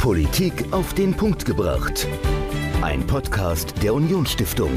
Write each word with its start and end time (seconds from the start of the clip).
Politik 0.00 0.72
auf 0.72 0.94
den 0.94 1.14
Punkt 1.14 1.44
gebracht. 1.44 2.08
Ein 2.80 3.06
Podcast 3.06 3.74
der 3.82 3.92
Unionsstiftung. 3.92 4.70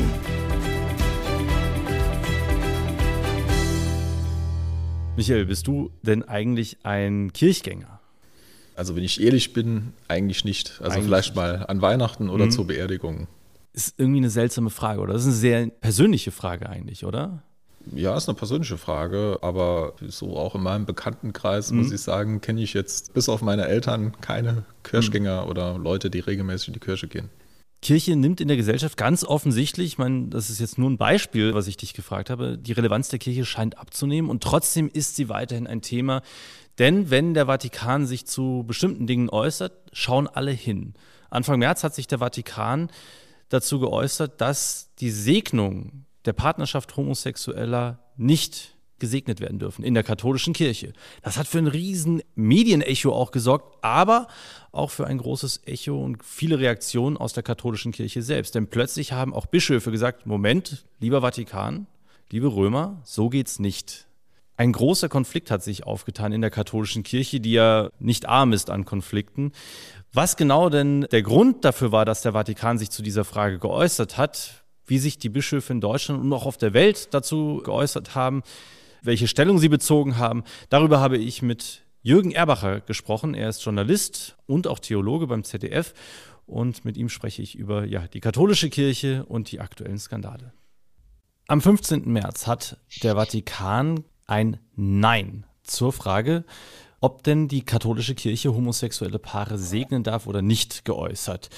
Michael, 5.15 5.45
bist 5.45 5.65
du 5.65 5.91
denn 6.01 6.23
eigentlich 6.23 6.75
ein 6.83 7.31
Kirchgänger? 7.31 8.01
Also 8.75 8.97
wenn 8.97 9.05
ich 9.05 9.21
ehrlich 9.21 9.53
bin, 9.53 9.93
eigentlich 10.09 10.43
nicht. 10.43 10.81
Also 10.81 10.95
eigentlich 10.95 11.05
vielleicht 11.05 11.29
nicht. 11.29 11.35
mal 11.37 11.65
an 11.67 11.81
Weihnachten 11.81 12.29
oder 12.29 12.47
mhm. 12.47 12.51
zur 12.51 12.67
Beerdigung. 12.67 13.29
Ist 13.71 13.97
irgendwie 13.97 14.19
eine 14.19 14.29
seltsame 14.29 14.71
Frage, 14.71 14.99
oder? 14.99 15.13
Das 15.13 15.21
ist 15.21 15.27
eine 15.27 15.37
sehr 15.37 15.67
persönliche 15.67 16.31
Frage 16.31 16.67
eigentlich, 16.69 17.05
oder? 17.05 17.43
Ja, 17.91 18.15
ist 18.15 18.29
eine 18.29 18.37
persönliche 18.37 18.77
Frage, 18.77 19.39
aber 19.41 19.93
so 20.07 20.37
auch 20.37 20.55
in 20.55 20.63
meinem 20.63 20.85
Bekanntenkreis 20.85 21.71
mhm. 21.71 21.79
muss 21.79 21.91
ich 21.91 22.01
sagen, 22.01 22.41
kenne 22.41 22.61
ich 22.61 22.73
jetzt 22.73 23.13
bis 23.13 23.29
auf 23.29 23.41
meine 23.41 23.67
Eltern 23.67 24.13
keine 24.21 24.63
Kirchgänger 24.83 25.43
mhm. 25.43 25.49
oder 25.49 25.77
Leute, 25.77 26.09
die 26.09 26.19
regelmäßig 26.19 26.69
in 26.69 26.73
die 26.73 26.79
Kirche 26.79 27.07
gehen. 27.07 27.29
Kirche 27.81 28.15
nimmt 28.15 28.39
in 28.39 28.47
der 28.47 28.55
Gesellschaft 28.55 28.95
ganz 28.95 29.25
offensichtlich, 29.25 29.87
ich 29.87 29.97
meine, 29.97 30.29
das 30.29 30.49
ist 30.49 30.59
jetzt 30.59 30.77
nur 30.77 30.89
ein 30.89 30.97
Beispiel, 30.97 31.53
was 31.53 31.67
ich 31.67 31.75
dich 31.75 31.93
gefragt 31.93 32.29
habe, 32.29 32.57
die 32.57 32.71
Relevanz 32.71 33.09
der 33.09 33.19
Kirche 33.19 33.43
scheint 33.43 33.77
abzunehmen 33.77 34.31
und 34.31 34.41
trotzdem 34.41 34.89
ist 34.91 35.17
sie 35.17 35.27
weiterhin 35.27 35.67
ein 35.67 35.81
Thema. 35.81 36.21
Denn 36.79 37.11
wenn 37.11 37.33
der 37.33 37.47
Vatikan 37.47 38.07
sich 38.07 38.25
zu 38.25 38.63
bestimmten 38.65 39.05
Dingen 39.05 39.29
äußert, 39.29 39.73
schauen 39.91 40.27
alle 40.27 40.51
hin. 40.51 40.93
Anfang 41.29 41.59
März 41.59 41.83
hat 41.83 41.93
sich 41.93 42.07
der 42.07 42.19
Vatikan 42.19 42.89
dazu 43.49 43.79
geäußert, 43.79 44.39
dass 44.39 44.89
die 44.99 45.11
Segnung 45.11 46.02
der 46.25 46.33
Partnerschaft 46.33 46.95
Homosexueller 46.95 47.99
nicht 48.17 48.75
gesegnet 48.99 49.41
werden 49.41 49.59
dürfen 49.59 49.83
in 49.83 49.93
der 49.93 50.03
katholischen 50.03 50.53
Kirche. 50.53 50.93
Das 51.23 51.37
hat 51.37 51.47
für 51.47 51.57
ein 51.57 51.67
riesen 51.67 52.21
Medienecho 52.35 53.11
auch 53.13 53.31
gesorgt, 53.31 53.83
aber 53.83 54.27
auch 54.71 54.91
für 54.91 55.07
ein 55.07 55.17
großes 55.17 55.63
Echo 55.65 56.01
und 56.01 56.23
viele 56.23 56.59
Reaktionen 56.59 57.17
aus 57.17 57.33
der 57.33 57.43
katholischen 57.43 57.91
Kirche 57.91 58.21
selbst. 58.21 58.55
Denn 58.55 58.67
plötzlich 58.67 59.11
haben 59.11 59.33
auch 59.33 59.45
Bischöfe 59.45 59.91
gesagt, 59.91 60.25
Moment, 60.25 60.85
lieber 61.01 61.21
Vatikan, 61.21 61.87
liebe 62.29 62.47
Römer, 62.47 63.01
so 63.03 63.27
geht's 63.27 63.59
nicht. 63.59 64.07
Ein 64.55 64.71
großer 64.71 65.09
Konflikt 65.09 65.51
hat 65.51 65.63
sich 65.63 65.85
aufgetan 65.85 66.31
in 66.31 66.39
der 66.39 66.51
katholischen 66.51 67.03
Kirche, 67.03 67.41
die 67.41 67.53
ja 67.53 67.89
nicht 67.99 68.27
arm 68.29 68.53
ist 68.53 68.69
an 68.69 68.85
Konflikten. 68.85 69.51
Was 70.13 70.37
genau 70.37 70.69
denn 70.69 71.07
der 71.11 71.23
Grund 71.23 71.65
dafür 71.65 71.91
war, 71.91 72.05
dass 72.05 72.21
der 72.21 72.33
Vatikan 72.33 72.77
sich 72.77 72.91
zu 72.91 73.01
dieser 73.01 73.25
Frage 73.25 73.59
geäußert 73.59 74.17
hat, 74.17 74.62
wie 74.85 74.99
sich 74.99 75.17
die 75.17 75.29
Bischöfe 75.29 75.73
in 75.73 75.81
Deutschland 75.81 76.21
und 76.21 76.33
auch 76.33 76.45
auf 76.45 76.57
der 76.57 76.73
Welt 76.73 77.13
dazu 77.13 77.61
geäußert 77.63 78.15
haben, 78.15 78.43
welche 79.01 79.27
Stellung 79.27 79.59
sie 79.59 79.69
bezogen 79.69 80.17
haben. 80.17 80.43
Darüber 80.69 80.99
habe 80.99 81.17
ich 81.17 81.41
mit 81.41 81.83
Jürgen 82.01 82.31
Erbacher 82.31 82.81
gesprochen. 82.81 83.33
Er 83.33 83.49
ist 83.49 83.63
Journalist 83.63 84.35
und 84.45 84.67
auch 84.67 84.79
Theologe 84.79 85.27
beim 85.27 85.43
ZDF. 85.43 85.93
Und 86.45 86.83
mit 86.83 86.97
ihm 86.97 87.09
spreche 87.09 87.41
ich 87.41 87.55
über 87.55 87.85
ja, 87.85 88.07
die 88.07 88.19
katholische 88.19 88.69
Kirche 88.69 89.25
und 89.25 89.51
die 89.51 89.61
aktuellen 89.61 89.99
Skandale. 89.99 90.53
Am 91.47 91.61
15. 91.61 92.11
März 92.11 92.47
hat 92.47 92.77
der 93.03 93.15
Vatikan 93.15 94.03
ein 94.27 94.59
Nein 94.75 95.45
zur 95.63 95.93
Frage, 95.93 96.45
ob 96.99 97.23
denn 97.23 97.47
die 97.47 97.63
katholische 97.63 98.15
Kirche 98.15 98.53
homosexuelle 98.53 99.19
Paare 99.19 99.57
segnen 99.57 100.03
darf 100.03 100.27
oder 100.27 100.41
nicht 100.41 100.85
geäußert. 100.85 101.49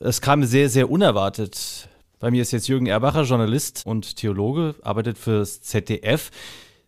Es 0.00 0.20
kam 0.20 0.44
sehr, 0.44 0.68
sehr 0.70 0.90
unerwartet 0.90 1.88
bei 2.18 2.30
mir 2.30 2.42
ist 2.42 2.52
jetzt 2.52 2.68
Jürgen 2.68 2.86
Erbacher, 2.86 3.22
Journalist 3.22 3.84
und 3.86 4.16
Theologe, 4.16 4.74
arbeitet 4.82 5.18
fürs 5.18 5.62
ZDF. 5.62 6.30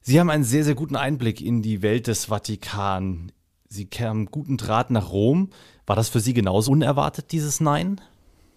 Sie 0.01 0.19
haben 0.19 0.31
einen 0.31 0.45
sehr, 0.45 0.65
sehr 0.65 0.75
guten 0.75 0.97
Einblick 0.97 1.41
in 1.41 1.63
die 1.63 1.83
Welt 1.83 2.07
des 2.07 2.27
Vatikan. 2.27 3.31
Sie 3.69 3.87
kamen 3.87 4.27
guten 4.27 4.57
Draht 4.57 4.91
nach 4.91 5.13
Rom. 5.13 5.51
War 5.87 5.95
das 5.97 6.09
für 6.09 6.21
Sie 6.21 6.35
genauso 6.35 6.73
unerwartet, 6.73 7.33
dieses 7.33 7.61
Nein? 7.61 8.01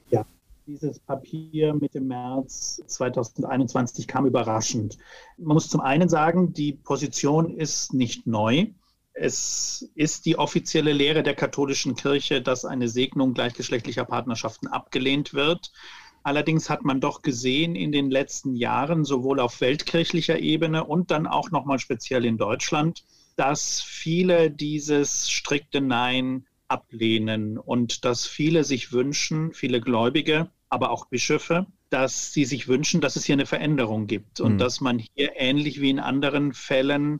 Ja, 0.10 0.26
dieses 0.66 1.00
Papier 1.00 1.74
Mitte 1.76 2.02
März 2.02 2.82
2021 2.88 4.08
kam 4.08 4.26
überraschend. 4.26 4.98
Man 5.38 5.54
muss 5.54 5.70
zum 5.70 5.82
einen 5.82 6.10
sagen, 6.10 6.54
die 6.54 6.74
Position 6.74 7.56
ist 7.58 7.94
nicht 7.94 8.26
neu. 8.26 8.68
Es 9.14 9.88
ist 9.94 10.26
die 10.26 10.40
offizielle 10.40 10.92
Lehre 10.92 11.22
der 11.22 11.36
katholischen 11.36 11.96
Kirche, 11.96 12.42
dass 12.42 12.66
eine 12.66 12.88
Segnung 12.88 13.36
gleichgeschlechtlicher 13.36 14.06
Partnerschaften 14.06 14.68
abgelehnt 14.68 15.36
wird. 15.36 15.72
Allerdings 16.24 16.70
hat 16.70 16.84
man 16.84 17.02
doch 17.02 17.22
gesehen 17.22 17.76
in 17.76 17.92
den 17.92 18.10
letzten 18.10 18.56
Jahren, 18.56 19.04
sowohl 19.04 19.40
auf 19.40 19.60
weltkirchlicher 19.60 20.40
Ebene 20.40 20.86
und 20.86 21.12
dann 21.12 21.28
auch 21.28 21.52
nochmal 21.52 21.80
speziell 21.80 22.24
in 22.24 22.38
Deutschland, 22.38 23.04
dass 23.36 23.82
viele 23.82 24.50
dieses 24.50 25.30
strikte 25.30 25.82
Nein 25.82 26.46
ablehnen 26.70 27.58
und 27.58 28.06
dass 28.06 28.26
viele 28.26 28.64
sich 28.64 28.94
wünschen, 28.94 29.54
viele 29.54 29.82
Gläubige, 29.82 30.50
aber 30.70 30.92
auch 30.92 31.06
Bischöfe, 31.06 31.68
dass 31.90 32.34
sie 32.34 32.46
sich 32.46 32.68
wünschen, 32.68 33.02
dass 33.02 33.16
es 33.16 33.26
hier 33.26 33.34
eine 33.34 33.46
Veränderung 33.46 34.08
gibt 34.08 34.40
und 34.40 34.54
mhm. 34.54 34.58
dass 34.58 34.82
man 34.82 35.00
hier 35.00 35.34
ähnlich 35.36 35.82
wie 35.82 35.90
in 35.90 36.00
anderen 36.00 36.54
Fällen 36.54 37.20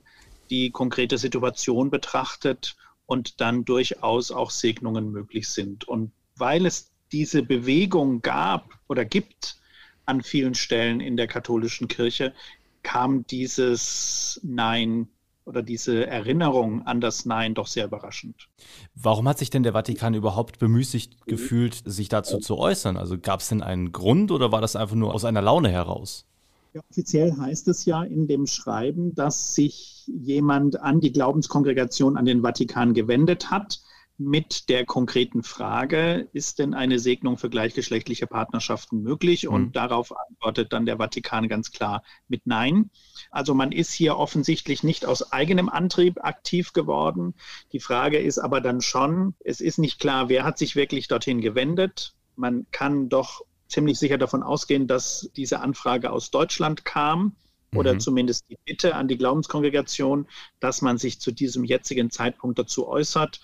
die 0.50 0.72
konkrete 0.72 1.18
Situation 1.18 1.92
betrachtet 1.92 2.76
und 3.06 3.42
dann 3.42 3.66
durchaus 3.66 4.32
auch 4.32 4.50
Segnungen 4.50 5.12
möglich 5.12 5.50
sind. 5.50 5.88
Und 5.88 6.12
weil 6.36 6.66
es 6.66 6.93
diese 7.14 7.44
Bewegung 7.44 8.22
gab 8.22 8.72
oder 8.90 9.06
gibt 9.06 9.58
an 10.06 10.22
vielen 10.22 10.56
Stellen 10.56 11.00
in 11.00 11.16
der 11.16 11.28
katholischen 11.28 11.88
Kirche, 11.88 12.34
kam 12.82 13.26
dieses 13.28 14.42
Nein 14.44 15.08
oder 15.46 15.62
diese 15.62 16.08
Erinnerung 16.08 16.86
an 16.86 17.02
das 17.02 17.26
Nein 17.26 17.54
doch 17.54 17.68
sehr 17.68 17.86
überraschend. 17.86 18.50
Warum 18.96 19.28
hat 19.28 19.38
sich 19.38 19.50
denn 19.50 19.64
der 19.64 19.74
Vatikan 19.74 20.14
überhaupt 20.14 20.60
bemüßigt 20.60 21.26
gefühlt, 21.28 21.82
sich 21.86 22.10
dazu 22.10 22.40
zu 22.40 22.58
äußern? 22.58 22.98
Also 22.98 23.18
gab 23.18 23.42
es 23.42 23.50
denn 23.50 23.62
einen 23.62 23.92
Grund 23.92 24.32
oder 24.32 24.52
war 24.52 24.62
das 24.62 24.76
einfach 24.76 24.96
nur 24.96 25.14
aus 25.14 25.24
einer 25.24 25.42
Laune 25.42 25.70
heraus? 25.70 26.26
Ja, 26.74 26.82
offiziell 26.90 27.38
heißt 27.38 27.68
es 27.68 27.86
ja 27.86 28.04
in 28.04 28.28
dem 28.28 28.48
Schreiben, 28.48 29.14
dass 29.14 29.54
sich 29.54 30.08
jemand 30.08 30.82
an 30.82 31.02
die 31.02 31.12
Glaubenskongregation, 31.12 32.18
an 32.18 32.26
den 32.26 32.42
Vatikan 32.42 32.94
gewendet 32.94 33.52
hat 33.52 33.82
mit 34.24 34.70
der 34.70 34.86
konkreten 34.86 35.44
Frage, 35.44 36.30
ist 36.34 36.60
denn 36.60 36.74
eine 36.74 37.00
Segnung 37.00 37.38
für 37.38 37.50
gleichgeschlechtliche 37.50 38.28
Partnerschaften 38.28 39.02
möglich? 39.02 39.48
Und 39.48 39.68
mhm. 39.68 39.72
darauf 39.74 40.14
antwortet 40.30 40.74
dann 40.74 40.86
der 40.86 40.98
Vatikan 40.98 41.48
ganz 41.48 41.72
klar 41.72 42.04
mit 42.28 42.46
Nein. 42.46 42.90
Also 43.32 43.54
man 43.54 43.72
ist 43.72 43.92
hier 43.92 44.18
offensichtlich 44.18 44.84
nicht 44.84 45.06
aus 45.06 45.32
eigenem 45.32 45.70
Antrieb 45.70 46.24
aktiv 46.24 46.74
geworden. 46.74 47.34
Die 47.72 47.80
Frage 47.80 48.18
ist 48.18 48.40
aber 48.40 48.62
dann 48.62 48.82
schon, 48.82 49.36
es 49.40 49.62
ist 49.62 49.78
nicht 49.78 50.00
klar, 50.00 50.30
wer 50.30 50.44
hat 50.44 50.58
sich 50.58 50.76
wirklich 50.76 51.08
dorthin 51.08 51.42
gewendet. 51.42 52.16
Man 52.36 52.66
kann 52.72 53.10
doch 53.10 53.42
ziemlich 53.68 54.00
sicher 54.00 54.18
davon 54.18 54.44
ausgehen, 54.44 54.88
dass 54.88 55.30
diese 55.36 55.60
Anfrage 55.60 56.12
aus 56.12 56.32
Deutschland 56.32 56.86
kam 56.86 57.36
oder 57.76 57.96
mhm. 57.96 58.00
zumindest 58.00 58.46
die 58.50 58.58
Bitte 58.66 58.96
an 58.96 59.08
die 59.08 59.18
Glaubenskongregation, 59.18 60.28
dass 60.60 60.82
man 60.82 60.98
sich 60.98 61.20
zu 61.20 61.32
diesem 61.32 61.64
jetzigen 61.64 62.12
Zeitpunkt 62.12 62.60
dazu 62.60 62.88
äußert 62.88 63.42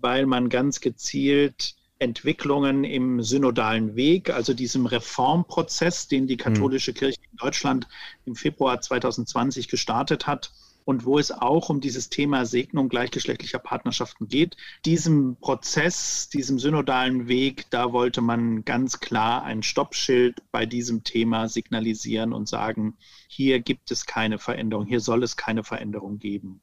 weil 0.00 0.26
man 0.26 0.48
ganz 0.48 0.80
gezielt 0.80 1.74
Entwicklungen 1.98 2.84
im 2.84 3.22
synodalen 3.22 3.94
Weg, 3.94 4.30
also 4.30 4.54
diesem 4.54 4.86
Reformprozess, 4.86 6.08
den 6.08 6.26
die 6.26 6.38
katholische 6.38 6.94
Kirche 6.94 7.20
in 7.30 7.36
Deutschland 7.36 7.86
im 8.24 8.34
Februar 8.34 8.80
2020 8.80 9.68
gestartet 9.68 10.26
hat 10.26 10.50
und 10.84 11.04
wo 11.04 11.18
es 11.18 11.30
auch 11.30 11.68
um 11.68 11.80
dieses 11.80 12.08
Thema 12.08 12.46
Segnung 12.46 12.88
gleichgeschlechtlicher 12.88 13.58
Partnerschaften 13.58 14.28
geht. 14.28 14.56
Diesem 14.84 15.36
Prozess, 15.36 16.28
diesem 16.30 16.58
synodalen 16.58 17.28
Weg, 17.28 17.66
da 17.70 17.92
wollte 17.92 18.22
man 18.22 18.64
ganz 18.64 18.98
klar 19.00 19.42
ein 19.44 19.62
Stoppschild 19.62 20.42
bei 20.50 20.66
diesem 20.66 21.04
Thema 21.04 21.48
signalisieren 21.48 22.32
und 22.32 22.48
sagen, 22.48 22.96
hier 23.28 23.60
gibt 23.60 23.90
es 23.90 24.06
keine 24.06 24.38
Veränderung, 24.38 24.86
hier 24.86 25.00
soll 25.00 25.22
es 25.22 25.36
keine 25.36 25.64
Veränderung 25.64 26.18
geben. 26.18 26.60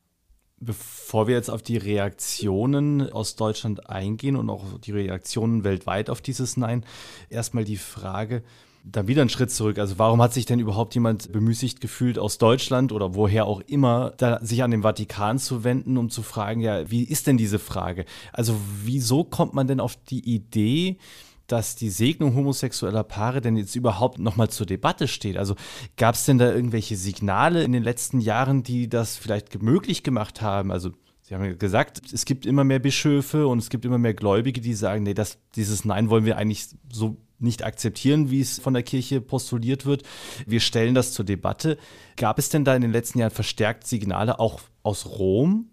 Bevor 0.59 1.27
wir 1.27 1.35
jetzt 1.35 1.49
auf 1.49 1.61
die 1.61 1.77
Reaktionen 1.77 3.11
aus 3.11 3.35
Deutschland 3.35 3.89
eingehen 3.89 4.35
und 4.35 4.49
auch 4.49 4.63
die 4.79 4.91
Reaktionen 4.91 5.63
weltweit 5.63 6.09
auf 6.09 6.19
dieses 6.19 6.57
Nein, 6.57 6.83
erstmal 7.29 7.63
die 7.63 7.77
Frage, 7.77 8.41
dann 8.83 9.07
wieder 9.07 9.21
einen 9.21 9.29
Schritt 9.29 9.51
zurück. 9.51 9.79
Also 9.79 9.99
warum 9.99 10.21
hat 10.21 10.33
sich 10.33 10.45
denn 10.45 10.59
überhaupt 10.59 10.95
jemand 10.95 11.31
bemüßigt 11.31 11.81
gefühlt 11.81 12.17
aus 12.17 12.37
Deutschland 12.37 12.91
oder 12.91 13.15
woher 13.15 13.45
auch 13.45 13.61
immer, 13.67 14.13
da 14.17 14.39
sich 14.41 14.63
an 14.63 14.71
den 14.71 14.81
Vatikan 14.81 15.39
zu 15.39 15.63
wenden, 15.63 15.97
um 15.97 16.09
zu 16.09 16.23
fragen, 16.23 16.61
ja, 16.61 16.89
wie 16.89 17.03
ist 17.03 17.27
denn 17.27 17.37
diese 17.37 17.59
Frage? 17.59 18.05
Also 18.33 18.55
wieso 18.83 19.23
kommt 19.23 19.53
man 19.53 19.67
denn 19.67 19.79
auf 19.79 19.95
die 20.09 20.27
Idee, 20.33 20.97
dass 21.47 21.75
die 21.75 21.89
Segnung 21.89 22.35
homosexueller 22.35 23.03
Paare 23.03 23.41
denn 23.41 23.57
jetzt 23.57 23.75
überhaupt 23.75 24.19
nochmal 24.19 24.49
zur 24.49 24.65
Debatte 24.65 25.07
steht? 25.07 25.37
Also 25.37 25.55
gab 25.95 26.15
es 26.15 26.25
denn 26.25 26.37
da 26.37 26.51
irgendwelche 26.51 26.95
Signale 26.95 27.63
in 27.63 27.71
den 27.71 27.83
letzten 27.83 28.19
Jahren, 28.19 28.63
die 28.63 28.89
das 28.89 29.17
vielleicht 29.17 29.61
möglich 29.61 30.03
gemacht 30.03 30.41
haben? 30.41 30.71
Also 30.71 30.91
Sie 31.27 31.35
haben 31.35 31.43
ja 31.43 31.55
gesagt, 31.55 32.13
es 32.13 32.23
gibt 32.23 32.45
immer 32.45 32.63
mehr 32.63 32.79
Bischöfe 32.79 33.47
und 33.47 33.57
es 33.57 33.69
gibt 33.69 33.83
immer 33.83 33.97
mehr 33.97 34.13
Gläubige, 34.13 34.61
die 34.61 34.73
sagen, 34.73 35.03
nee, 35.03 35.13
das, 35.13 35.37
dieses 35.55 35.83
Nein 35.83 36.09
wollen 36.09 36.23
wir 36.23 36.37
eigentlich 36.37 36.69
so 36.89 37.17
nicht 37.37 37.65
akzeptieren, 37.65 38.31
wie 38.31 38.39
es 38.39 38.59
von 38.59 38.73
der 38.73 38.83
Kirche 38.83 39.19
postuliert 39.19 39.85
wird. 39.85 40.03
Wir 40.45 40.61
stellen 40.61 40.95
das 40.95 41.11
zur 41.11 41.25
Debatte. 41.25 41.77
Gab 42.15 42.39
es 42.39 42.47
denn 42.47 42.63
da 42.63 42.75
in 42.77 42.81
den 42.81 42.93
letzten 42.93 43.19
Jahren 43.19 43.31
verstärkt 43.31 43.85
Signale 43.85 44.39
auch 44.39 44.61
aus 44.83 45.05
Rom, 45.05 45.69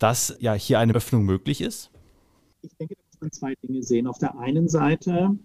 dass 0.00 0.36
ja 0.40 0.54
hier 0.54 0.80
eine 0.80 0.94
Öffnung 0.94 1.22
möglich 1.22 1.60
ist? 1.60 1.92
Ich 2.62 2.76
denke, 2.76 2.96
man 3.26 3.32
zwei 3.32 3.54
Dinge 3.56 3.82
sehen. 3.82 4.06
Auf 4.06 4.18
der 4.18 4.38
einen 4.38 4.68
Seite 4.68 5.36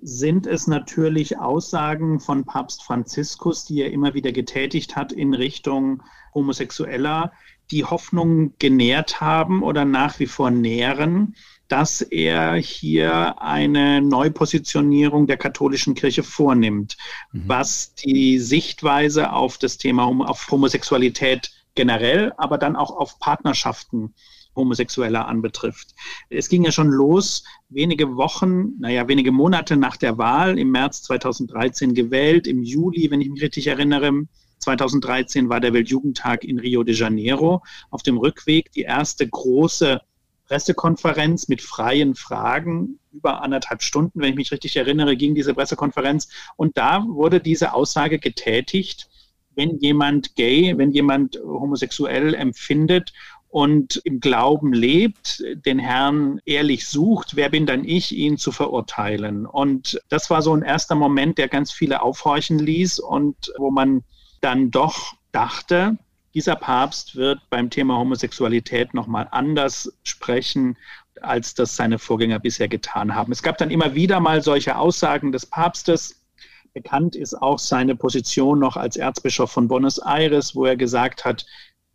sind 0.00 0.46
es 0.46 0.66
natürlich 0.66 1.38
Aussagen 1.38 2.20
von 2.20 2.44
Papst 2.44 2.84
Franziskus, 2.84 3.64
die 3.64 3.80
er 3.80 3.90
immer 3.90 4.14
wieder 4.14 4.30
getätigt 4.30 4.94
hat 4.94 5.12
in 5.12 5.34
Richtung 5.34 6.02
Homosexueller, 6.32 7.32
die 7.70 7.84
Hoffnung 7.84 8.54
genährt 8.58 9.20
haben 9.20 9.62
oder 9.62 9.84
nach 9.84 10.18
wie 10.20 10.26
vor 10.26 10.50
nähren, 10.50 11.34
dass 11.66 12.02
er 12.02 12.54
hier 12.54 13.40
eine 13.42 14.00
Neupositionierung 14.00 15.26
der 15.26 15.38
katholischen 15.38 15.94
Kirche 15.94 16.22
vornimmt, 16.22 16.96
mhm. 17.32 17.44
was 17.46 17.94
die 17.94 18.38
Sichtweise 18.38 19.32
auf 19.32 19.58
das 19.58 19.78
Thema 19.78 20.04
auf 20.04 20.50
Homosexualität 20.50 21.50
generell, 21.74 22.32
aber 22.36 22.58
dann 22.58 22.76
auch 22.76 22.96
auf 22.96 23.18
Partnerschaften 23.18 24.14
Homosexueller 24.56 25.26
anbetrifft. 25.26 25.94
Es 26.30 26.48
ging 26.48 26.64
ja 26.64 26.72
schon 26.72 26.88
los, 26.88 27.44
wenige 27.68 28.16
Wochen, 28.16 28.78
naja, 28.78 29.08
wenige 29.08 29.32
Monate 29.32 29.76
nach 29.76 29.96
der 29.96 30.18
Wahl, 30.18 30.58
im 30.58 30.70
März 30.70 31.02
2013 31.02 31.94
gewählt, 31.94 32.46
im 32.46 32.62
Juli, 32.62 33.10
wenn 33.10 33.20
ich 33.20 33.30
mich 33.30 33.42
richtig 33.42 33.66
erinnere, 33.66 34.12
2013 34.58 35.48
war 35.48 35.60
der 35.60 35.72
Weltjugendtag 35.72 36.44
in 36.44 36.58
Rio 36.58 36.82
de 36.82 36.94
Janeiro. 36.94 37.62
Auf 37.90 38.02
dem 38.02 38.16
Rückweg 38.16 38.72
die 38.72 38.82
erste 38.82 39.28
große 39.28 40.00
Pressekonferenz 40.46 41.48
mit 41.48 41.62
freien 41.62 42.14
Fragen, 42.14 42.98
über 43.12 43.42
anderthalb 43.42 43.82
Stunden, 43.82 44.20
wenn 44.20 44.30
ich 44.30 44.36
mich 44.36 44.52
richtig 44.52 44.76
erinnere, 44.76 45.16
ging 45.16 45.34
diese 45.34 45.54
Pressekonferenz. 45.54 46.28
Und 46.56 46.76
da 46.76 47.04
wurde 47.06 47.40
diese 47.40 47.72
Aussage 47.72 48.18
getätigt, 48.18 49.08
wenn 49.54 49.78
jemand 49.78 50.34
gay, 50.34 50.76
wenn 50.76 50.90
jemand 50.90 51.38
homosexuell 51.44 52.34
empfindet 52.34 53.12
und 53.54 54.02
im 54.02 54.18
Glauben 54.18 54.72
lebt, 54.72 55.40
den 55.64 55.78
Herrn 55.78 56.40
ehrlich 56.44 56.88
sucht, 56.88 57.36
wer 57.36 57.50
bin 57.50 57.66
dann 57.66 57.84
ich, 57.84 58.10
ihn 58.10 58.36
zu 58.36 58.50
verurteilen? 58.50 59.46
Und 59.46 60.00
das 60.08 60.28
war 60.28 60.42
so 60.42 60.52
ein 60.56 60.62
erster 60.62 60.96
Moment, 60.96 61.38
der 61.38 61.46
ganz 61.46 61.70
viele 61.70 62.02
aufhorchen 62.02 62.58
ließ 62.58 62.98
und 62.98 63.52
wo 63.56 63.70
man 63.70 64.02
dann 64.40 64.72
doch 64.72 65.14
dachte, 65.30 65.96
dieser 66.34 66.56
Papst 66.56 67.14
wird 67.14 67.38
beim 67.48 67.70
Thema 67.70 67.96
Homosexualität 67.96 68.92
nochmal 68.92 69.28
anders 69.30 69.96
sprechen, 70.02 70.76
als 71.20 71.54
das 71.54 71.76
seine 71.76 72.00
Vorgänger 72.00 72.40
bisher 72.40 72.66
getan 72.66 73.14
haben. 73.14 73.30
Es 73.30 73.44
gab 73.44 73.56
dann 73.58 73.70
immer 73.70 73.94
wieder 73.94 74.18
mal 74.18 74.42
solche 74.42 74.76
Aussagen 74.76 75.30
des 75.30 75.46
Papstes. 75.46 76.24
Bekannt 76.72 77.14
ist 77.14 77.40
auch 77.40 77.60
seine 77.60 77.94
Position 77.94 78.58
noch 78.58 78.76
als 78.76 78.96
Erzbischof 78.96 79.52
von 79.52 79.68
Buenos 79.68 79.98
Aires, 79.98 80.56
wo 80.56 80.64
er 80.64 80.74
gesagt 80.74 81.24
hat, 81.24 81.46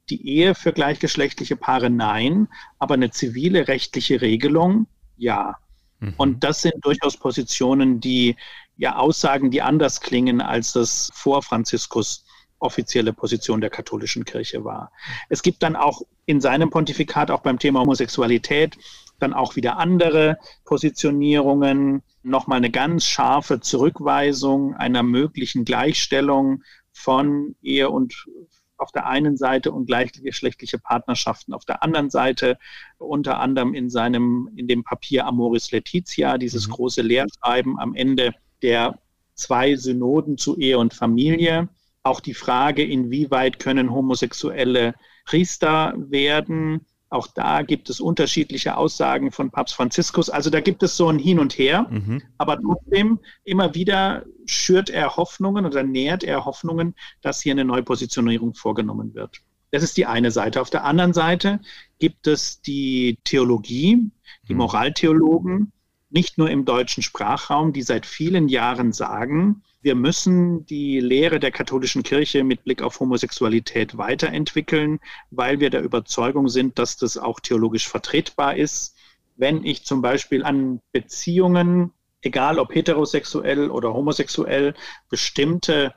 die 0.09 0.27
Ehe 0.27 0.55
für 0.55 0.73
gleichgeschlechtliche 0.73 1.55
Paare 1.55 1.89
nein, 1.89 2.47
aber 2.77 2.95
eine 2.95 3.11
zivile 3.11 3.67
rechtliche 3.67 4.21
Regelung 4.21 4.87
ja. 5.19 5.55
Mhm. 5.99 6.13
Und 6.17 6.43
das 6.43 6.63
sind 6.63 6.73
durchaus 6.81 7.17
Positionen, 7.17 7.99
die 7.99 8.35
ja 8.77 8.95
Aussagen, 8.95 9.51
die 9.51 9.61
anders 9.61 10.01
klingen, 10.01 10.41
als 10.41 10.73
das 10.73 11.11
vor 11.13 11.43
Franziskus 11.43 12.23
offizielle 12.59 13.13
Position 13.13 13.61
der 13.61 13.69
katholischen 13.69 14.25
Kirche 14.25 14.63
war. 14.65 14.91
Es 15.29 15.43
gibt 15.43 15.63
dann 15.63 15.75
auch 15.75 16.01
in 16.25 16.41
seinem 16.41 16.69
Pontifikat, 16.69 17.31
auch 17.31 17.41
beim 17.41 17.59
Thema 17.59 17.81
Homosexualität, 17.81 18.77
dann 19.19 19.33
auch 19.33 19.55
wieder 19.55 19.77
andere 19.77 20.37
Positionierungen, 20.65 22.01
nochmal 22.23 22.57
eine 22.57 22.71
ganz 22.71 23.05
scharfe 23.05 23.59
Zurückweisung 23.59 24.75
einer 24.75 25.03
möglichen 25.03 25.65
Gleichstellung 25.65 26.63
von 26.91 27.55
Ehe 27.61 27.89
und 27.89 28.25
auf 28.79 28.91
der 28.91 29.07
einen 29.07 29.37
Seite 29.37 29.71
und 29.71 29.85
gleichgeschlechtliche 29.85 30.79
Partnerschaften 30.79 31.53
auf 31.53 31.65
der 31.65 31.83
anderen 31.83 32.09
Seite, 32.09 32.57
unter 32.97 33.39
anderem 33.39 33.73
in 33.73 33.89
seinem, 33.89 34.49
in 34.55 34.67
dem 34.67 34.83
Papier 34.83 35.25
Amoris 35.25 35.71
Laetitia, 35.71 36.37
dieses 36.37 36.67
mhm. 36.67 36.71
große 36.71 37.01
Lehrschreiben 37.01 37.79
am 37.79 37.95
Ende 37.95 38.33
der 38.61 38.99
zwei 39.35 39.75
Synoden 39.75 40.37
zu 40.37 40.57
Ehe 40.57 40.77
und 40.77 40.93
Familie. 40.93 41.69
Auch 42.03 42.19
die 42.19 42.33
Frage, 42.33 42.83
inwieweit 42.83 43.59
können 43.59 43.91
Homosexuelle 43.91 44.95
Priester 45.25 45.93
werden, 45.97 46.85
auch 47.09 47.27
da 47.27 47.63
gibt 47.63 47.89
es 47.89 47.99
unterschiedliche 47.99 48.77
Aussagen 48.77 49.31
von 49.31 49.49
Papst 49.49 49.75
Franziskus. 49.75 50.29
Also 50.29 50.49
da 50.49 50.61
gibt 50.61 50.83
es 50.83 50.95
so 50.95 51.09
ein 51.09 51.17
Hin 51.17 51.39
und 51.39 51.57
Her. 51.57 51.87
Mhm. 51.89 52.21
Aber 52.37 52.59
trotzdem, 52.61 53.19
immer 53.43 53.73
wieder 53.73 54.25
schürt 54.45 54.89
er 54.91 55.17
Hoffnungen 55.17 55.65
oder 55.65 55.83
nährt 55.83 56.23
er 56.23 56.45
Hoffnungen, 56.45 56.95
dass 57.21 57.41
hier 57.41 57.53
eine 57.53 57.65
Neupositionierung 57.65 58.53
vorgenommen 58.53 59.15
wird. 59.15 59.41
Das 59.71 59.83
ist 59.83 59.97
die 59.97 60.05
eine 60.05 60.31
Seite. 60.31 60.61
Auf 60.61 60.69
der 60.69 60.83
anderen 60.83 61.13
Seite 61.13 61.59
gibt 61.97 62.27
es 62.27 62.61
die 62.61 63.17
Theologie, 63.23 64.11
die 64.47 64.53
mhm. 64.53 64.59
Moraltheologen, 64.59 65.71
nicht 66.09 66.37
nur 66.37 66.49
im 66.49 66.65
deutschen 66.65 67.03
Sprachraum, 67.03 67.73
die 67.73 67.83
seit 67.83 68.05
vielen 68.05 68.47
Jahren 68.47 68.91
sagen, 68.91 69.63
wir 69.81 69.95
müssen 69.95 70.65
die 70.65 70.99
Lehre 70.99 71.39
der 71.39 71.51
katholischen 71.51 72.03
Kirche 72.03 72.43
mit 72.43 72.63
Blick 72.65 72.81
auf 72.81 72.99
Homosexualität 72.99 73.97
weiterentwickeln, 73.97 74.99
weil 75.31 75.59
wir 75.61 75.69
der 75.69 75.83
Überzeugung 75.83 76.49
sind, 76.49 76.77
dass 76.77 76.97
das 76.97 77.17
auch 77.17 77.39
theologisch 77.39 77.87
vertretbar 77.87 78.57
ist. 78.57 78.95
Wenn 79.37 79.63
ich 79.63 79.85
zum 79.85 80.01
Beispiel 80.01 80.43
an 80.43 80.81
Beziehungen, 80.91 81.93
egal 82.21 82.59
ob 82.59 82.75
heterosexuell 82.75 83.71
oder 83.71 83.93
homosexuell, 83.93 84.73
bestimmte 85.09 85.93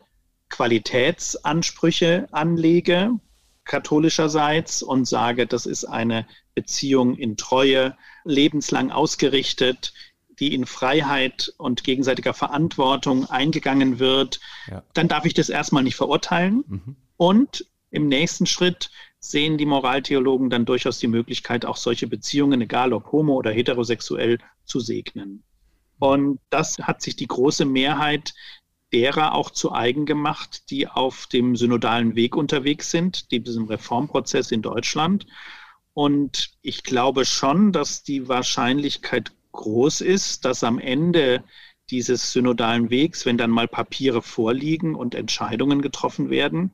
Qualitätsansprüche 0.49 2.29
anlege, 2.31 3.19
katholischerseits, 3.65 4.83
und 4.83 5.07
sage, 5.07 5.47
das 5.47 5.67
ist 5.67 5.85
eine 5.85 6.27
Beziehung 6.55 7.17
in 7.17 7.37
Treue, 7.37 7.97
lebenslang 8.25 8.91
ausgerichtet, 8.91 9.93
die 10.39 10.55
in 10.55 10.67
Freiheit 10.67 11.53
und 11.59 11.85
gegenseitiger 11.85 12.35
Verantwortung 12.35 13.29
eingegangen 13.31 13.99
wird, 13.99 14.41
ja. 14.69 14.83
dann 14.95 15.09
darf 15.09 15.25
ich 15.25 15.35
das 15.35 15.49
erstmal 15.49 15.83
nicht 15.83 15.97
verurteilen. 15.97 16.65
Mhm. 16.67 16.97
Und 17.17 17.67
im 17.91 18.09
nächsten 18.09 18.47
Schritt 18.47 18.91
sehen 19.21 19.59
die 19.59 19.67
Moraltheologen 19.67 20.51
dann 20.51 20.65
durchaus 20.65 20.99
die 20.99 21.07
Möglichkeit, 21.07 21.65
auch 21.65 21.77
solche 21.77 22.07
Beziehungen, 22.09 22.61
egal 22.61 22.93
ob 22.93 23.13
homo 23.13 23.35
oder 23.35 23.53
heterosexuell, 23.53 24.39
zu 24.65 24.81
segnen. 24.81 25.45
Und 25.99 26.41
das 26.51 26.79
hat 26.79 27.03
sich 27.03 27.15
die 27.15 27.29
große 27.29 27.65
Mehrheit 27.65 28.35
derer 28.93 29.35
auch 29.35 29.51
zu 29.51 29.73
eigen 29.73 30.07
gemacht, 30.07 30.71
die 30.71 30.89
auf 30.89 31.27
dem 31.27 31.57
synodalen 31.57 32.17
Weg 32.17 32.37
unterwegs 32.37 32.91
sind, 32.91 33.31
diesem 33.31 33.67
Reformprozess 33.67 34.51
in 34.51 34.63
Deutschland. 34.63 35.27
Und 35.95 36.51
ich 36.63 36.85
glaube 36.85 37.25
schon, 37.25 37.73
dass 37.73 38.03
die 38.03 38.29
Wahrscheinlichkeit 38.29 39.33
groß 39.53 40.01
ist, 40.01 40.45
dass 40.45 40.65
am 40.65 40.79
Ende 40.79 41.45
dieses 41.91 42.33
synodalen 42.33 42.91
Wegs, 42.91 43.27
wenn 43.27 43.37
dann 43.37 43.51
mal 43.51 43.69
Papiere 43.69 44.23
vorliegen 44.23 44.95
und 44.95 45.15
Entscheidungen 45.15 45.83
getroffen 45.83 46.31
werden, 46.31 46.71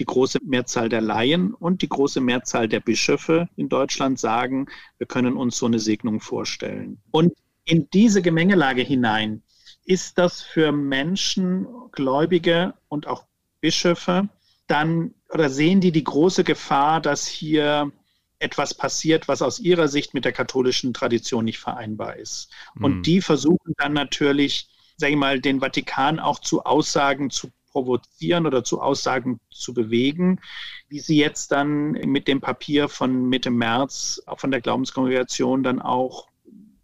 die 0.00 0.04
große 0.04 0.38
Mehrzahl 0.42 0.88
der 0.88 1.02
Laien 1.02 1.54
und 1.54 1.82
die 1.82 1.88
große 1.88 2.20
Mehrzahl 2.20 2.66
der 2.66 2.80
Bischöfe 2.80 3.48
in 3.56 3.68
Deutschland 3.68 4.18
sagen, 4.18 4.66
wir 4.98 5.06
können 5.06 5.36
uns 5.36 5.58
so 5.58 5.66
eine 5.66 5.78
Segnung 5.78 6.20
vorstellen. 6.20 7.00
Und 7.12 7.34
in 7.64 7.88
diese 7.92 8.22
Gemengelage 8.22 8.82
hinein 8.82 9.42
ist 9.84 10.18
das 10.18 10.40
für 10.40 10.72
Menschen, 10.72 11.66
Gläubige 11.92 12.74
und 12.88 13.06
auch 13.06 13.26
Bischöfe 13.60 14.28
dann 14.66 15.14
oder 15.28 15.50
sehen 15.50 15.80
die 15.80 15.92
die 15.92 16.04
große 16.04 16.44
Gefahr, 16.44 17.00
dass 17.00 17.26
hier 17.26 17.92
etwas 18.40 18.74
passiert, 18.74 19.28
was 19.28 19.42
aus 19.42 19.60
ihrer 19.60 19.86
Sicht 19.86 20.14
mit 20.14 20.24
der 20.24 20.32
katholischen 20.32 20.92
Tradition 20.92 21.44
nicht 21.44 21.58
vereinbar 21.58 22.16
ist. 22.16 22.50
Und 22.80 22.98
mhm. 22.98 23.02
die 23.02 23.20
versuchen 23.20 23.74
dann 23.76 23.92
natürlich, 23.92 24.68
sage 24.96 25.12
ich 25.12 25.18
mal, 25.18 25.40
den 25.40 25.60
Vatikan 25.60 26.18
auch 26.18 26.40
zu 26.40 26.64
Aussagen 26.64 27.30
zu 27.30 27.50
provozieren 27.70 28.46
oder 28.46 28.64
zu 28.64 28.80
Aussagen 28.80 29.38
zu 29.50 29.72
bewegen, 29.72 30.40
wie 30.88 30.98
sie 30.98 31.16
jetzt 31.16 31.52
dann 31.52 31.92
mit 31.92 32.26
dem 32.26 32.40
Papier 32.40 32.88
von 32.88 33.28
Mitte 33.28 33.50
März 33.50 34.20
von 34.36 34.50
der 34.50 34.60
Glaubenskongregation 34.60 35.62
dann 35.62 35.80
auch 35.80 36.26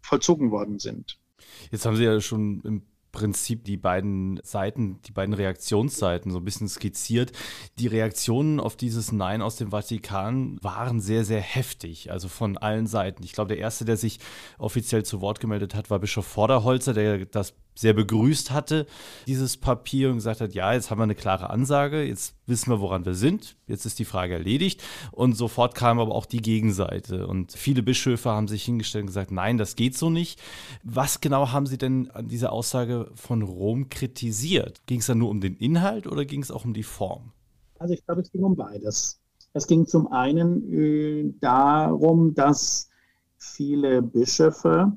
vollzogen 0.01 0.51
worden 0.51 0.79
sind. 0.79 1.19
Jetzt 1.71 1.85
haben 1.85 1.97
Sie 1.97 2.05
ja 2.05 2.21
schon 2.21 2.61
im 2.63 2.81
Prinzip 3.17 3.63
die 3.63 3.77
beiden 3.77 4.39
Seiten, 4.43 5.01
die 5.07 5.11
beiden 5.11 5.33
Reaktionsseiten 5.33 6.31
so 6.31 6.37
ein 6.37 6.45
bisschen 6.45 6.69
skizziert. 6.69 7.31
Die 7.79 7.87
Reaktionen 7.87 8.59
auf 8.59 8.75
dieses 8.75 9.11
Nein 9.11 9.41
aus 9.41 9.55
dem 9.55 9.71
Vatikan 9.71 10.59
waren 10.61 11.01
sehr, 11.01 11.25
sehr 11.25 11.41
heftig, 11.41 12.11
also 12.11 12.27
von 12.27 12.59
allen 12.59 12.85
Seiten. 12.85 13.23
Ich 13.23 13.33
glaube, 13.33 13.47
der 13.47 13.57
erste, 13.57 13.85
der 13.85 13.97
sich 13.97 14.19
offiziell 14.59 15.03
zu 15.03 15.19
Wort 15.19 15.39
gemeldet 15.39 15.73
hat, 15.73 15.89
war 15.89 15.97
Bischof 15.97 16.27
Vorderholzer, 16.27 16.93
der 16.93 17.25
das 17.25 17.55
sehr 17.77 17.93
begrüßt 17.93 18.51
hatte, 18.51 18.87
dieses 19.27 19.57
Papier 19.57 20.09
und 20.09 20.15
gesagt 20.15 20.41
hat, 20.41 20.53
ja, 20.53 20.73
jetzt 20.73 20.89
haben 20.89 20.99
wir 20.99 21.03
eine 21.03 21.15
klare 21.15 21.49
Ansage, 21.49 22.03
jetzt 22.03 22.35
wissen 22.47 22.71
wir, 22.71 22.79
woran 22.79 23.05
wir 23.05 23.13
sind, 23.13 23.55
jetzt 23.67 23.85
ist 23.85 23.99
die 23.99 24.05
Frage 24.05 24.33
erledigt. 24.33 24.83
Und 25.11 25.33
sofort 25.33 25.75
kam 25.75 25.99
aber 25.99 26.15
auch 26.15 26.25
die 26.25 26.41
Gegenseite. 26.41 27.27
Und 27.27 27.51
viele 27.51 27.83
Bischöfe 27.83 28.29
haben 28.29 28.47
sich 28.47 28.63
hingestellt 28.63 29.03
und 29.03 29.07
gesagt, 29.07 29.31
nein, 29.31 29.57
das 29.57 29.75
geht 29.75 29.95
so 29.95 30.09
nicht. 30.09 30.41
Was 30.83 31.21
genau 31.21 31.51
haben 31.51 31.67
Sie 31.67 31.77
denn 31.77 32.09
an 32.11 32.27
dieser 32.27 32.51
Aussage 32.51 33.11
von 33.13 33.41
Rom 33.43 33.89
kritisiert? 33.89 34.81
Ging 34.87 34.99
es 34.99 35.05
dann 35.05 35.19
nur 35.19 35.29
um 35.29 35.41
den 35.41 35.55
Inhalt 35.55 36.07
oder 36.07 36.25
ging 36.25 36.41
es 36.41 36.51
auch 36.51 36.65
um 36.65 36.73
die 36.73 36.83
Form? 36.83 37.31
Also 37.79 37.93
ich 37.93 38.03
glaube, 38.05 38.21
es 38.21 38.31
ging 38.31 38.43
um 38.43 38.55
beides. 38.55 39.19
Es 39.53 39.67
ging 39.67 39.85
zum 39.85 40.11
einen 40.11 40.73
äh, 40.73 41.33
darum, 41.39 42.33
dass 42.33 42.89
viele 43.37 44.01
Bischöfe 44.01 44.91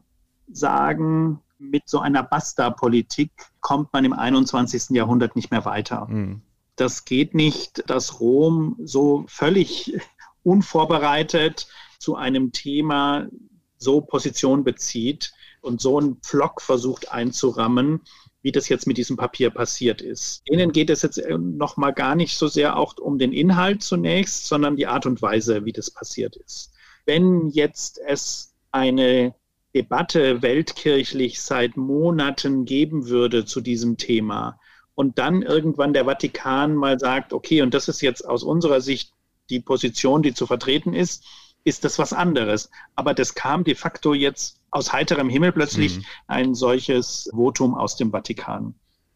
sagen, 0.52 1.40
mit 1.60 1.88
so 1.88 1.98
einer 1.98 2.22
Basta-Politik 2.22 3.30
kommt 3.60 3.92
man 3.92 4.04
im 4.04 4.12
21. 4.12 4.90
Jahrhundert 4.90 5.36
nicht 5.36 5.50
mehr 5.50 5.64
weiter. 5.64 6.06
Mhm. 6.08 6.42
Das 6.76 7.04
geht 7.04 7.34
nicht, 7.34 7.88
dass 7.88 8.20
Rom 8.20 8.76
so 8.82 9.24
völlig 9.28 10.00
unvorbereitet 10.42 11.68
zu 11.98 12.16
einem 12.16 12.52
Thema 12.52 13.28
so 13.76 14.00
Position 14.00 14.64
bezieht 14.64 15.32
und 15.60 15.80
so 15.80 15.98
einen 15.98 16.16
Pflock 16.16 16.62
versucht 16.62 17.12
einzurammen, 17.12 18.00
wie 18.42 18.52
das 18.52 18.70
jetzt 18.70 18.86
mit 18.86 18.96
diesem 18.96 19.18
Papier 19.18 19.50
passiert 19.50 20.00
ist. 20.00 20.42
Ihnen 20.46 20.72
geht 20.72 20.88
es 20.88 21.02
jetzt 21.02 21.18
äh, 21.18 21.36
noch 21.36 21.76
mal 21.76 21.90
gar 21.90 22.14
nicht 22.14 22.38
so 22.38 22.48
sehr 22.48 22.78
auch 22.78 22.96
um 22.98 23.18
den 23.18 23.32
Inhalt 23.32 23.82
zunächst, 23.82 24.46
sondern 24.46 24.76
die 24.76 24.86
Art 24.86 25.04
und 25.04 25.20
Weise, 25.20 25.66
wie 25.66 25.72
das 25.72 25.90
passiert 25.90 26.36
ist. 26.36 26.72
Wenn 27.04 27.50
jetzt 27.50 28.00
es 28.06 28.54
eine 28.72 29.34
Debatte 29.74 30.42
weltkirchlich 30.42 31.40
seit 31.40 31.76
Monaten 31.76 32.64
geben 32.64 33.08
würde 33.08 33.44
zu 33.44 33.60
diesem 33.60 33.96
Thema 33.96 34.58
und 34.94 35.18
dann 35.18 35.42
irgendwann 35.42 35.92
der 35.92 36.04
Vatikan 36.04 36.74
mal 36.74 36.98
sagt, 36.98 37.32
okay, 37.32 37.62
und 37.62 37.72
das 37.72 37.88
ist 37.88 38.02
jetzt 38.02 38.26
aus 38.26 38.42
unserer 38.42 38.80
Sicht 38.80 39.12
die 39.48 39.60
Position, 39.60 40.22
die 40.22 40.34
zu 40.34 40.46
vertreten 40.46 40.94
ist, 40.94 41.24
ist 41.64 41.84
das 41.84 41.98
was 41.98 42.12
anderes. 42.12 42.70
Aber 42.96 43.14
das 43.14 43.34
kam 43.34 43.64
de 43.64 43.74
facto 43.74 44.14
jetzt 44.14 44.60
aus 44.70 44.92
heiterem 44.92 45.28
Himmel 45.28 45.52
plötzlich 45.52 45.98
mhm. 45.98 46.04
ein 46.26 46.54
solches 46.54 47.30
Votum 47.32 47.74
aus 47.74 47.96
dem 47.96 48.10
Vatikan. 48.10 48.74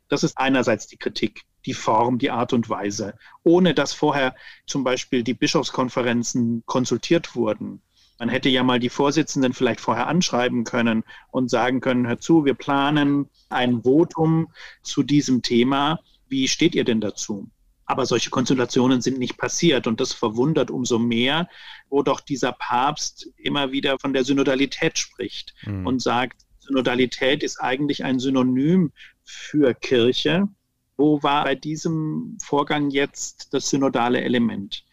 Das 0.08 0.23
ist 0.23 0.37
einerseits 0.37 0.87
die 0.87 0.96
Kritik, 0.96 1.42
die 1.66 1.75
Form, 1.75 2.18
die 2.18 2.30
Art 2.30 2.52
und 2.52 2.68
Weise, 2.68 3.14
ohne 3.42 3.75
dass 3.75 3.92
vorher 3.92 4.34
zum 4.66 4.84
Beispiel 4.84 5.23
die 5.23 5.34
Bischofskonferenzen 5.34 6.62
konsultiert 6.66 7.34
wurden. 7.34 7.82
Man 8.18 8.28
hätte 8.28 8.49
ja 8.49 8.62
mal 8.62 8.78
die 8.78 8.88
Vorsitzenden 8.88 9.52
vielleicht 9.52 9.80
vorher 9.80 10.06
anschreiben 10.06 10.64
können 10.64 11.02
und 11.30 11.50
sagen 11.50 11.80
können, 11.80 12.06
hör 12.06 12.18
zu, 12.18 12.44
wir 12.44 12.54
planen 12.54 13.28
ein 13.49 13.83
Votum 13.83 14.49
zu 14.83 15.02
diesem 15.02 15.42
Thema. 15.42 16.00
Wie 16.28 16.49
steht 16.49 16.75
ihr 16.75 16.85
denn 16.85 17.00
dazu? 17.00 17.49
Aber 17.87 18.06
solche 18.06 18.30
Konsultationen 18.30 19.02
sind 19.02 19.18
nicht 19.18 19.37
passiert 19.37 19.87
und 19.87 20.00
das 20.00 20.12
verwundert 20.12 20.71
umso 20.71 20.99
mehr, 20.99 21.49
wo 21.90 22.02
doch 22.02 22.21
dieser 22.21 22.52
Papst 22.52 23.28
immer 23.37 23.73
wieder 23.73 23.99
von 23.99 24.12
der 24.12 24.25
Synodalität 24.25 24.97
spricht 24.99 25.54
mhm. 25.66 25.87
und 25.87 26.00
sagt, 26.00 26.42
Synodalität 26.61 27.42
ist 27.42 27.61
eigentlich 27.61 28.04
ein 28.04 28.18
Synonym 28.18 28.92
für 29.23 29.75
Kirche. 29.75 30.49
Wo 30.97 31.23
war 31.23 31.44
bei 31.44 31.56
diesem 31.56 32.38
Vorgang 32.40 32.90
jetzt 32.90 33.52
das 33.52 33.68
synodale 33.68 34.23
Element? 34.23 34.85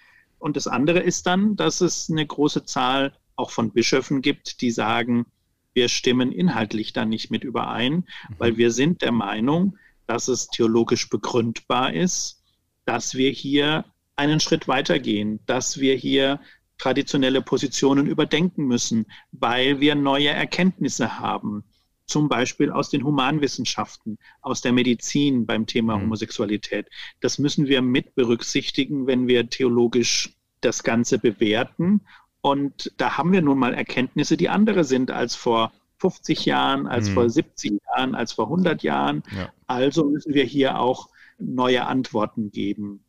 Und 0.41 0.57
das 0.57 0.65
andere 0.65 0.99
ist 0.99 1.27
dann, 1.27 1.55
dass 1.55 1.81
es 1.81 2.09
eine 2.09 2.25
große 2.25 2.65
Zahl 2.65 3.13
auch 3.35 3.51
von 3.51 3.71
Bischöfen 3.71 4.21
gibt, 4.23 4.61
die 4.61 4.71
sagen, 4.71 5.27
wir 5.73 5.87
stimmen 5.87 6.31
inhaltlich 6.31 6.93
da 6.93 7.05
nicht 7.05 7.29
mit 7.29 7.43
überein, 7.43 7.93
mhm. 7.93 8.05
weil 8.39 8.57
wir 8.57 8.71
sind 8.71 9.03
der 9.03 9.11
Meinung, 9.11 9.77
dass 10.07 10.27
es 10.27 10.47
theologisch 10.47 11.09
begründbar 11.09 11.93
ist, 11.93 12.43
dass 12.85 13.13
wir 13.13 13.29
hier 13.29 13.85
einen 14.15 14.39
Schritt 14.39 14.67
weitergehen, 14.67 15.39
dass 15.45 15.79
wir 15.79 15.95
hier 15.95 16.39
traditionelle 16.79 17.43
Positionen 17.43 18.07
überdenken 18.07 18.65
müssen, 18.65 19.05
weil 19.31 19.79
wir 19.79 19.93
neue 19.93 20.29
Erkenntnisse 20.29 21.19
haben, 21.19 21.63
zum 22.11 22.29
Beispiel 22.29 22.71
aus 22.71 22.89
den 22.89 23.03
Humanwissenschaften, 23.03 24.17
aus 24.41 24.61
der 24.61 24.73
Medizin 24.73 25.45
beim 25.45 25.65
Thema 25.65 25.97
mhm. 25.97 26.03
Homosexualität. 26.03 26.87
Das 27.21 27.39
müssen 27.39 27.67
wir 27.67 27.81
mit 27.81 28.15
berücksichtigen, 28.15 29.07
wenn 29.07 29.27
wir 29.27 29.49
theologisch 29.49 30.35
das 30.59 30.83
Ganze 30.83 31.17
bewerten. 31.17 32.01
Und 32.41 32.93
da 32.97 33.17
haben 33.17 33.31
wir 33.31 33.41
nun 33.41 33.57
mal 33.57 33.73
Erkenntnisse, 33.73 34.35
die 34.37 34.49
andere 34.49 34.83
sind 34.83 35.09
als 35.09 35.35
vor 35.35 35.71
50 35.99 36.45
Jahren, 36.45 36.87
als 36.87 37.09
mhm. 37.09 37.13
vor 37.13 37.29
70 37.29 37.79
Jahren, 37.95 38.15
als 38.15 38.33
vor 38.33 38.45
100 38.45 38.83
Jahren. 38.83 39.23
Ja. 39.35 39.53
Also 39.67 40.05
müssen 40.05 40.33
wir 40.33 40.43
hier 40.43 40.79
auch 40.79 41.09
neue 41.39 41.85
Antworten 41.85 42.51
geben. 42.51 43.03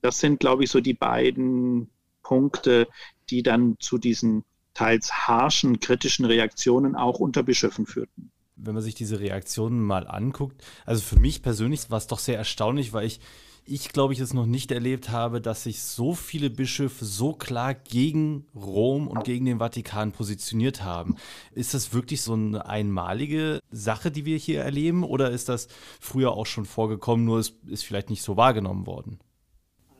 Das 0.00 0.18
sind, 0.20 0.40
glaube 0.40 0.64
ich, 0.64 0.70
so 0.70 0.80
die 0.80 0.94
beiden 0.94 1.90
Punkte, 2.22 2.88
die 3.28 3.42
dann 3.42 3.76
zu 3.80 3.98
diesen 3.98 4.44
teils 4.74 5.12
harschen, 5.12 5.80
kritischen 5.80 6.24
Reaktionen 6.24 6.96
auch 6.96 7.18
unter 7.18 7.42
Bischöfen 7.42 7.86
führten. 7.86 8.30
Wenn 8.56 8.74
man 8.74 8.82
sich 8.82 8.94
diese 8.94 9.20
Reaktionen 9.20 9.82
mal 9.82 10.06
anguckt, 10.06 10.62
also 10.84 11.02
für 11.02 11.18
mich 11.18 11.42
persönlich 11.42 11.90
war 11.90 11.98
es 11.98 12.06
doch 12.06 12.18
sehr 12.18 12.38
erstaunlich, 12.38 12.92
weil 12.92 13.06
ich 13.06 13.20
ich 13.66 13.92
glaube 13.92 14.12
ich 14.12 14.20
es 14.20 14.32
noch 14.32 14.46
nicht 14.46 14.70
erlebt 14.70 15.10
habe, 15.10 15.40
dass 15.40 15.64
sich 15.64 15.82
so 15.82 16.14
viele 16.14 16.50
Bischöfe 16.50 17.04
so 17.04 17.32
klar 17.32 17.74
gegen 17.74 18.46
Rom 18.54 19.08
und 19.08 19.24
gegen 19.24 19.44
den 19.44 19.58
Vatikan 19.58 20.12
positioniert 20.12 20.84
haben. 20.84 21.16
Ist 21.52 21.74
das 21.74 21.92
wirklich 21.92 22.22
so 22.22 22.34
eine 22.34 22.66
einmalige 22.66 23.58
Sache, 23.70 24.12
die 24.12 24.24
wir 24.24 24.36
hier 24.36 24.62
erleben, 24.62 25.02
oder 25.02 25.30
ist 25.30 25.48
das 25.48 25.66
früher 26.00 26.32
auch 26.32 26.46
schon 26.46 26.64
vorgekommen, 26.64 27.24
nur 27.24 27.40
ist, 27.40 27.54
ist 27.66 27.84
vielleicht 27.84 28.08
nicht 28.08 28.22
so 28.22 28.36
wahrgenommen 28.36 28.86
worden? 28.86 29.18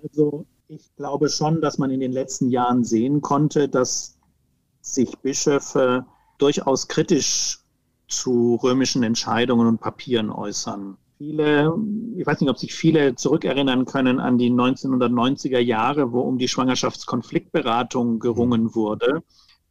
Also 0.02 0.46
ich 0.68 0.94
glaube 0.96 1.28
schon, 1.28 1.60
dass 1.60 1.78
man 1.78 1.90
in 1.90 2.00
den 2.00 2.12
letzten 2.12 2.50
Jahren 2.50 2.84
sehen 2.84 3.20
konnte, 3.20 3.68
dass 3.68 4.16
sich 4.80 5.18
Bischöfe 5.18 6.06
durchaus 6.38 6.86
kritisch 6.86 7.58
zu 8.08 8.58
römischen 8.62 9.02
Entscheidungen 9.02 9.66
und 9.66 9.80
Papieren 9.80 10.30
äußern 10.30 10.96
viele, 11.18 11.74
ich 12.16 12.26
weiß 12.26 12.40
nicht, 12.40 12.50
ob 12.50 12.58
sich 12.58 12.74
viele 12.74 13.14
zurückerinnern 13.14 13.84
können 13.84 14.20
an 14.20 14.38
die 14.38 14.50
1990er 14.50 15.58
Jahre, 15.58 16.12
wo 16.12 16.20
um 16.20 16.38
die 16.38 16.48
Schwangerschaftskonfliktberatung 16.48 18.18
gerungen 18.18 18.64
mhm. 18.64 18.74
wurde. 18.74 19.22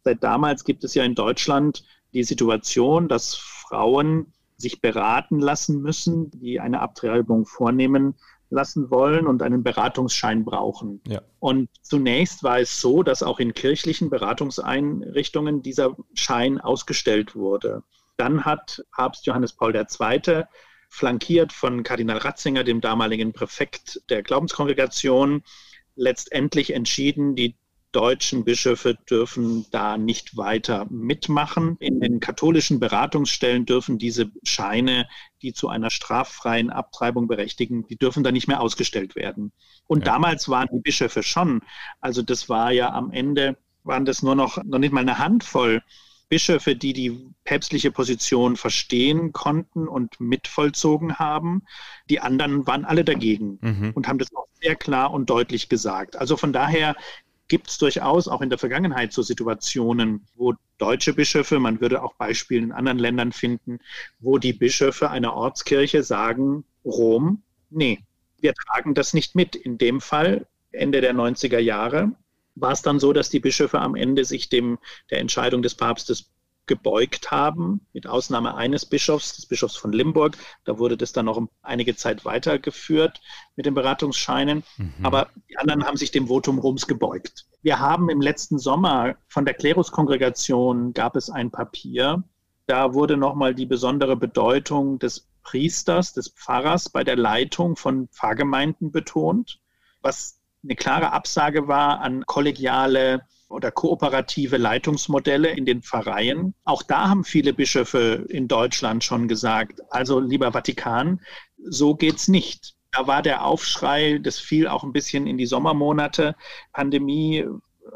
Seit 0.03 0.23
damals 0.23 0.63
gibt 0.63 0.83
es 0.83 0.93
ja 0.93 1.03
in 1.03 1.15
Deutschland 1.15 1.83
die 2.13 2.23
Situation, 2.23 3.07
dass 3.07 3.35
Frauen 3.35 4.33
sich 4.57 4.81
beraten 4.81 5.39
lassen 5.39 5.81
müssen, 5.81 6.31
die 6.31 6.59
eine 6.59 6.79
Abtreibung 6.79 7.45
vornehmen 7.45 8.15
lassen 8.49 8.89
wollen 8.91 9.27
und 9.27 9.41
einen 9.41 9.63
Beratungsschein 9.63 10.45
brauchen. 10.45 11.01
Ja. 11.07 11.21
Und 11.39 11.69
zunächst 11.81 12.43
war 12.43 12.59
es 12.59 12.79
so, 12.79 13.03
dass 13.03 13.23
auch 13.23 13.39
in 13.39 13.53
kirchlichen 13.53 14.09
Beratungseinrichtungen 14.09 15.61
dieser 15.61 15.97
Schein 16.13 16.61
ausgestellt 16.61 17.35
wurde. 17.35 17.83
Dann 18.17 18.45
hat 18.45 18.83
Papst 18.91 19.25
Johannes 19.25 19.53
Paul 19.53 19.75
II 19.75 20.43
flankiert 20.89 21.51
von 21.51 21.83
Kardinal 21.83 22.17
Ratzinger, 22.17 22.63
dem 22.63 22.81
damaligen 22.81 23.33
Präfekt 23.33 24.01
der 24.09 24.23
Glaubenskongregation, 24.23 25.43
letztendlich 25.95 26.73
entschieden, 26.73 27.35
die 27.35 27.55
deutschen 27.95 28.43
Bischöfe 28.43 28.95
dürfen 29.09 29.65
da 29.71 29.97
nicht 29.97 30.35
weiter 30.35 30.85
mitmachen. 30.89 31.77
In 31.79 32.01
den 32.01 32.19
katholischen 32.19 32.81
Beratungsstellen 32.81 33.65
dürfen 33.65 33.97
diese 33.97 34.31
Scheine, 34.43 35.07
die 35.41 35.53
zu 35.53 35.69
einer 35.69 35.89
straffreien 35.89 36.69
Abtreibung 36.69 37.29
berechtigen, 37.29 37.87
die 37.87 37.95
dürfen 37.95 38.21
da 38.21 38.33
nicht 38.33 38.49
mehr 38.49 38.59
ausgestellt 38.59 39.15
werden. 39.15 39.53
Und 39.87 40.05
ja. 40.05 40.11
damals 40.11 40.49
waren 40.49 40.67
die 40.73 40.81
Bischöfe 40.81 41.23
schon, 41.23 41.61
also 42.01 42.21
das 42.21 42.49
war 42.49 42.71
ja 42.73 42.91
am 42.91 43.11
Ende, 43.11 43.55
waren 43.85 44.03
das 44.03 44.21
nur 44.21 44.35
noch, 44.35 44.61
noch 44.65 44.79
nicht 44.79 44.91
mal 44.91 44.99
eine 44.99 45.17
Handvoll 45.17 45.81
Bischöfe, 46.29 46.75
die 46.75 46.93
die 46.93 47.29
päpstliche 47.43 47.91
Position 47.91 48.55
verstehen 48.55 49.31
konnten 49.31 49.87
und 49.87 50.19
mitvollzogen 50.19 51.19
haben. 51.19 51.63
Die 52.09 52.19
anderen 52.19 52.65
waren 52.65 52.85
alle 52.85 53.03
dagegen 53.03 53.59
mhm. 53.61 53.91
und 53.93 54.07
haben 54.07 54.17
das 54.17 54.33
auch 54.35 54.47
sehr 54.61 54.75
klar 54.75 55.11
und 55.11 55.29
deutlich 55.29 55.69
gesagt. 55.69 56.15
Also 56.15 56.35
von 56.37 56.51
daher 56.51 56.95
gibt 57.47 57.69
es 57.69 57.77
durchaus 57.77 58.27
auch 58.27 58.41
in 58.41 58.49
der 58.49 58.57
Vergangenheit 58.57 59.13
so 59.13 59.21
Situationen, 59.21 60.25
wo 60.35 60.53
deutsche 60.77 61.13
Bischöfe, 61.13 61.59
man 61.59 61.79
würde 61.79 62.01
auch 62.01 62.15
Beispiele 62.15 62.63
in 62.63 62.71
anderen 62.71 62.97
Ländern 62.97 63.31
finden, 63.31 63.79
wo 64.19 64.37
die 64.37 64.53
Bischöfe 64.53 65.11
einer 65.11 65.33
Ortskirche 65.33 66.03
sagen, 66.03 66.65
Rom, 66.83 67.43
nee, 67.69 68.03
wir 68.39 68.53
tragen 68.53 68.93
das 68.93 69.13
nicht 69.13 69.35
mit. 69.35 69.55
In 69.55 69.77
dem 69.77 70.01
Fall 70.01 70.47
Ende 70.71 71.01
der 71.01 71.13
90er 71.13 71.59
Jahre 71.59 72.11
war 72.55 72.71
es 72.71 72.81
dann 72.81 72.99
so, 72.99 73.13
dass 73.13 73.29
die 73.29 73.39
Bischöfe 73.39 73.79
am 73.79 73.95
Ende 73.95 74.25
sich 74.25 74.49
dem 74.49 74.79
der 75.11 75.19
Entscheidung 75.19 75.61
des 75.61 75.75
Papstes 75.75 76.31
gebeugt 76.67 77.31
haben, 77.31 77.85
mit 77.93 78.07
Ausnahme 78.07 78.55
eines 78.55 78.85
Bischofs, 78.85 79.35
des 79.35 79.45
Bischofs 79.45 79.75
von 79.75 79.91
Limburg. 79.91 80.37
Da 80.63 80.79
wurde 80.79 80.97
das 80.97 81.11
dann 81.11 81.25
noch 81.25 81.47
einige 81.61 81.95
Zeit 81.95 82.25
weitergeführt 82.25 83.21
mit 83.55 83.65
den 83.65 83.73
Beratungsscheinen. 83.73 84.63
Mhm. 84.77 84.93
Aber 85.03 85.29
die 85.49 85.57
anderen 85.57 85.85
haben 85.85 85.97
sich 85.97 86.11
dem 86.11 86.27
Votum 86.27 86.59
Roms 86.59 86.87
gebeugt. 86.87 87.45
Wir 87.61 87.79
haben 87.79 88.09
im 88.09 88.21
letzten 88.21 88.57
Sommer 88.57 89.15
von 89.27 89.45
der 89.45 89.53
Kleruskongregation 89.53 90.93
gab 90.93 91.15
es 91.15 91.29
ein 91.29 91.51
Papier. 91.51 92.23
Da 92.67 92.93
wurde 92.93 93.17
nochmal 93.17 93.53
die 93.53 93.67
besondere 93.67 94.15
Bedeutung 94.15 94.97
des 94.97 95.27
Priesters, 95.43 96.13
des 96.13 96.29
Pfarrers 96.29 96.89
bei 96.89 97.03
der 97.03 97.15
Leitung 97.15 97.75
von 97.75 98.07
Pfarrgemeinden 98.07 98.91
betont, 98.91 99.59
was 100.01 100.34
eine 100.65 100.75
klare 100.75 101.13
Absage 101.13 101.67
war 101.67 102.01
an 102.01 102.25
kollegiale 102.25 103.25
oder 103.47 103.71
kooperative 103.71 104.57
Leitungsmodelle 104.57 105.49
in 105.49 105.65
den 105.65 105.81
Pfarreien. 105.81 106.55
Auch 106.63 106.83
da 106.83 107.09
haben 107.09 107.23
viele 107.23 107.53
Bischöfe 107.53 108.25
in 108.29 108.47
Deutschland 108.47 109.03
schon 109.03 109.27
gesagt, 109.27 109.81
also 109.91 110.19
lieber 110.19 110.51
Vatikan, 110.51 111.21
so 111.63 111.95
geht's 111.95 112.27
nicht. 112.27 112.73
Da 112.91 113.07
war 113.07 113.21
der 113.21 113.45
Aufschrei, 113.45 114.19
das 114.21 114.39
fiel 114.39 114.67
auch 114.67 114.83
ein 114.83 114.93
bisschen 114.93 115.27
in 115.27 115.37
die 115.37 115.45
Sommermonate, 115.45 116.35
Pandemie 116.73 117.45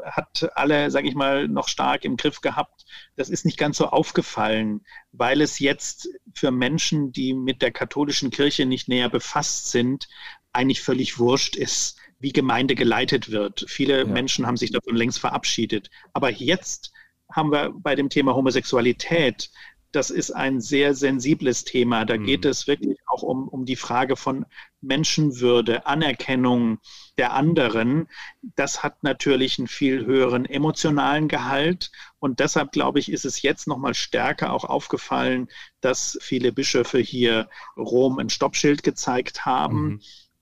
hat 0.04 0.48
alle, 0.54 0.90
sage 0.90 1.08
ich 1.08 1.14
mal, 1.14 1.48
noch 1.48 1.68
stark 1.68 2.04
im 2.04 2.16
Griff 2.16 2.40
gehabt. 2.40 2.84
Das 3.16 3.28
ist 3.28 3.44
nicht 3.44 3.58
ganz 3.58 3.76
so 3.76 3.86
aufgefallen, 3.86 4.82
weil 5.12 5.40
es 5.40 5.58
jetzt 5.58 6.08
für 6.32 6.52
Menschen, 6.52 7.12
die 7.12 7.34
mit 7.34 7.60
der 7.60 7.72
katholischen 7.72 8.30
Kirche 8.30 8.66
nicht 8.66 8.88
näher 8.88 9.08
befasst 9.08 9.70
sind, 9.70 10.08
eigentlich 10.52 10.80
völlig 10.80 11.18
wurscht 11.18 11.56
ist, 11.56 11.98
wie 12.20 12.32
Gemeinde 12.32 12.74
geleitet 12.74 13.30
wird. 13.30 13.64
Viele 13.68 13.98
ja. 13.98 14.04
Menschen 14.04 14.46
haben 14.46 14.56
sich 14.56 14.70
davon 14.70 14.94
längst 14.94 15.18
verabschiedet. 15.18 15.90
Aber 16.12 16.30
jetzt 16.30 16.92
haben 17.32 17.50
wir 17.50 17.72
bei 17.74 17.94
dem 17.94 18.08
Thema 18.08 18.34
Homosexualität 18.34 19.50
das 19.92 20.10
ist 20.10 20.30
ein 20.30 20.60
sehr 20.60 20.94
sensibles 20.94 21.64
Thema. 21.64 22.04
Da 22.04 22.16
mhm. 22.16 22.24
geht 22.24 22.44
es 22.44 22.66
wirklich 22.66 22.98
auch 23.06 23.22
um, 23.22 23.48
um 23.48 23.64
die 23.64 23.76
Frage 23.76 24.16
von 24.16 24.46
Menschenwürde, 24.80 25.86
Anerkennung 25.86 26.78
der 27.18 27.32
anderen. 27.32 28.08
Das 28.40 28.82
hat 28.82 29.02
natürlich 29.02 29.58
einen 29.58 29.68
viel 29.68 30.06
höheren 30.06 30.44
emotionalen 30.44 31.28
Gehalt. 31.28 31.90
Und 32.18 32.40
deshalb, 32.40 32.72
glaube 32.72 33.00
ich, 33.00 33.10
ist 33.10 33.24
es 33.24 33.42
jetzt 33.42 33.66
nochmal 33.66 33.94
stärker 33.94 34.52
auch 34.52 34.64
aufgefallen, 34.64 35.48
dass 35.80 36.18
viele 36.20 36.52
Bischöfe 36.52 36.98
hier 36.98 37.48
Rom 37.76 38.18
ein 38.18 38.30
Stoppschild 38.30 38.82
gezeigt 38.82 39.44
haben. 39.44 39.82
Mhm. 39.82 40.00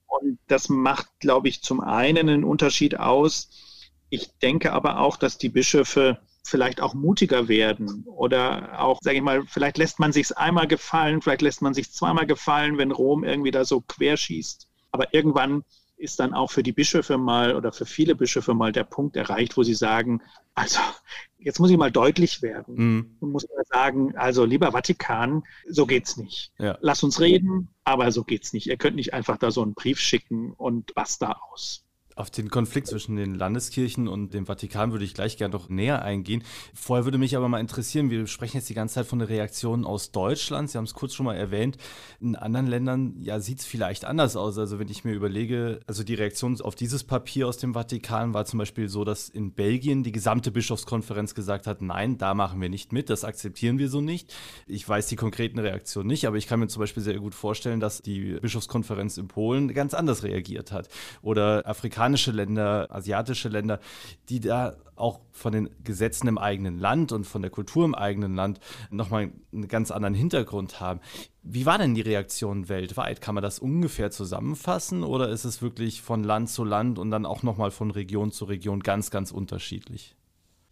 Und 0.08 0.38
das 0.48 0.68
macht, 0.68 1.08
glaube 1.20 1.48
ich, 1.48 1.62
zum 1.62 1.80
einen 1.80 2.28
einen 2.28 2.44
Unterschied 2.44 2.98
aus. 2.98 3.50
Ich 4.10 4.38
denke 4.38 4.72
aber 4.72 5.00
auch, 5.00 5.16
dass 5.16 5.38
die 5.38 5.50
Bischöfe 5.50 6.18
vielleicht 6.42 6.80
auch 6.80 6.94
mutiger 6.94 7.46
werden 7.48 8.04
oder 8.06 8.80
auch, 8.80 8.98
sage 9.02 9.18
ich 9.18 9.22
mal, 9.22 9.44
vielleicht 9.46 9.76
lässt 9.76 9.98
man 10.00 10.12
sich 10.12 10.36
einmal 10.36 10.66
gefallen, 10.66 11.20
vielleicht 11.20 11.42
lässt 11.42 11.62
man 11.62 11.74
sich 11.74 11.92
zweimal 11.92 12.26
gefallen, 12.26 12.78
wenn 12.78 12.90
Rom 12.90 13.22
irgendwie 13.22 13.50
da 13.50 13.64
so 13.64 13.82
querschießt. 13.82 14.66
Aber 14.90 15.12
irgendwann 15.12 15.62
ist 15.98 16.20
dann 16.20 16.32
auch 16.32 16.50
für 16.50 16.62
die 16.62 16.72
Bischöfe 16.72 17.18
mal 17.18 17.56
oder 17.56 17.72
für 17.72 17.86
viele 17.86 18.14
Bischöfe 18.14 18.54
mal 18.54 18.72
der 18.72 18.84
Punkt 18.84 19.16
erreicht, 19.16 19.56
wo 19.56 19.62
sie 19.62 19.74
sagen, 19.74 20.22
also 20.54 20.80
jetzt 21.38 21.58
muss 21.60 21.70
ich 21.70 21.76
mal 21.76 21.90
deutlich 21.90 22.42
werden 22.42 22.74
mhm. 22.76 23.16
und 23.20 23.32
muss 23.32 23.46
mal 23.48 23.64
sagen, 23.68 24.16
also 24.16 24.44
lieber 24.44 24.72
Vatikan, 24.72 25.42
so 25.68 25.86
geht's 25.86 26.16
nicht. 26.16 26.52
Ja. 26.58 26.78
Lass 26.80 27.02
uns 27.02 27.20
reden, 27.20 27.68
aber 27.84 28.10
so 28.12 28.24
geht's 28.24 28.52
nicht. 28.52 28.66
Ihr 28.66 28.76
könnt 28.76 28.96
nicht 28.96 29.14
einfach 29.14 29.36
da 29.36 29.50
so 29.50 29.62
einen 29.62 29.74
Brief 29.74 30.00
schicken 30.00 30.52
und 30.52 30.92
was 30.94 31.18
da 31.18 31.38
aus. 31.50 31.84
Auf 32.18 32.30
den 32.30 32.50
Konflikt 32.50 32.88
zwischen 32.88 33.14
den 33.14 33.36
Landeskirchen 33.36 34.08
und 34.08 34.34
dem 34.34 34.46
Vatikan 34.46 34.90
würde 34.90 35.04
ich 35.04 35.14
gleich 35.14 35.36
gerne 35.36 35.52
noch 35.52 35.68
näher 35.68 36.02
eingehen. 36.02 36.42
Vorher 36.74 37.04
würde 37.04 37.16
mich 37.16 37.36
aber 37.36 37.48
mal 37.48 37.60
interessieren, 37.60 38.10
wir 38.10 38.26
sprechen 38.26 38.56
jetzt 38.56 38.68
die 38.68 38.74
ganze 38.74 38.96
Zeit 38.96 39.06
von 39.06 39.20
der 39.20 39.28
Reaktion 39.28 39.84
aus 39.84 40.10
Deutschland. 40.10 40.68
Sie 40.68 40.78
haben 40.78 40.84
es 40.84 40.94
kurz 40.94 41.14
schon 41.14 41.26
mal 41.26 41.36
erwähnt. 41.36 41.76
In 42.20 42.34
anderen 42.34 42.66
Ländern 42.66 43.14
ja, 43.20 43.38
sieht 43.38 43.60
es 43.60 43.66
vielleicht 43.66 44.04
anders 44.04 44.34
aus. 44.34 44.58
Also 44.58 44.80
wenn 44.80 44.88
ich 44.88 45.04
mir 45.04 45.12
überlege, 45.12 45.78
also 45.86 46.02
die 46.02 46.14
Reaktion 46.14 46.60
auf 46.60 46.74
dieses 46.74 47.04
Papier 47.04 47.46
aus 47.46 47.58
dem 47.58 47.72
Vatikan 47.72 48.34
war 48.34 48.46
zum 48.46 48.58
Beispiel 48.58 48.88
so, 48.88 49.04
dass 49.04 49.28
in 49.28 49.52
Belgien 49.52 50.02
die 50.02 50.10
gesamte 50.10 50.50
Bischofskonferenz 50.50 51.36
gesagt 51.36 51.68
hat, 51.68 51.82
nein, 51.82 52.18
da 52.18 52.34
machen 52.34 52.60
wir 52.60 52.68
nicht 52.68 52.92
mit, 52.92 53.10
das 53.10 53.22
akzeptieren 53.22 53.78
wir 53.78 53.88
so 53.88 54.00
nicht. 54.00 54.34
Ich 54.66 54.88
weiß 54.88 55.06
die 55.06 55.14
konkreten 55.14 55.60
Reaktionen 55.60 56.08
nicht, 56.08 56.26
aber 56.26 56.36
ich 56.36 56.48
kann 56.48 56.58
mir 56.58 56.66
zum 56.66 56.80
Beispiel 56.80 57.04
sehr 57.04 57.20
gut 57.20 57.36
vorstellen, 57.36 57.78
dass 57.78 58.02
die 58.02 58.40
Bischofskonferenz 58.40 59.18
in 59.18 59.28
Polen 59.28 59.72
ganz 59.72 59.94
anders 59.94 60.24
reagiert 60.24 60.72
hat. 60.72 60.88
Oder 61.22 61.62
Afrikaner 61.64 62.07
afrikanische 62.08 62.32
Länder, 62.32 62.86
asiatische 62.90 63.48
Länder, 63.48 63.80
die 64.28 64.40
da 64.40 64.76
auch 64.96 65.20
von 65.30 65.52
den 65.52 65.70
Gesetzen 65.84 66.26
im 66.26 66.38
eigenen 66.38 66.78
Land 66.78 67.12
und 67.12 67.24
von 67.24 67.42
der 67.42 67.50
Kultur 67.50 67.84
im 67.84 67.94
eigenen 67.94 68.34
Land 68.34 68.58
nochmal 68.90 69.30
einen 69.52 69.68
ganz 69.68 69.90
anderen 69.90 70.14
Hintergrund 70.14 70.80
haben. 70.80 71.00
Wie 71.42 71.66
war 71.66 71.78
denn 71.78 71.94
die 71.94 72.00
Reaktion 72.00 72.68
weltweit? 72.68 73.20
Kann 73.20 73.34
man 73.34 73.42
das 73.42 73.58
ungefähr 73.58 74.10
zusammenfassen 74.10 75.04
oder 75.04 75.28
ist 75.28 75.44
es 75.44 75.62
wirklich 75.62 76.02
von 76.02 76.24
Land 76.24 76.48
zu 76.48 76.64
Land 76.64 76.98
und 76.98 77.10
dann 77.10 77.26
auch 77.26 77.42
nochmal 77.42 77.70
von 77.70 77.90
Region 77.90 78.32
zu 78.32 78.46
Region 78.46 78.80
ganz, 78.80 79.10
ganz 79.10 79.30
unterschiedlich? 79.30 80.16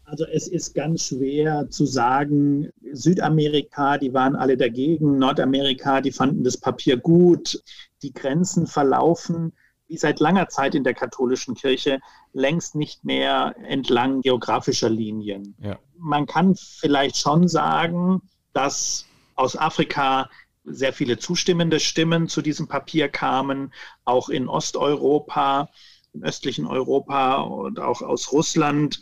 Also 0.04 0.24
es 0.24 0.46
ist 0.46 0.74
ganz 0.74 1.08
schwer 1.08 1.68
zu 1.68 1.84
sagen, 1.84 2.70
Südamerika, 2.92 3.98
die 3.98 4.14
waren 4.14 4.36
alle 4.36 4.56
dagegen, 4.56 5.18
Nordamerika, 5.18 6.00
die 6.00 6.12
fanden 6.12 6.44
das 6.44 6.56
Papier 6.56 6.96
gut, 6.96 7.60
die 8.02 8.12
Grenzen 8.12 8.66
verlaufen 8.68 9.52
wie 9.88 9.96
seit 9.96 10.20
langer 10.20 10.48
Zeit 10.48 10.74
in 10.74 10.84
der 10.84 10.94
katholischen 10.94 11.54
Kirche 11.54 12.00
längst 12.32 12.74
nicht 12.74 13.04
mehr 13.04 13.54
entlang 13.62 14.20
geografischer 14.20 14.90
Linien. 14.90 15.54
Ja. 15.60 15.78
Man 15.96 16.26
kann 16.26 16.56
vielleicht 16.56 17.16
schon 17.16 17.48
sagen, 17.48 18.22
dass 18.52 19.06
aus 19.34 19.56
Afrika 19.56 20.28
sehr 20.64 20.92
viele 20.92 21.18
zustimmende 21.18 21.78
Stimmen 21.78 22.28
zu 22.28 22.42
diesem 22.42 22.66
Papier 22.66 23.08
kamen, 23.08 23.72
auch 24.04 24.28
in 24.28 24.48
Osteuropa, 24.48 25.70
im 26.12 26.22
östlichen 26.22 26.66
Europa 26.66 27.42
und 27.42 27.78
auch 27.78 28.02
aus 28.02 28.32
Russland. 28.32 29.00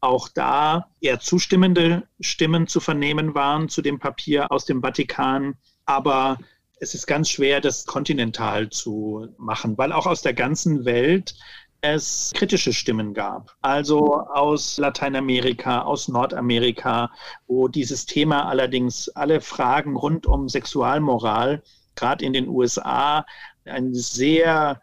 Auch 0.00 0.28
da 0.28 0.88
eher 1.00 1.20
zustimmende 1.20 2.08
Stimmen 2.20 2.66
zu 2.66 2.80
vernehmen 2.80 3.34
waren 3.34 3.68
zu 3.68 3.82
dem 3.82 3.98
Papier 3.98 4.50
aus 4.50 4.64
dem 4.64 4.80
Vatikan. 4.80 5.54
Aber 5.84 6.38
es 6.82 6.94
ist 6.94 7.06
ganz 7.06 7.30
schwer, 7.30 7.60
das 7.60 7.86
kontinental 7.86 8.68
zu 8.68 9.28
machen, 9.38 9.78
weil 9.78 9.92
auch 9.92 10.06
aus 10.06 10.20
der 10.20 10.34
ganzen 10.34 10.84
Welt 10.84 11.36
es 11.80 12.32
kritische 12.34 12.72
Stimmen 12.72 13.14
gab. 13.14 13.56
Also 13.60 14.16
aus 14.16 14.78
Lateinamerika, 14.78 15.82
aus 15.82 16.08
Nordamerika, 16.08 17.12
wo 17.46 17.68
dieses 17.68 18.04
Thema 18.04 18.48
allerdings 18.48 19.08
alle 19.10 19.40
Fragen 19.40 19.96
rund 19.96 20.26
um 20.26 20.48
Sexualmoral, 20.48 21.62
gerade 21.94 22.24
in 22.24 22.32
den 22.32 22.48
USA, 22.48 23.24
ein 23.64 23.94
sehr 23.94 24.82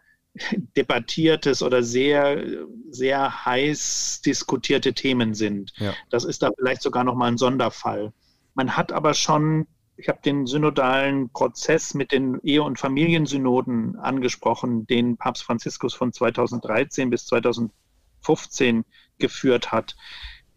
debattiertes 0.78 1.62
oder 1.62 1.82
sehr, 1.82 2.42
sehr 2.90 3.44
heiß 3.44 4.22
diskutierte 4.24 4.94
Themen 4.94 5.34
sind. 5.34 5.72
Ja. 5.76 5.92
Das 6.08 6.24
ist 6.24 6.42
da 6.42 6.50
vielleicht 6.58 6.80
sogar 6.80 7.04
nochmal 7.04 7.32
ein 7.32 7.38
Sonderfall. 7.38 8.14
Man 8.54 8.74
hat 8.74 8.90
aber 8.90 9.12
schon 9.12 9.66
ich 10.00 10.08
habe 10.08 10.20
den 10.24 10.46
synodalen 10.46 11.28
Prozess 11.30 11.92
mit 11.92 12.10
den 12.10 12.40
Ehe- 12.42 12.62
und 12.62 12.78
Familiensynoden 12.78 13.96
angesprochen, 13.96 14.86
den 14.86 15.18
Papst 15.18 15.42
Franziskus 15.42 15.94
von 15.94 16.12
2013 16.12 17.10
bis 17.10 17.26
2015 17.26 18.84
geführt 19.18 19.72
hat. 19.72 19.96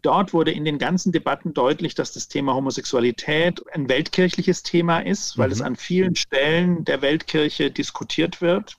Dort 0.02 0.34
wurde 0.34 0.52
in 0.52 0.66
den 0.66 0.80
ganzen 0.80 1.12
Debatten 1.12 1.54
deutlich, 1.54 1.94
dass 1.94 2.14
das 2.14 2.30
Thema 2.30 2.54
Homosexualität 2.54 3.62
ein 3.74 3.90
weltkirchliches 3.90 4.64
Thema 4.64 5.00
ist, 5.00 5.38
weil 5.38 5.48
mhm. 5.48 5.54
es 5.54 5.62
an 5.62 5.76
vielen 5.76 6.16
Stellen 6.16 6.86
der 6.86 7.02
Weltkirche 7.02 7.70
diskutiert 7.70 8.42
wird. 8.42 8.78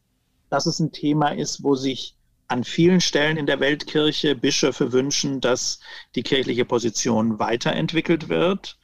Dass 0.48 0.66
es 0.66 0.80
ein 0.80 0.92
Thema 0.92 1.28
ist, 1.28 1.62
wo 1.62 1.74
sich 1.74 2.16
an 2.48 2.64
vielen 2.64 3.00
Stellen 3.00 3.36
in 3.36 3.46
der 3.46 3.60
Weltkirche 3.60 4.34
Bischöfe 4.34 4.92
wünschen, 4.92 5.40
dass 5.40 5.80
die 6.14 6.22
kirchliche 6.22 6.64
Position 6.64 7.38
weiterentwickelt 7.38 8.28
wird 8.28 8.78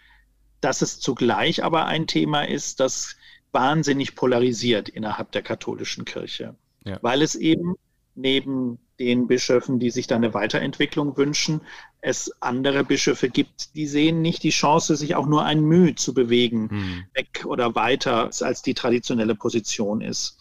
dass 0.60 0.82
es 0.82 1.00
zugleich 1.00 1.64
aber 1.64 1.86
ein 1.86 2.06
Thema 2.06 2.42
ist, 2.42 2.80
das 2.80 3.16
wahnsinnig 3.52 4.14
polarisiert 4.14 4.88
innerhalb 4.88 5.32
der 5.32 5.42
katholischen 5.42 6.04
Kirche, 6.04 6.54
ja. 6.84 6.98
weil 7.02 7.22
es 7.22 7.34
eben 7.34 7.76
neben 8.14 8.78
den 8.98 9.26
Bischöfen, 9.26 9.78
die 9.78 9.90
sich 9.90 10.06
da 10.06 10.16
eine 10.16 10.34
Weiterentwicklung 10.34 11.16
wünschen, 11.16 11.62
es 12.02 12.30
andere 12.40 12.84
Bischöfe 12.84 13.28
gibt, 13.30 13.74
die 13.74 13.86
sehen 13.86 14.20
nicht 14.20 14.42
die 14.42 14.50
Chance, 14.50 14.96
sich 14.96 15.14
auch 15.14 15.26
nur 15.26 15.44
ein 15.44 15.62
Mühe 15.62 15.94
zu 15.94 16.12
bewegen, 16.12 16.68
mhm. 16.70 17.04
weg 17.14 17.44
oder 17.46 17.74
weiter, 17.74 18.30
als 18.40 18.62
die 18.62 18.74
traditionelle 18.74 19.34
Position 19.34 20.02
ist. 20.02 20.38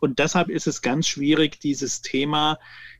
Und 0.00 0.18
deshalb 0.18 0.48
ist 0.48 0.66
es 0.66 0.80
ganz 0.80 1.06
schwierig, 1.06 1.60
dieses 1.60 2.00
Thema 2.00 2.58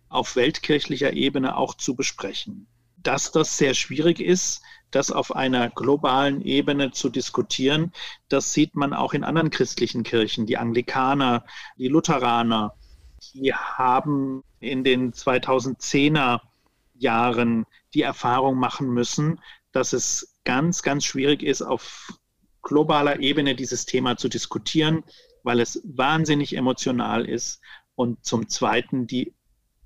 auf 0.08 0.36
weltkirchlicher 0.36 1.12
Ebene 1.12 1.56
auch 1.56 1.74
zu 1.74 1.94
besprechen. 1.94 2.66
Dass 2.96 3.30
das 3.30 3.56
sehr 3.56 3.74
schwierig 3.74 4.20
ist, 4.20 4.62
das 4.90 5.10
auf 5.10 5.34
einer 5.34 5.70
globalen 5.70 6.40
Ebene 6.40 6.90
zu 6.92 7.08
diskutieren. 7.08 7.92
Das 8.28 8.52
sieht 8.52 8.74
man 8.74 8.92
auch 8.92 9.14
in 9.14 9.24
anderen 9.24 9.50
christlichen 9.50 10.02
Kirchen. 10.02 10.46
Die 10.46 10.56
Anglikaner, 10.56 11.44
die 11.76 11.88
Lutheraner, 11.88 12.74
die 13.34 13.52
haben 13.52 14.42
in 14.60 14.84
den 14.84 15.12
2010er 15.12 16.40
Jahren 16.94 17.66
die 17.94 18.02
Erfahrung 18.02 18.56
machen 18.56 18.88
müssen, 18.88 19.40
dass 19.72 19.92
es 19.92 20.38
ganz, 20.44 20.82
ganz 20.82 21.04
schwierig 21.04 21.42
ist, 21.42 21.62
auf 21.62 22.12
globaler 22.62 23.20
Ebene 23.20 23.54
dieses 23.54 23.86
Thema 23.86 24.16
zu 24.16 24.28
diskutieren, 24.28 25.04
weil 25.42 25.60
es 25.60 25.80
wahnsinnig 25.84 26.56
emotional 26.56 27.24
ist 27.24 27.60
und 27.94 28.24
zum 28.24 28.48
Zweiten 28.48 29.06
die 29.06 29.34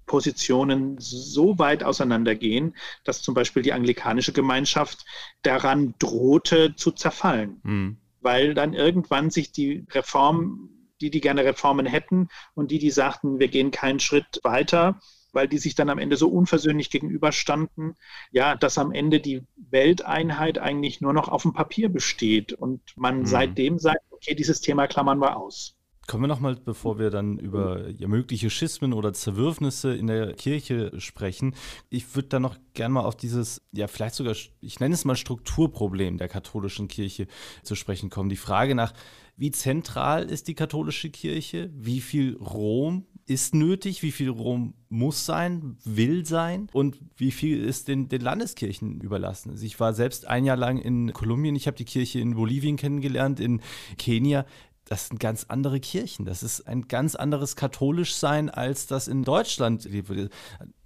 Positionen 0.07 0.97
so 0.99 1.59
weit 1.59 1.85
auseinandergehen, 1.85 2.77
dass 3.05 3.23
zum 3.23 3.35
Beispiel 3.35 3.63
die 3.63 3.73
anglikanische 3.73 4.33
Gemeinschaft 4.33 5.05
daran 5.43 5.95
drohte 5.99 6.75
zu 6.77 6.91
zerfallen, 6.91 7.61
mhm. 7.63 7.97
weil 8.21 8.55
dann 8.55 8.75
irgendwann 8.75 9.31
sich 9.31 9.53
die 9.53 9.87
Reform, 9.91 10.71
die 11.01 11.11
die 11.11 11.21
gerne 11.21 11.45
Reformen 11.45 11.87
hätten 11.87 12.29
und 12.55 12.71
die, 12.71 12.79
die 12.79 12.91
sagten, 12.91 13.39
wir 13.39 13.49
gehen 13.49 13.71
keinen 13.71 14.01
Schritt 14.01 14.41
weiter, 14.43 15.01
weil 15.33 15.49
die 15.49 15.59
sich 15.59 15.75
dann 15.75 15.89
am 15.89 15.99
Ende 15.99 16.17
so 16.17 16.29
unversöhnlich 16.29 16.91
gegenüberstanden, 16.91 17.95
ja, 18.31 18.55
dass 18.55 18.79
am 18.79 18.93
Ende 18.93 19.21
die 19.21 19.43
Welteinheit 19.57 20.59
eigentlich 20.59 21.01
nur 21.01 21.13
noch 21.13 21.29
auf 21.29 21.43
dem 21.43 21.55
Papier 21.55 21.89
besteht 21.89 22.53
und 22.53 22.81
man 22.97 23.21
mhm. 23.21 23.27
seitdem 23.27 23.79
sagt, 23.79 24.03
okay, 24.11 24.35
dieses 24.35 24.61
Thema 24.61 24.87
klammern 24.87 25.19
wir 25.19 25.37
aus. 25.37 25.77
Kommen 26.13 26.25
wir 26.25 26.29
nochmal, 26.29 26.57
bevor 26.57 26.99
wir 26.99 27.09
dann 27.09 27.39
über 27.39 27.89
ja, 27.89 28.07
mögliche 28.07 28.51
Schismen 28.51 28.93
oder 28.93 29.15
Zerwürfnisse 29.15 29.95
in 29.95 30.09
der 30.09 30.35
Kirche 30.35 30.93
sprechen. 31.01 31.55
Ich 31.89 32.15
würde 32.15 32.29
da 32.29 32.39
noch 32.39 32.59
gerne 32.75 32.93
mal 32.93 33.05
auf 33.07 33.17
dieses, 33.17 33.63
ja, 33.73 33.87
vielleicht 33.87 34.17
sogar, 34.17 34.37
ich 34.61 34.79
nenne 34.79 34.95
es 34.95 35.07
mal 35.07 35.17
Strukturproblem 35.17 36.19
der 36.19 36.29
katholischen 36.29 36.87
Kirche 36.87 37.29
zu 37.63 37.75
sprechen 37.77 38.11
kommen. 38.11 38.29
Die 38.29 38.37
Frage 38.37 38.75
nach, 38.75 38.93
wie 39.39 39.53
zentral 39.53 40.25
ist 40.25 40.49
die 40.49 40.55
katholische 40.55 41.09
Kirche? 41.09 41.71
Wie 41.73 42.03
viel 42.03 42.37
Rom 42.37 43.07
ist 43.25 43.55
nötig? 43.55 44.03
Wie 44.03 44.13
viel 44.13 44.29
Rom 44.29 44.75
muss 44.91 45.25
sein, 45.25 45.79
will 45.85 46.27
sein? 46.27 46.69
Und 46.75 47.01
wie 47.17 47.31
viel 47.31 47.65
ist 47.65 47.89
den, 47.89 48.11
den 48.11 48.21
Landeskirchen 48.21 49.01
überlassen? 49.01 49.53
Also 49.53 49.65
ich 49.65 49.81
war 49.81 49.95
selbst 49.95 50.27
ein 50.27 50.45
Jahr 50.45 50.59
lang 50.59 50.77
in 50.77 51.15
Kolumbien. 51.15 51.57
Ich 51.57 51.67
habe 51.67 51.79
die 51.79 51.87
Kirche 51.87 52.21
in 52.21 52.35
Bolivien 52.35 52.77
kennengelernt, 52.77 53.41
in 53.41 53.63
Kenia 53.97 54.45
das 54.93 55.09
sind 55.09 55.19
ganz 55.19 55.47
andere 55.49 55.81
Kirchen. 55.81 56.27
Das 56.27 56.43
ist 56.43 56.69
ein 56.69 56.87
ganz 56.87 57.15
anderes 57.15 57.57
katholisch 57.57 58.15
sein, 58.15 58.51
als 58.51 58.87
das 58.87 59.09
in 59.09 59.23
Deutschland. 59.23 59.89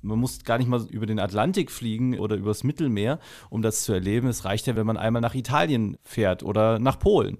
Man 0.01 0.21
muss 0.21 0.45
gar 0.45 0.59
nicht 0.59 0.69
mal 0.69 0.87
über 0.89 1.07
den 1.07 1.19
Atlantik 1.19 1.73
fliegen 1.73 2.17
oder 2.21 2.37
übers 2.37 2.63
Mittelmeer, 2.63 3.19
um 3.51 3.63
das 3.63 3.83
zu 3.83 3.93
erleben. 3.93 4.29
Es 4.29 4.45
reicht 4.45 4.69
ja, 4.69 4.77
wenn 4.77 4.87
man 4.87 4.97
einmal 4.97 5.23
nach 5.23 5.35
Italien 5.35 5.99
fährt 6.05 6.45
oder 6.45 6.79
nach 6.79 7.01
Polen. 7.01 7.39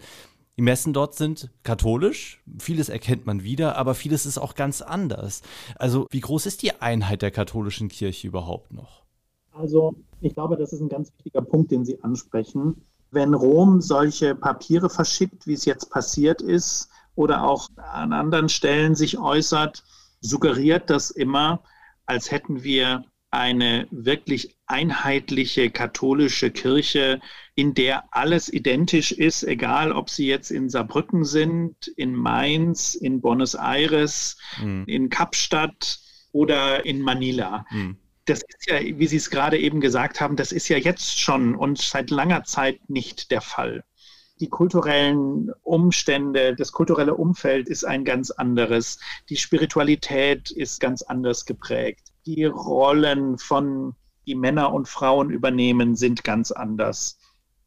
Die 0.57 0.63
Messen 0.63 0.93
dort 0.93 1.15
sind 1.15 1.51
katholisch, 1.63 2.43
vieles 2.59 2.89
erkennt 2.89 3.27
man 3.27 3.45
wieder, 3.45 3.77
aber 3.77 3.95
vieles 3.95 4.27
ist 4.27 4.39
auch 4.39 4.57
ganz 4.57 4.83
anders. 4.83 5.43
Also 5.77 6.09
wie 6.11 6.19
groß 6.19 6.47
ist 6.47 6.63
die 6.63 6.81
Einheit 6.81 7.23
der 7.23 7.31
katholischen 7.31 7.89
Kirche 7.89 8.27
überhaupt 8.27 8.73
noch? 8.73 9.05
Also 9.53 9.95
ich 10.21 10.35
glaube, 10.35 10.57
das 10.57 10.73
ist 10.73 10.81
ein 10.81 10.89
ganz 10.89 11.13
wichtiger 11.13 11.43
Punkt, 11.43 11.71
den 11.71 11.85
Sie 11.85 12.03
ansprechen. 12.03 12.83
Wenn 13.11 13.35
Rom 13.35 13.81
solche 13.81 14.35
Papiere 14.35 14.91
verschickt, 14.91 15.47
wie 15.47 15.55
es 15.55 15.65
jetzt 15.65 15.91
passiert 15.91 16.43
ist, 16.43 16.89
oder 17.17 17.45
auch 17.45 17.69
an 17.77 18.13
anderen 18.13 18.49
Stellen 18.49 18.95
sich 18.95 19.19
äußert, 19.19 19.83
suggeriert 20.21 20.91
das 20.91 21.11
immer, 21.11 21.63
als 22.05 22.31
hätten 22.31 22.63
wir 22.63 23.05
eine 23.31 23.89
wirklich 23.91 24.57
einheitliche 24.67 25.71
katholische 25.71 26.51
Kirche, 26.51 27.21
in 27.55 27.75
der 27.75 28.05
alles 28.15 28.53
identisch 28.53 29.13
ist, 29.13 29.43
egal 29.43 29.93
ob 29.93 30.09
sie 30.09 30.27
jetzt 30.27 30.51
in 30.51 30.71
Saarbrücken 30.71 31.25
sind, 31.25 31.89
in 31.97 32.15
Mainz, 32.15 32.95
in 32.95 33.21
Buenos 33.21 33.55
Aires, 33.55 34.39
mhm. 34.63 34.85
in 34.87 35.11
Kapstadt 35.11 35.99
oder 36.33 36.87
in 36.87 37.01
Manila. 37.01 37.67
Mhm. 37.71 37.97
Das 38.27 38.41
ist 38.43 38.69
ja, 38.69 38.81
wie 38.81 39.07
Sie 39.07 39.17
es 39.17 39.31
gerade 39.31 39.59
eben 39.59 39.81
gesagt 39.81 40.21
haben, 40.21 40.37
das 40.37 40.53
ist 40.53 40.69
ja 40.69 40.77
jetzt 40.77 41.19
schon 41.19 41.55
und 41.55 41.79
seit 41.79 42.11
langer 42.11 42.45
Zeit 42.45 42.89
nicht 42.89 43.31
der 43.31 43.41
Fall 43.41 43.85
die 44.39 44.51
kulturellen 44.51 45.51
Umstände, 45.63 46.55
das 46.55 46.71
kulturelle 46.71 47.15
Umfeld 47.15 47.71
ist 47.71 47.85
ein 47.85 48.05
ganz 48.05 48.31
anderes. 48.31 48.99
Die 49.31 49.37
Spiritualität 49.39 50.51
ist 50.51 50.79
ganz 50.79 51.01
anders 51.01 51.47
geprägt 51.47 52.13
die 52.27 52.45
Rollen 52.45 53.39
von 53.39 53.95
die 54.27 54.35
Männer 54.35 54.73
und 54.73 54.89
Frauen 54.89 55.31
übernehmen, 55.31 55.95
sind 55.95 56.25
ganz 56.25 56.51
anders. 56.51 57.19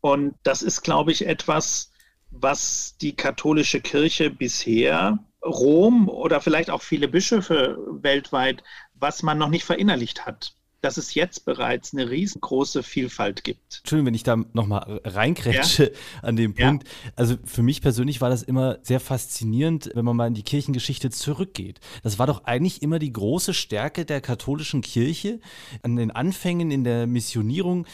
Und 0.01 0.35
das 0.43 0.61
ist, 0.61 0.81
glaube 0.81 1.11
ich, 1.11 1.25
etwas, 1.25 1.91
was 2.29 2.97
die 2.97 3.15
katholische 3.15 3.81
Kirche 3.81 4.29
bisher, 4.29 5.19
Rom 5.43 6.09
oder 6.09 6.41
vielleicht 6.41 6.69
auch 6.69 6.81
viele 6.81 7.07
Bischöfe 7.07 7.77
weltweit, 8.01 8.61
was 8.99 9.23
man 9.23 9.37
noch 9.37 9.49
nicht 9.49 9.65
verinnerlicht 9.65 10.25
hat 10.25 10.53
dass 10.81 10.97
es 10.97 11.13
jetzt 11.13 11.45
bereits 11.45 11.93
eine 11.93 12.09
riesengroße 12.09 12.83
Vielfalt 12.83 13.43
gibt. 13.43 13.79
Entschuldigung, 13.79 14.07
wenn 14.07 14.13
ich 14.13 14.23
da 14.23 14.37
nochmal 14.53 15.01
reinkrätsche 15.03 15.85
ja? 15.85 15.89
an 16.21 16.35
dem 16.35 16.53
Punkt. 16.53 16.87
Ja. 16.87 17.11
Also 17.15 17.35
für 17.43 17.63
mich 17.63 17.81
persönlich 17.81 18.21
war 18.21 18.29
das 18.29 18.43
immer 18.43 18.79
sehr 18.83 18.99
faszinierend, 18.99 19.91
wenn 19.93 20.05
man 20.05 20.15
mal 20.15 20.27
in 20.27 20.33
die 20.33 20.43
Kirchengeschichte 20.43 21.09
zurückgeht. 21.09 21.79
Das 22.03 22.19
war 22.19 22.27
doch 22.27 22.45
eigentlich 22.45 22.81
immer 22.81 22.99
die 22.99 23.11
große 23.11 23.53
Stärke 23.53 24.05
der 24.05 24.21
katholischen 24.21 24.81
Kirche 24.81 25.39
an 25.83 25.95
den 25.95 26.11
Anfängen 26.11 26.71
in 26.71 26.83
der 26.83 27.07
Missionierung 27.07 27.85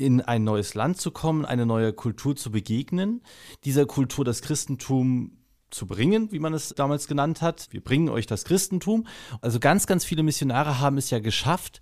in 0.00 0.20
ein 0.20 0.44
neues 0.44 0.74
Land 0.74 1.00
zu 1.00 1.10
kommen, 1.10 1.44
eine 1.44 1.66
neue 1.66 1.92
Kultur 1.92 2.36
zu 2.36 2.52
begegnen, 2.52 3.20
dieser 3.64 3.84
Kultur 3.84 4.24
das 4.24 4.42
Christentum 4.42 5.37
zu 5.70 5.86
bringen, 5.86 6.32
wie 6.32 6.38
man 6.38 6.54
es 6.54 6.70
damals 6.70 7.08
genannt 7.08 7.42
hat. 7.42 7.68
Wir 7.70 7.82
bringen 7.82 8.08
euch 8.08 8.26
das 8.26 8.44
Christentum. 8.44 9.06
Also 9.40 9.60
ganz, 9.60 9.86
ganz 9.86 10.04
viele 10.04 10.22
Missionare 10.22 10.80
haben 10.80 10.98
es 10.98 11.10
ja 11.10 11.18
geschafft, 11.18 11.80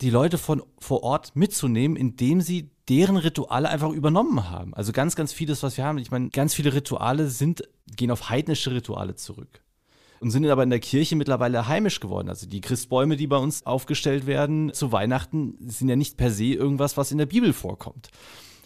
die 0.00 0.10
Leute 0.10 0.38
von 0.38 0.62
vor 0.78 1.02
Ort 1.02 1.36
mitzunehmen, 1.36 1.96
indem 1.96 2.40
sie 2.40 2.70
deren 2.88 3.16
Rituale 3.16 3.68
einfach 3.68 3.90
übernommen 3.90 4.50
haben. 4.50 4.74
Also 4.74 4.92
ganz, 4.92 5.14
ganz 5.14 5.32
vieles, 5.32 5.62
was 5.62 5.76
wir 5.76 5.84
haben. 5.84 5.98
Ich 5.98 6.10
meine, 6.10 6.30
ganz 6.30 6.54
viele 6.54 6.74
Rituale 6.74 7.28
sind, 7.28 7.62
gehen 7.96 8.10
auf 8.10 8.28
heidnische 8.28 8.72
Rituale 8.72 9.14
zurück. 9.14 9.62
Und 10.20 10.30
sind 10.30 10.46
aber 10.46 10.62
in 10.62 10.70
der 10.70 10.78
Kirche 10.78 11.16
mittlerweile 11.16 11.66
heimisch 11.66 11.98
geworden. 11.98 12.28
Also 12.28 12.46
die 12.46 12.60
Christbäume, 12.60 13.16
die 13.16 13.26
bei 13.26 13.38
uns 13.38 13.66
aufgestellt 13.66 14.26
werden 14.26 14.72
zu 14.72 14.92
Weihnachten, 14.92 15.56
sind 15.68 15.88
ja 15.88 15.96
nicht 15.96 16.16
per 16.16 16.30
se 16.30 16.44
irgendwas, 16.44 16.96
was 16.96 17.10
in 17.10 17.18
der 17.18 17.26
Bibel 17.26 17.52
vorkommt 17.52 18.08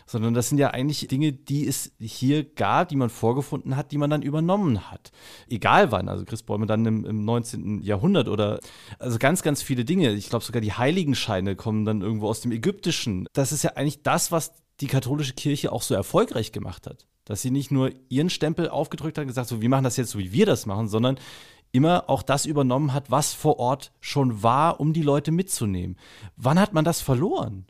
sondern 0.07 0.35
das 0.35 0.49
sind 0.49 0.59
ja 0.59 0.71
eigentlich 0.71 1.09
Dinge, 1.09 1.33
die 1.33 1.67
es 1.67 1.93
hier 2.01 2.45
gab, 2.45 2.89
die 2.89 2.97
man 2.97 3.11
vorgefunden 3.11 3.77
hat, 3.77 3.91
die 3.93 3.99
man 3.99 4.09
dann 4.09 4.23
übernommen 4.23 4.91
hat. 4.91 5.11
Egal 5.49 5.91
wann, 5.91 6.09
also 6.09 6.25
Christbäume 6.25 6.67
dann 6.67 6.87
im, 6.87 7.05
im 7.05 7.25
19. 7.25 7.83
Jahrhundert 7.83 8.29
oder 8.29 8.61
also 8.99 9.19
ganz, 9.19 9.43
ganz 9.43 9.63
viele 9.63 9.85
Dinge. 9.85 10.13
Ich 10.13 10.31
glaube 10.31 10.45
sogar 10.45 10.63
die 10.63 10.73
Heiligenscheine 10.73 11.57
kommen 11.57 11.85
dann 11.85 12.03
irgendwo 12.03 12.29
aus 12.29 12.41
dem 12.41 12.53
Ägyptischen. 12.53 13.27
Das 13.33 13.53
ist 13.53 13.65
ja 13.65 13.73
eigentlich 13.75 14.03
das, 14.03 14.31
was 14.31 14.53
die 14.81 14.87
katholische 14.87 15.35
Kirche 15.35 15.73
auch 15.73 15.83
so 15.83 15.95
erfolgreich 15.95 16.53
gemacht 16.53 16.87
hat. 16.87 17.07
Dass 17.25 17.43
sie 17.43 17.51
nicht 17.51 17.73
nur 17.73 17.91
ihren 18.09 18.31
Stempel 18.31 18.69
aufgedrückt 18.69 19.19
hat 19.19 19.23
und 19.23 19.29
gesagt, 19.29 19.49
so, 19.49 19.61
wir 19.61 19.69
machen 19.69 19.85
das 19.85 19.97
jetzt 19.97 20.11
so, 20.11 20.19
wie 20.19 20.33
wir 20.33 20.47
das 20.47 20.67
machen, 20.67 20.87
sondern 20.87 21.19
immer 21.73 22.09
auch 22.09 22.23
das 22.23 22.47
übernommen 22.47 22.93
hat, 22.93 23.11
was 23.11 23.35
vor 23.35 23.59
Ort 23.59 23.93
schon 24.01 24.43
war, 24.43 24.79
um 24.79 24.93
die 24.93 25.03
Leute 25.03 25.33
mitzunehmen. 25.33 25.97
Wann 26.37 26.61
hat 26.61 26.73
man 26.73 26.85
das 26.85 27.01
verloren? 27.01 27.67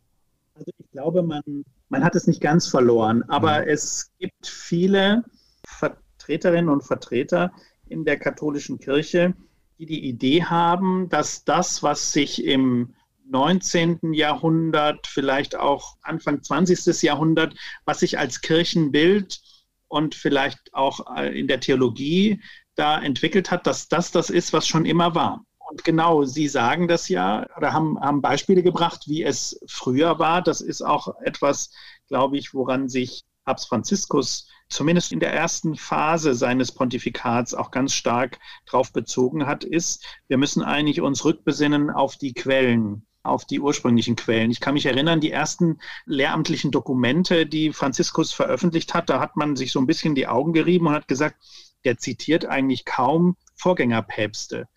Also 0.57 0.73
ich 0.79 0.91
glaube, 0.91 1.23
man 1.23 1.43
man 1.89 2.05
hat 2.05 2.17
es 2.17 2.27
nicht 2.27 2.41
ganz 2.41 2.67
verloren, 2.67 3.23
aber 3.29 3.63
mhm. 3.63 3.69
es 3.69 4.11
gibt 4.19 4.47
viele 4.47 5.25
Vertreterinnen 5.67 6.69
und 6.69 6.83
Vertreter 6.83 7.53
in 7.89 8.05
der 8.05 8.19
katholischen 8.19 8.79
Kirche, 8.79 9.35
die 9.79 9.87
die 9.87 10.05
Idee 10.05 10.45
haben, 10.45 11.09
dass 11.09 11.45
das, 11.45 11.83
was 11.83 12.13
sich 12.13 12.45
im 12.45 12.95
19. 13.29 14.13
Jahrhundert, 14.13 15.07
vielleicht 15.07 15.57
auch 15.57 15.97
Anfang 16.03 16.43
20. 16.43 17.03
Jahrhundert, 17.03 17.55
was 17.85 18.01
sich 18.01 18.19
als 18.19 18.41
Kirchenbild 18.41 19.41
und 19.89 20.15
vielleicht 20.15 20.75
auch 20.75 21.17
äh, 21.17 21.39
in 21.39 21.49
der 21.49 21.61
Theologie 21.61 22.41
da 22.75 23.01
entwickelt 23.01 23.51
hat, 23.51 23.67
dass 23.67 23.89
das 23.89 24.11
das 24.11 24.31
ist, 24.31 24.53
was 24.53 24.67
schon 24.67 24.85
immer 24.85 25.15
war. 25.15 25.45
Und 25.69 25.83
genau, 25.85 26.25
Sie 26.25 26.49
sagen 26.49 26.87
das 26.87 27.09
ja 27.09 27.47
oder 27.57 27.73
haben, 27.73 27.99
haben 28.01 28.23
Beispiele 28.23 28.63
gebracht, 28.63 29.05
wie 29.09 29.25
es 29.25 29.61
früher 29.67 30.19
war. 30.19 30.43
Das 30.43 30.61
ist 30.61 30.83
auch 30.83 31.21
etwas, 31.23 31.71
glaube 32.09 32.39
ich, 32.39 32.55
woran 32.55 32.89
sich 32.89 33.25
Papst 33.45 33.69
Franziskus 33.69 34.49
zumindest 34.69 35.13
in 35.13 35.21
der 35.21 35.33
ersten 35.33 35.77
Phase 35.77 36.35
seines 36.35 36.73
Pontifikats 36.73 37.55
auch 37.55 37.71
ganz 37.71 37.95
stark 37.95 38.39
darauf 38.67 38.93
bezogen 38.93 39.47
hat, 39.47 39.65
ist, 39.65 40.05
wir 40.29 40.39
müssen 40.39 40.63
eigentlich 40.63 41.01
uns 41.01 41.25
rückbesinnen 41.25 41.91
auf 41.91 42.17
die 42.17 42.35
Quellen, 42.35 43.07
auf 43.23 43.45
die 43.45 43.61
ursprünglichen 43.61 44.17
Quellen. 44.17 44.51
Ich 44.51 44.61
kann 44.61 44.75
mich 44.75 44.87
erinnern, 44.87 45.21
die 45.21 45.31
ersten 45.31 45.79
lehramtlichen 46.05 46.71
Dokumente, 46.71 47.47
die 47.47 47.73
Franziskus 47.73 48.33
veröffentlicht 48.33 48.95
hat, 48.95 49.09
da 49.09 49.21
hat 49.21 49.37
man 49.37 49.57
sich 49.57 49.73
so 49.73 49.81
ein 49.81 49.87
bisschen 49.87 50.15
die 50.15 50.27
Augen 50.27 50.53
gerieben 50.53 50.89
und 50.89 50.95
hat 50.95 51.09
gesagt, 51.09 51.37
der 51.85 51.99
zitiert 51.99 52.47
eigentlich 52.47 52.85
kaum 52.85 53.37
Vorgängerpäpste 53.55 54.69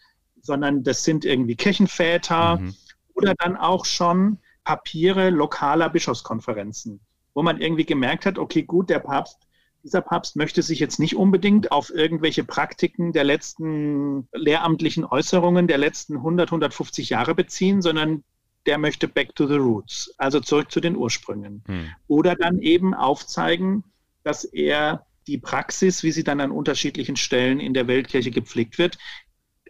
sondern 0.41 0.83
das 0.83 1.03
sind 1.03 1.25
irgendwie 1.25 1.55
Kirchenväter 1.55 2.57
mhm. 2.57 2.75
oder 3.13 3.33
dann 3.35 3.57
auch 3.57 3.85
schon 3.85 4.39
Papiere 4.63 5.29
lokaler 5.29 5.89
Bischofskonferenzen, 5.89 6.99
wo 7.33 7.41
man 7.41 7.59
irgendwie 7.59 7.85
gemerkt 7.85 8.25
hat, 8.25 8.37
okay, 8.37 8.63
gut, 8.63 8.89
der 8.89 8.99
Papst, 8.99 9.39
dieser 9.83 10.01
Papst 10.01 10.35
möchte 10.35 10.61
sich 10.61 10.79
jetzt 10.79 10.99
nicht 10.99 11.15
unbedingt 11.15 11.71
auf 11.71 11.89
irgendwelche 11.89 12.43
Praktiken 12.43 13.13
der 13.13 13.23
letzten 13.23 14.27
lehramtlichen 14.33 15.05
Äußerungen 15.05 15.67
der 15.67 15.77
letzten 15.77 16.17
100, 16.17 16.49
150 16.49 17.09
Jahre 17.09 17.33
beziehen, 17.33 17.81
sondern 17.81 18.23
der 18.65 18.77
möchte 18.77 19.07
back 19.07 19.35
to 19.35 19.47
the 19.47 19.55
roots, 19.55 20.13
also 20.17 20.39
zurück 20.39 20.71
zu 20.71 20.81
den 20.81 20.95
Ursprüngen. 20.95 21.63
Hm. 21.65 21.87
Oder 22.07 22.35
dann 22.35 22.59
eben 22.59 22.93
aufzeigen, 22.93 23.83
dass 24.23 24.43
er 24.43 25.05
die 25.27 25.37
Praxis, 25.37 26.03
wie 26.03 26.11
sie 26.11 26.23
dann 26.23 26.41
an 26.41 26.51
unterschiedlichen 26.51 27.15
Stellen 27.15 27.59
in 27.59 27.73
der 27.73 27.87
Weltkirche 27.87 28.31
gepflegt 28.31 28.77
wird, 28.77 28.97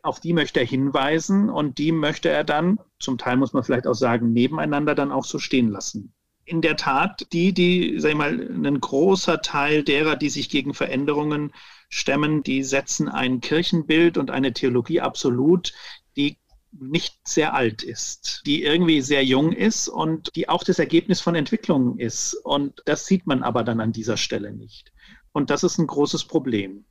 auf 0.03 0.19
die 0.19 0.33
möchte 0.33 0.59
er 0.59 0.65
hinweisen 0.65 1.49
und 1.49 1.77
die 1.77 1.91
möchte 1.91 2.29
er 2.29 2.43
dann, 2.43 2.79
zum 2.99 3.17
Teil 3.17 3.37
muss 3.37 3.53
man 3.53 3.63
vielleicht 3.63 3.87
auch 3.87 3.93
sagen, 3.93 4.33
nebeneinander 4.33 4.95
dann 4.95 5.11
auch 5.11 5.25
so 5.25 5.39
stehen 5.39 5.69
lassen. 5.69 6.13
In 6.45 6.61
der 6.61 6.77
Tat, 6.77 7.27
die, 7.31 7.53
die, 7.53 7.99
sag 7.99 8.11
ich 8.11 8.17
mal, 8.17 8.39
ein 8.39 8.79
großer 8.79 9.41
Teil 9.41 9.83
derer, 9.83 10.15
die 10.15 10.29
sich 10.29 10.49
gegen 10.49 10.73
Veränderungen 10.73 11.51
stemmen, 11.89 12.43
die 12.43 12.63
setzen 12.63 13.07
ein 13.07 13.39
Kirchenbild 13.39 14.17
und 14.17 14.31
eine 14.31 14.53
Theologie 14.53 15.01
absolut, 15.01 15.73
die 16.15 16.37
nicht 16.71 17.27
sehr 17.27 17.53
alt 17.53 17.83
ist, 17.83 18.43
die 18.45 18.63
irgendwie 18.63 19.01
sehr 19.01 19.23
jung 19.23 19.53
ist 19.53 19.87
und 19.87 20.35
die 20.35 20.49
auch 20.49 20.63
das 20.63 20.79
Ergebnis 20.79 21.19
von 21.19 21.35
Entwicklungen 21.35 21.99
ist. 21.99 22.33
Und 22.33 22.81
das 22.85 23.05
sieht 23.05 23.27
man 23.27 23.43
aber 23.43 23.63
dann 23.63 23.79
an 23.79 23.91
dieser 23.91 24.17
Stelle 24.17 24.51
nicht. 24.51 24.91
Und 25.31 25.49
das 25.49 25.63
ist 25.63 25.77
ein 25.77 25.87
großes 25.87 26.25
Problem. 26.25 26.85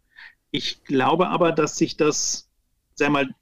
Ich 0.51 0.85
glaube 0.85 1.29
aber, 1.29 1.53
dass 1.53 1.77
sich 1.77 1.97
das, 1.97 2.48
sag 2.99 3.11
mal, 3.11 3.35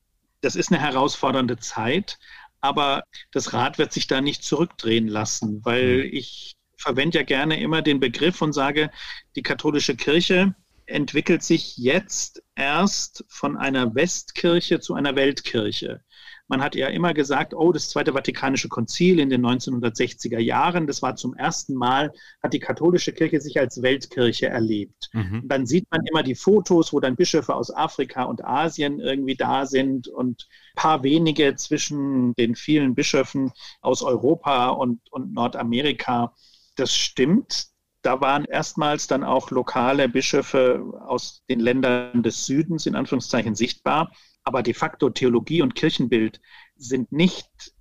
das 0.42 0.55
ist 0.55 0.71
eine 0.71 0.81
herausfordernde 0.81 1.59
Zeit, 1.59 2.19
aber 2.61 3.05
das 3.33 3.53
Rad 3.53 3.79
wird 3.79 3.92
sich 3.92 4.07
da 4.07 4.21
nicht 4.21 4.45
zurückdrehen 4.45 5.09
lassen, 5.09 5.64
weil 5.64 6.05
mhm. 6.05 6.11
ich 6.12 6.57
verwende 6.77 7.19
ja 7.19 7.25
gerne 7.25 7.59
immer 7.61 7.83
den 7.83 8.01
Begriff 8.01 8.42
und 8.42 8.53
sage, 8.53 8.90
die 9.35 9.42
katholische 9.42 9.97
Kirche 9.97 10.55
entwickelt 10.85 11.42
sich 11.42 11.77
jetzt 11.77 12.42
erst 12.55 13.25
von 13.29 13.57
einer 13.57 13.95
Westkirche 13.95 14.79
zu 14.79 14.95
einer 14.95 15.16
Weltkirche. 15.16 16.03
Man 16.48 16.62
hat 16.62 16.76
ja 16.76 16.88
immer 16.88 17.12
gesagt, 17.12 17.54
oh, 17.54 17.72
das 17.72 17.90
Zweite 17.90 18.12
Vatikanische 18.12 18.68
Konzil 18.68 19.18
in 19.18 19.30
den 19.30 19.44
1960er 19.44 20.38
Jahren, 20.38 20.87
das 20.87 21.02
war 21.02 21.16
zum 21.16 21.35
ersten 21.35 21.74
Mal, 21.74 22.12
hat 22.42 22.52
die 22.52 22.61
katholische 22.61 23.12
Kirche 23.12 23.40
sich 23.40 23.59
als 23.59 23.82
Weltkirche 23.82 24.46
erlebt. 24.46 25.11
Mhm. 25.12 25.42
dann 25.46 25.66
sieht 25.66 25.87
man 25.90 26.04
immer 26.06 26.22
die 26.22 26.35
Fotos, 26.35 26.92
wo 26.92 27.00
dann 27.00 27.16
Bischöfe 27.16 27.54
aus 27.54 27.74
Afrika 27.74 28.24
und 28.24 28.44
Asien 28.44 29.00
irgendwie 29.00 29.35
da 29.35 29.66
sind 29.66 30.09
und 30.09 30.42
ein 30.42 30.76
paar 30.76 31.02
wenige 31.02 31.56
zwischen 31.56 32.35
den 32.35 32.54
vielen 32.54 32.94
Bischöfen 32.94 33.52
aus 33.80 34.02
Europa 34.02 34.68
und, 34.68 35.00
und 35.11 35.32
Nordamerika. 35.32 36.35
Das 36.76 36.94
stimmt. 36.94 37.66
Da 38.02 38.20
waren 38.20 38.44
erstmals 38.44 39.09
dann 39.09 39.24
auch 39.24 39.50
lokale 39.50 40.09
Bischöfe 40.09 40.80
aus 41.06 41.42
den 41.48 41.59
Ländern 41.59 42.22
des 42.22 42.46
Südens 42.46 42.87
in 42.87 42.94
Anführungszeichen 42.94 43.56
sichtbar. 43.56 44.12
Aber 44.46 44.62
de 44.62 44.74
facto 44.74 45.11
Theologie 45.11 45.61
und 45.61 45.74
Kirchenbild 45.74 46.40
sind 46.76 47.11
nicht 47.11 47.74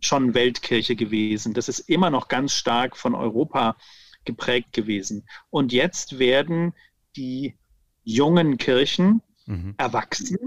schon 0.00 0.34
Weltkirche 0.34 0.94
gewesen. 0.94 1.52
Das 1.52 1.68
ist 1.68 1.80
immer 1.80 2.10
noch 2.10 2.28
ganz 2.28 2.52
stark 2.54 2.96
von 2.96 3.16
Europa 3.16 3.76
geprägt 4.24 4.72
gewesen. 4.72 5.26
Und 5.50 5.72
jetzt 5.72 6.20
werden 6.20 6.74
die 7.16 7.56
jungen 8.04 8.56
Kirchen 8.56 9.20
mhm. 9.46 9.74
erwachsen 9.78 10.38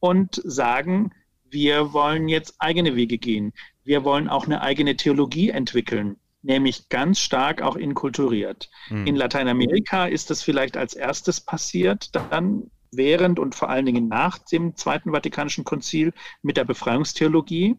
und 0.00 0.40
sagen, 0.44 1.12
wir 1.48 1.94
wollen 1.94 2.28
jetzt 2.28 2.56
eigene 2.58 2.94
Wege 2.94 3.16
gehen. 3.16 3.54
Wir 3.84 4.04
wollen 4.04 4.28
auch 4.28 4.44
eine 4.44 4.60
eigene 4.60 4.96
Theologie 4.96 5.48
entwickeln, 5.48 6.16
nämlich 6.42 6.90
ganz 6.90 7.20
stark 7.20 7.62
auch 7.62 7.76
inkulturiert. 7.76 8.70
Mhm. 8.90 9.06
In 9.06 9.16
Lateinamerika 9.16 10.06
ist 10.06 10.28
das 10.28 10.42
vielleicht 10.42 10.76
als 10.76 10.92
erstes 10.92 11.40
passiert, 11.40 12.14
dann 12.30 12.70
während 12.92 13.38
und 13.38 13.54
vor 13.54 13.70
allen 13.70 13.86
Dingen 13.86 14.08
nach 14.08 14.38
dem 14.38 14.76
Zweiten 14.76 15.12
Vatikanischen 15.12 15.64
Konzil 15.64 16.12
mit 16.42 16.56
der 16.56 16.64
Befreiungstheologie. 16.64 17.76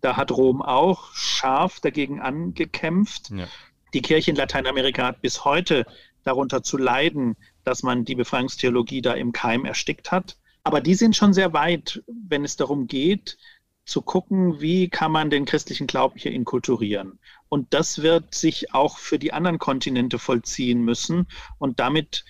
Da 0.00 0.16
hat 0.16 0.32
Rom 0.32 0.62
auch 0.62 1.12
scharf 1.14 1.80
dagegen 1.80 2.20
angekämpft. 2.20 3.30
Ja. 3.30 3.46
Die 3.94 4.02
Kirche 4.02 4.30
in 4.30 4.36
Lateinamerika 4.36 5.06
hat 5.06 5.22
bis 5.22 5.44
heute 5.44 5.86
darunter 6.24 6.62
zu 6.62 6.76
leiden, 6.76 7.36
dass 7.64 7.82
man 7.82 8.04
die 8.04 8.14
Befreiungstheologie 8.14 9.02
da 9.02 9.14
im 9.14 9.32
Keim 9.32 9.64
erstickt 9.64 10.10
hat. 10.10 10.36
Aber 10.64 10.80
die 10.80 10.94
sind 10.94 11.14
schon 11.14 11.32
sehr 11.32 11.52
weit, 11.52 12.02
wenn 12.06 12.44
es 12.44 12.56
darum 12.56 12.88
geht, 12.88 13.38
zu 13.84 14.02
gucken, 14.02 14.60
wie 14.60 14.88
kann 14.88 15.12
man 15.12 15.30
den 15.30 15.44
christlichen 15.44 15.86
Glauben 15.86 16.18
hier 16.18 16.32
inkulturieren. 16.32 17.20
Und 17.48 17.72
das 17.72 18.02
wird 18.02 18.34
sich 18.34 18.74
auch 18.74 18.98
für 18.98 19.18
die 19.18 19.32
anderen 19.32 19.58
Kontinente 19.58 20.18
vollziehen 20.18 20.82
müssen. 20.82 21.28
Und 21.58 21.78
damit 21.78 22.24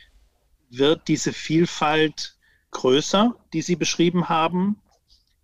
wird 0.79 1.09
diese 1.09 1.33
Vielfalt 1.33 2.37
größer, 2.71 3.35
die 3.53 3.63
Sie 3.63 3.77
beschrieben 3.77 4.29
haben. 4.29 4.81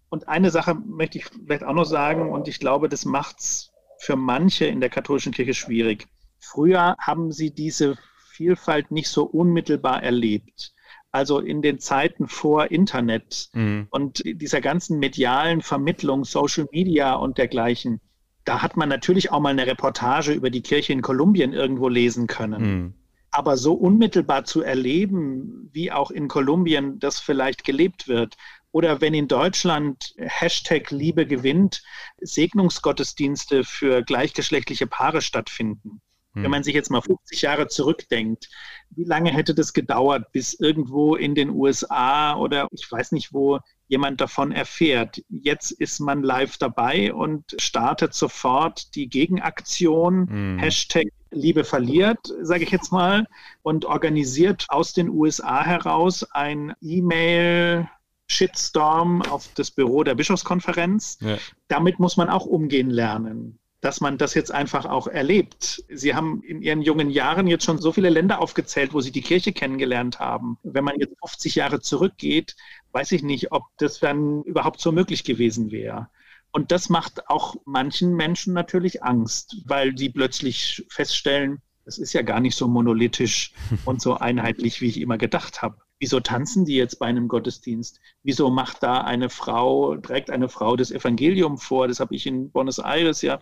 Und 0.09 0.29
eine 0.29 0.51
Sache 0.51 0.75
möchte 0.75 1.19
ich 1.19 1.27
vielleicht 1.27 1.65
auch 1.65 1.75
noch 1.75 1.85
sagen, 1.85 2.31
und 2.31 2.49
ich 2.49 2.59
glaube, 2.59 2.89
das 2.89 3.05
macht 3.05 3.41
es 3.41 3.73
für 3.99 4.17
manche 4.17 4.67
in 4.67 4.81
der 4.81 4.91
katholischen 4.91 5.33
Kirche 5.33 5.55
schwierig. 5.55 6.09
Früher 6.39 6.97
haben 6.99 7.33
sie 7.33 7.55
diese 7.55 7.97
Vielfalt 8.33 8.91
nicht 8.91 9.09
so 9.09 9.25
unmittelbar 9.25 10.03
erlebt. 10.03 10.75
Also 11.13 11.39
in 11.39 11.63
den 11.63 11.79
Zeiten 11.79 12.27
vor 12.27 12.71
Internet 12.71 13.51
mhm. 13.53 13.87
und 13.91 14.23
dieser 14.25 14.61
ganzen 14.61 14.99
medialen 14.99 15.61
Vermittlung, 15.61 16.25
Social 16.25 16.67
Media 16.73 17.15
und 17.15 17.39
dergleichen, 17.39 18.01
da 18.45 18.63
hat 18.63 18.77
man 18.77 18.89
natürlich 18.89 19.31
auch 19.31 19.41
mal 19.41 19.51
eine 19.51 19.67
Reportage 19.67 20.33
über 20.33 20.51
die 20.51 20.63
Kirche 20.63 20.93
in 20.93 21.03
Kolumbien 21.03 21.53
irgendwo 21.53 21.89
lesen 21.89 22.27
können. 22.27 22.63
Mhm. 22.63 22.95
Aber 23.33 23.57
so 23.57 23.75
unmittelbar 23.75 24.45
zu 24.45 24.63
erleben, 24.63 25.69
wie 25.73 25.91
auch 25.91 26.11
in 26.11 26.29
Kolumbien 26.29 26.99
das 27.01 27.19
vielleicht 27.19 27.65
gelebt 27.65 28.07
wird, 28.07 28.37
oder 28.73 29.03
wenn 29.03 29.13
in 29.15 29.29
Deutschland 29.29 30.15
Hashtag 30.19 30.91
Liebe 30.91 31.27
gewinnt, 31.27 31.83
Segnungsgottesdienste 32.21 33.65
für 33.65 34.03
gleichgeschlechtliche 34.03 34.87
Paare 34.87 35.21
stattfinden. 35.21 36.01
Hm. 36.33 36.43
Wenn 36.45 36.51
man 36.51 36.63
sich 36.63 36.75
jetzt 36.75 36.91
mal 36.91 37.03
50 37.03 37.43
Jahre 37.43 37.69
zurückdenkt, 37.69 38.49
wie 38.91 39.05
lange 39.05 39.31
hätte 39.31 39.55
das 39.55 39.75
gedauert, 39.75 40.33
bis 40.33 40.55
irgendwo 40.55 41.17
in 41.17 41.35
den 41.35 41.51
USA 41.51 42.35
oder 42.37 42.67
ich 42.73 42.91
weiß 42.91 43.13
nicht 43.13 43.35
wo 43.35 43.61
jemand 43.89 44.23
davon 44.23 44.53
erfährt? 44.53 45.23
Jetzt 45.29 45.71
ist 45.73 46.01
man 46.01 46.23
live 46.23 46.57
dabei 46.57 47.13
und 47.13 47.55
startet 47.59 48.15
sofort 48.15 48.95
die 48.95 49.09
Gegenaktion, 49.09 50.29
hm. 50.29 50.59
Hashtag 50.59 51.09
Liebe 51.33 51.65
verliert, 51.65 52.33
sage 52.43 52.65
ich 52.65 52.71
jetzt 52.71 52.93
mal, 52.93 53.27
und 53.63 53.85
organisiert 53.85 54.67
aus 54.69 54.93
den 54.93 55.09
USA 55.09 55.65
heraus 55.65 56.25
ein 56.33 56.75
E-Mail. 56.81 57.89
Shitstorm 58.29 59.21
auf 59.21 59.49
das 59.57 59.71
Büro 59.71 60.05
der 60.05 60.15
Bischofskonferenz. 60.15 61.19
Ja. 61.21 61.37
Damit 61.69 61.99
muss 61.99 62.17
man 62.17 62.31
auch 62.31 62.47
umgehen 62.47 62.89
lernen 62.89 63.59
dass 63.83 64.01
man 64.01 64.17
das 64.17 64.35
jetzt 64.35 64.53
einfach 64.53 64.87
auch 64.87 65.09
erlebt. 65.09 65.85
Sie 65.89 66.15
haben 66.15 66.41
in 66.45 66.63
Ihren 66.63 66.83
jungen 66.83 67.11
Jahren 67.11 67.49
jetzt 67.49 67.65
schon 67.65 67.79
so 67.79 67.91
viele 67.91 68.11
Länder 68.11 68.41
aufgezählt, 68.41 68.95
wo 68.95 69.01
Sie 69.01 69.11
die 69.11 69.23
Kirche 69.23 69.53
kennengelernt 69.53 70.21
haben. 70.21 70.57
Wenn 70.63 70.85
man 70.85 71.01
jetzt 71.01 71.19
50 71.19 71.57
Jahre 71.57 71.81
zurückgeht, 71.81 72.55
weiß 72.93 73.11
ich 73.11 73.25
nicht, 73.25 73.51
ob 73.51 73.65
das 73.79 73.99
dann 73.99 74.45
überhaupt 74.45 74.81
so 74.81 74.93
möglich 74.93 75.25
gewesen 75.25 75.73
wäre. 75.73 76.09
Und 76.53 76.71
das 76.71 76.91
macht 76.91 77.29
auch 77.29 77.57
manchen 77.65 78.15
Menschen 78.15 78.53
natürlich 78.53 79.03
Angst, 79.03 79.57
weil 79.65 79.95
die 79.95 80.11
plötzlich 80.11 80.85
feststellen, 80.91 81.63
es 81.85 81.99
ist 81.99 82.13
ja 82.13 82.23
gar 82.23 82.41
nicht 82.41 82.57
so 82.57 82.69
monolithisch 82.69 83.53
und 83.85 84.01
so 84.01 84.17
einheitlich, 84.17 84.81
wie 84.81 84.89
ich 84.89 85.01
immer 85.01 85.19
gedacht 85.19 85.63
habe. 85.63 85.79
Wieso 85.99 86.21
tanzen 86.21 86.65
die 86.65 86.75
jetzt 86.75 86.99
bei 86.99 87.07
einem 87.07 87.29
Gottesdienst? 87.29 88.01
Wieso 88.23 88.51
macht 88.51 88.83
da 88.83 89.03
eine 89.03 89.31
Frau, 89.31 89.97
trägt 89.97 90.31
eine 90.31 90.49
Frau 90.49 90.77
das 90.77 90.91
Evangelium 90.91 91.59
vor? 91.59 91.89
Das 91.89 92.01
habe 92.01 92.15
ich 92.15 92.27
in 92.27 92.51
Buenos 92.51 92.79
Aires 92.79 93.23
ja 93.23 93.41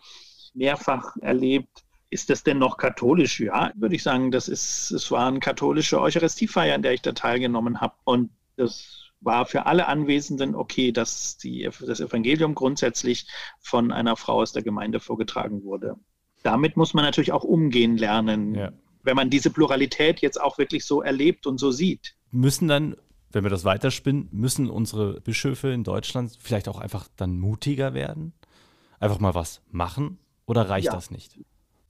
mehrfach 0.55 1.17
erlebt. 1.21 1.85
Ist 2.11 2.29
das 2.29 2.43
denn 2.43 2.59
noch 2.59 2.77
katholisch? 2.77 3.41
Ja, 3.41 3.73
würde 3.77 3.95
ich 3.95 4.03
sagen, 4.03 4.31
das 4.31 4.49
ist, 4.49 4.91
es 4.91 5.11
war 5.11 5.29
eine 5.29 5.41
katholische 5.41 6.01
Eucharistiefeier, 6.01 6.75
an 6.75 6.83
der 6.83 6.93
ich 6.93 7.03
da 7.03 7.13
teilgenommen 7.13 7.81
habe. 7.81 7.95
Und 8.05 8.31
das 8.57 9.10
war 9.21 9.47
für 9.47 9.67
alle 9.67 9.87
Anwesenden 9.87 10.55
okay, 10.55 10.93
dass 10.93 11.37
die, 11.37 11.69
das 11.87 12.01
Evangelium 12.01 12.55
grundsätzlich 12.55 13.27
von 13.61 13.93
einer 13.93 14.17
Frau 14.17 14.41
aus 14.41 14.53
der 14.53 14.63
Gemeinde 14.63 15.01
vorgetragen 15.01 15.63
wurde. 15.63 15.97
Damit 16.43 16.77
muss 16.77 16.95
man 16.95 17.05
natürlich 17.05 17.33
auch 17.33 17.45
umgehen 17.45 17.99
lernen, 17.99 18.55
ja. 18.55 18.73
wenn 19.03 19.17
man 19.17 19.29
diese 19.29 19.51
Pluralität 19.51 20.21
jetzt 20.21 20.41
auch 20.41 20.57
wirklich 20.57 20.85
so 20.85 21.03
erlebt 21.03 21.47
und 21.47 21.59
so 21.59 21.71
sieht. 21.71 22.17
Müssen 22.31 22.67
dann, 22.67 22.97
wenn 23.31 23.45
wir 23.45 23.51
das 23.51 23.65
weiterspinnen, 23.65 24.29
müssen 24.33 24.71
unsere 24.71 25.21
Bischöfe 25.21 25.69
in 25.69 25.85
Deutschland 25.85 26.39
vielleicht 26.41 26.69
auch 26.69 26.79
einfach 26.79 27.09
dann 27.17 27.39
mutiger 27.39 27.93
werden? 27.93 28.33
Einfach 29.01 29.19
mal 29.19 29.35
was 29.35 29.61
machen? 29.71 30.19
Oder 30.47 30.69
reicht 30.69 30.87
ja. 30.87 30.93
das 30.93 31.11
nicht? 31.11 31.39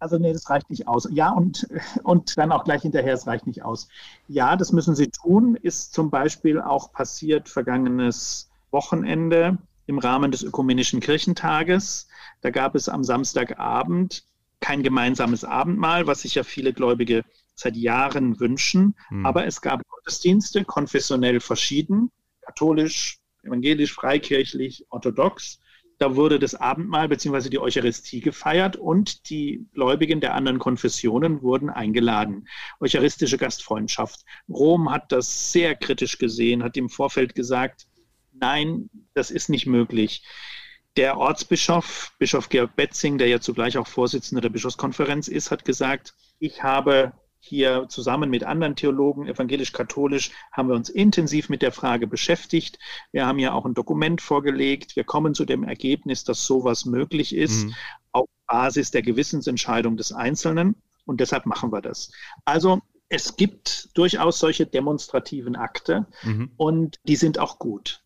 Also 0.00 0.18
nee, 0.18 0.32
das 0.32 0.48
reicht 0.48 0.70
nicht 0.70 0.88
aus. 0.88 1.06
Ja, 1.12 1.30
und, 1.30 1.68
und 2.02 2.36
dann 2.38 2.52
auch 2.52 2.64
gleich 2.64 2.82
hinterher, 2.82 3.14
es 3.14 3.26
reicht 3.26 3.46
nicht 3.46 3.62
aus. 3.62 3.88
Ja, 4.28 4.56
das 4.56 4.72
müssen 4.72 4.96
sie 4.96 5.10
tun. 5.10 5.56
Ist 5.56 5.92
zum 5.92 6.10
Beispiel 6.10 6.60
auch 6.60 6.92
passiert 6.92 7.48
vergangenes 7.48 8.50
Wochenende 8.70 9.58
im 9.86 9.98
Rahmen 9.98 10.32
des 10.32 10.42
Ökumenischen 10.42 11.00
Kirchentages. 11.00 12.08
Da 12.40 12.50
gab 12.50 12.74
es 12.74 12.88
am 12.88 13.04
Samstagabend 13.04 14.24
kein 14.60 14.82
gemeinsames 14.82 15.44
Abendmahl, 15.44 16.06
was 16.06 16.22
sich 16.22 16.34
ja 16.34 16.44
viele 16.44 16.72
Gläubige 16.72 17.24
seit 17.54 17.76
Jahren 17.76 18.40
wünschen. 18.40 18.94
Hm. 19.08 19.26
Aber 19.26 19.46
es 19.46 19.60
gab 19.60 19.82
Gottesdienste, 19.88 20.64
konfessionell 20.64 21.40
verschieden, 21.40 22.10
katholisch, 22.40 23.18
evangelisch, 23.42 23.92
freikirchlich, 23.92 24.86
orthodox. 24.88 25.60
Da 26.00 26.16
wurde 26.16 26.38
das 26.38 26.54
Abendmahl 26.54 27.08
bzw. 27.08 27.50
die 27.50 27.58
Eucharistie 27.58 28.20
gefeiert 28.20 28.74
und 28.74 29.28
die 29.28 29.66
Gläubigen 29.74 30.22
der 30.22 30.34
anderen 30.34 30.58
Konfessionen 30.58 31.42
wurden 31.42 31.68
eingeladen. 31.68 32.48
Eucharistische 32.80 33.36
Gastfreundschaft. 33.36 34.24
Rom 34.48 34.90
hat 34.90 35.12
das 35.12 35.52
sehr 35.52 35.74
kritisch 35.74 36.16
gesehen, 36.16 36.62
hat 36.62 36.78
im 36.78 36.88
Vorfeld 36.88 37.34
gesagt, 37.34 37.86
nein, 38.32 38.88
das 39.12 39.30
ist 39.30 39.50
nicht 39.50 39.66
möglich. 39.66 40.24
Der 40.96 41.18
Ortsbischof, 41.18 42.14
Bischof 42.18 42.48
Georg 42.48 42.74
Betzing, 42.76 43.18
der 43.18 43.28
ja 43.28 43.40
zugleich 43.40 43.76
auch 43.76 43.86
Vorsitzender 43.86 44.40
der 44.40 44.48
Bischofskonferenz 44.48 45.28
ist, 45.28 45.50
hat 45.50 45.66
gesagt, 45.66 46.14
ich 46.38 46.62
habe 46.62 47.12
hier 47.40 47.86
zusammen 47.88 48.30
mit 48.30 48.44
anderen 48.44 48.76
Theologen, 48.76 49.26
evangelisch-katholisch, 49.26 50.30
haben 50.52 50.68
wir 50.68 50.76
uns 50.76 50.90
intensiv 50.90 51.48
mit 51.48 51.62
der 51.62 51.72
Frage 51.72 52.06
beschäftigt. 52.06 52.78
Wir 53.12 53.26
haben 53.26 53.38
ja 53.38 53.52
auch 53.52 53.64
ein 53.64 53.74
Dokument 53.74 54.20
vorgelegt. 54.20 54.94
Wir 54.94 55.04
kommen 55.04 55.34
zu 55.34 55.44
dem 55.44 55.64
Ergebnis, 55.64 56.22
dass 56.24 56.44
sowas 56.44 56.84
möglich 56.84 57.34
ist, 57.34 57.64
mhm. 57.64 57.74
auf 58.12 58.28
Basis 58.46 58.90
der 58.90 59.02
Gewissensentscheidung 59.02 59.96
des 59.96 60.12
Einzelnen. 60.12 60.76
Und 61.06 61.20
deshalb 61.20 61.46
machen 61.46 61.72
wir 61.72 61.80
das. 61.80 62.12
Also 62.44 62.82
es 63.08 63.36
gibt 63.36 63.90
durchaus 63.94 64.38
solche 64.38 64.66
demonstrativen 64.66 65.56
Akte 65.56 66.06
mhm. 66.22 66.52
und 66.56 67.00
die 67.04 67.16
sind 67.16 67.38
auch 67.38 67.58
gut. 67.58 68.02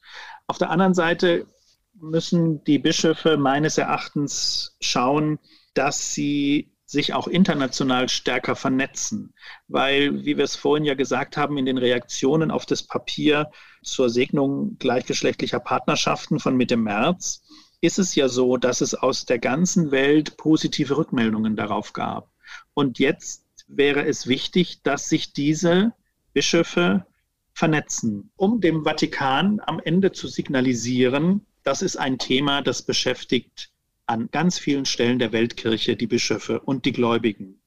Auf 0.47 0.59
der 0.59 0.70
anderen 0.70 0.94
Seite 0.94 1.47
müssen 1.94 2.62
die 2.64 2.79
Bischöfe 2.79 3.37
meines 3.37 3.79
Erachtens 3.79 4.77
schauen, 4.81 5.38
dass 5.75 6.14
sie 6.14 6.74
sich 6.87 7.14
auch 7.14 7.27
international 7.27 8.09
stärker 8.09 8.57
vernetzen, 8.57 9.35
weil, 9.68 10.25
wie 10.25 10.37
wir 10.37 10.44
es 10.44 10.57
vorhin 10.57 10.85
ja 10.85 10.94
gesagt 10.94 11.37
haben, 11.37 11.57
in 11.57 11.66
den 11.66 11.79
Reaktionen 11.79 12.51
auf 12.51 12.66
das 12.66 12.83
Papier 12.83 13.51
zur 13.83 14.11
Segnung 14.11 14.77
gleichgeschlechtlicher 14.79 15.61
Partnerschaften 15.61 16.40
von 16.40 16.57
Mitte 16.57 16.77
März 16.77 17.42
ist 17.81 17.99
es 17.99 18.14
ja 18.14 18.29
so, 18.29 18.57
dass 18.57 18.81
es 18.81 18.94
aus 18.94 19.27
der 19.27 19.38
ganzen 19.38 19.90
Welt 19.90 20.37
positive 20.37 20.97
Rückmeldungen 20.97 21.55
darauf 21.57 21.92
gab. 21.92 22.31
Und 22.73 22.99
jetzt 22.99 23.44
wäre 23.68 24.07
es 24.07 24.27
wichtig, 24.27 24.83
dass 24.83 25.09
sich 25.09 25.33
diese 25.33 25.92
Bischöfe 26.33 27.07
vernetzen, 27.53 28.31
um 28.37 28.61
dem 28.61 28.85
Vatikan 28.85 29.61
am 29.64 29.81
Ende 29.81 30.12
zu 30.12 30.29
signalisieren, 30.29 31.47
das 31.62 31.83
ist 31.83 31.97
ein 31.97 32.18
Thema, 32.18 32.62
das 32.62 32.83
beschäftigt 32.83 33.70
an 34.07 34.29
ganz 34.31 34.59
vielen 34.59 34.85
Stellen 34.85 35.19
der 35.19 35.33
Weltkirche 35.33 35.97
die 35.97 36.07
Bischöfe 36.07 36.61
und 36.61 36.85
die 36.85 36.93
Gläubigen. 36.93 37.61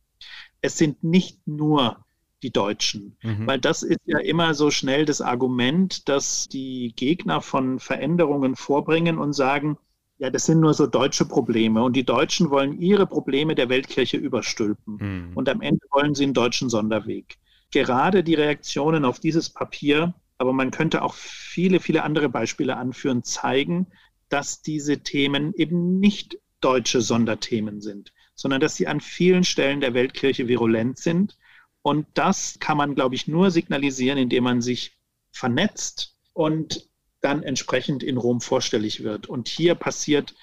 Es 0.61 0.77
sind 0.77 1.03
nicht 1.03 1.47
nur 1.47 2.05
die 2.43 2.51
Deutschen, 2.51 3.17
mhm. 3.23 3.47
weil 3.47 3.59
das 3.59 3.83
ist 3.83 4.01
ja 4.05 4.19
immer 4.19 4.53
so 4.53 4.69
schnell 4.69 5.05
das 5.05 5.21
Argument, 5.21 6.07
dass 6.07 6.47
die 6.47 6.93
Gegner 6.95 7.41
von 7.41 7.79
Veränderungen 7.79 8.55
vorbringen 8.55 9.17
und 9.17 9.33
sagen, 9.33 9.77
ja, 10.19 10.29
das 10.29 10.45
sind 10.45 10.59
nur 10.59 10.73
so 10.73 10.87
deutsche 10.87 11.25
Probleme 11.25 11.83
und 11.83 11.95
die 11.95 12.05
Deutschen 12.05 12.49
wollen 12.49 12.79
ihre 12.79 13.05
Probleme 13.07 13.55
der 13.55 13.69
Weltkirche 13.69 14.17
überstülpen 14.17 14.97
mhm. 14.99 15.31
und 15.35 15.49
am 15.49 15.61
Ende 15.61 15.85
wollen 15.91 16.15
sie 16.15 16.23
einen 16.23 16.33
deutschen 16.33 16.69
Sonderweg. 16.69 17.37
Gerade 17.71 18.23
die 18.23 18.35
Reaktionen 18.35 19.05
auf 19.05 19.19
dieses 19.19 19.49
Papier 19.49 20.13
aber 20.37 20.53
man 20.53 20.71
könnte 20.71 21.01
auch 21.01 21.13
viele, 21.13 21.79
viele 21.79 22.03
andere 22.03 22.29
Beispiele 22.29 22.77
anführen, 22.77 23.23
zeigen, 23.23 23.87
dass 24.29 24.61
diese 24.61 24.99
Themen 24.99 25.53
eben 25.55 25.99
nicht 25.99 26.37
deutsche 26.61 27.01
Sonderthemen 27.01 27.81
sind, 27.81 28.13
sondern 28.35 28.61
dass 28.61 28.75
sie 28.75 28.87
an 28.87 28.99
vielen 28.99 29.43
Stellen 29.43 29.81
der 29.81 29.93
Weltkirche 29.93 30.47
virulent 30.47 30.97
sind. 30.97 31.37
Und 31.81 32.07
das 32.13 32.57
kann 32.59 32.77
man, 32.77 32.95
glaube 32.95 33.15
ich, 33.15 33.27
nur 33.27 33.51
signalisieren, 33.51 34.17
indem 34.17 34.43
man 34.43 34.61
sich 34.61 34.97
vernetzt 35.31 36.15
und 36.33 36.89
dann 37.21 37.43
entsprechend 37.43 38.03
in 38.03 38.17
Rom 38.17 38.41
vorstellig 38.41 39.03
wird. 39.03 39.27
Und 39.27 39.47
hier 39.47 39.75
passiert 39.75 40.35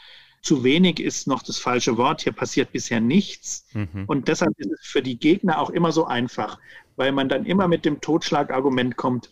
zu 0.45 0.63
wenig 0.63 1.01
ist 1.01 1.27
noch 1.27 1.43
das 1.43 1.59
falsche 1.59 1.97
Wort. 1.97 2.23
Hier 2.23 2.33
passiert 2.33 2.71
bisher 2.71 3.01
nichts. 3.01 3.67
Mhm. 3.73 4.05
Und 4.07 4.29
deshalb 4.29 4.53
ist 4.59 4.71
es 4.71 4.87
für 4.87 5.03
die 5.03 5.19
Gegner 5.19 5.59
auch 5.59 5.71
immer 5.71 5.91
so 5.91 6.05
einfach, 6.05 6.59
weil 6.97 7.13
man 7.13 7.29
dann 7.29 7.47
immer 7.47 7.67
mit 7.67 7.85
dem 7.85 8.01
Totschlagargument 8.01 8.97
kommt, 8.97 9.31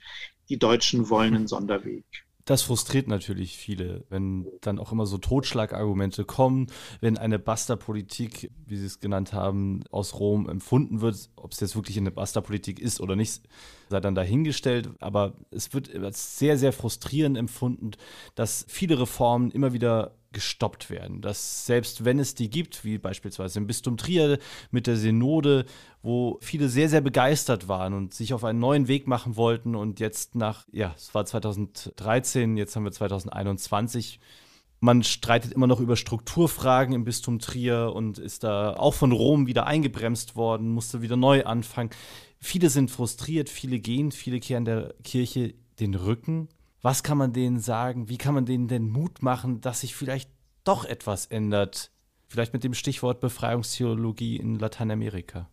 die 0.49 0.59
Deutschen 0.59 1.11
wollen 1.11 1.35
einen 1.35 1.49
Sonderweg. 1.49 2.05
Das 2.45 2.63
frustriert 2.63 3.07
natürlich 3.07 3.57
viele, 3.57 4.05
wenn 4.09 4.49
dann 4.61 4.79
auch 4.79 4.91
immer 4.91 5.07
so 5.07 5.19
Totschlagargumente 5.19 6.25
kommen, 6.25 6.67
wenn 7.01 7.17
eine 7.17 7.39
Basta-Politik, 7.39 8.51
wie 8.67 8.77
Sie 8.77 8.87
es 8.87 8.99
genannt 8.99 9.33
haben, 9.33 9.85
aus 9.91 10.19
Rom 10.19 10.49
empfunden 10.49 11.01
wird. 11.01 11.31
Ob 11.37 11.53
es 11.53 11.61
jetzt 11.61 11.77
wirklich 11.77 11.97
eine 11.99 12.11
Basta-Politik 12.11 12.81
ist 12.81 13.01
oder 13.01 13.15
nicht, 13.15 13.43
sei 13.89 14.01
dann 14.01 14.15
dahingestellt. 14.15 14.91
Aber 15.01 15.35
es 15.51 15.73
wird 15.73 15.91
sehr, 16.17 16.59
sehr 16.59 16.73
frustrierend 16.73 17.37
empfunden, 17.37 17.93
dass 18.35 18.65
viele 18.69 18.99
Reformen 18.99 19.51
immer 19.51 19.73
wieder 19.73 20.17
gestoppt 20.33 20.91
werden. 20.91 21.21
Dass 21.21 21.67
selbst 21.67 22.05
wenn 22.05 22.19
es 22.19 22.35
die 22.35 22.51
gibt, 22.51 22.85
wie 22.85 22.99
beispielsweise 22.99 23.59
im 23.59 23.67
Bistum 23.67 23.97
Trier 23.97 24.39
mit 24.71 24.87
der 24.87 24.97
Synode, 24.97 25.67
wo 26.03 26.39
viele 26.41 26.69
sehr, 26.69 26.89
sehr 26.89 27.01
begeistert 27.01 27.69
waren 27.69 27.95
und 27.95 28.15
sich 28.15 28.35
auf 28.35 28.45
einen 28.45 28.59
neuen 28.59 28.89
Weg 28.89 29.07
machen 29.07 29.37
wollten 29.37 29.75
und 29.75 30.01
jetzt 30.01 30.35
nach, 30.35 30.67
ja, 30.73 30.95
es 30.97 31.15
war 31.15 31.25
2013, 31.25 32.57
jetzt 32.57 32.75
haben 32.77 32.85
wir 32.85 32.93
2021, 32.93 34.21
man 34.81 35.05
streitet 35.05 35.53
immer 35.53 35.69
noch 35.69 35.79
über 35.79 35.97
Strukturfragen 35.97 36.93
im 36.93 37.05
Bistum 37.05 37.39
Trier 37.39 37.93
und 37.95 38.19
ist 38.19 38.43
da 38.43 38.75
auch 38.75 38.95
von 38.95 39.13
Rom 39.13 39.47
wieder 39.47 39.67
eingebremst 39.67 40.35
worden, 40.35 40.71
musste 40.71 41.03
wieder 41.03 41.17
neu 41.17 41.45
anfangen. 41.45 41.91
Viele 42.41 42.69
sind 42.69 42.91
frustriert, 42.91 43.49
viele 43.49 43.79
gehen, 43.79 44.11
viele 44.11 44.41
kehren 44.41 44.65
der 44.65 44.95
Kirche 45.05 45.55
den 45.79 45.95
Rücken. 45.95 46.49
Was 46.83 47.05
kann 47.05 47.17
man 47.17 47.33
denen 47.33 47.61
sagen? 47.61 48.09
Wie 48.09 48.19
kann 48.19 48.35
man 48.35 48.45
denen 48.45 48.67
denn 48.67 48.89
Mut 48.89 49.23
machen, 49.23 49.61
dass 49.61 49.81
sich 49.81 49.95
vielleicht 49.95 50.29
doch 50.65 50.85
etwas 50.85 51.27
ändert? 51.27 51.93
Vielleicht 52.27 52.53
mit 52.53 52.65
dem 52.65 52.75
Stichwort 52.75 53.21
Befreiungstheologie 53.21 54.37
in 54.37 54.59
Lateinamerika. 54.59 55.49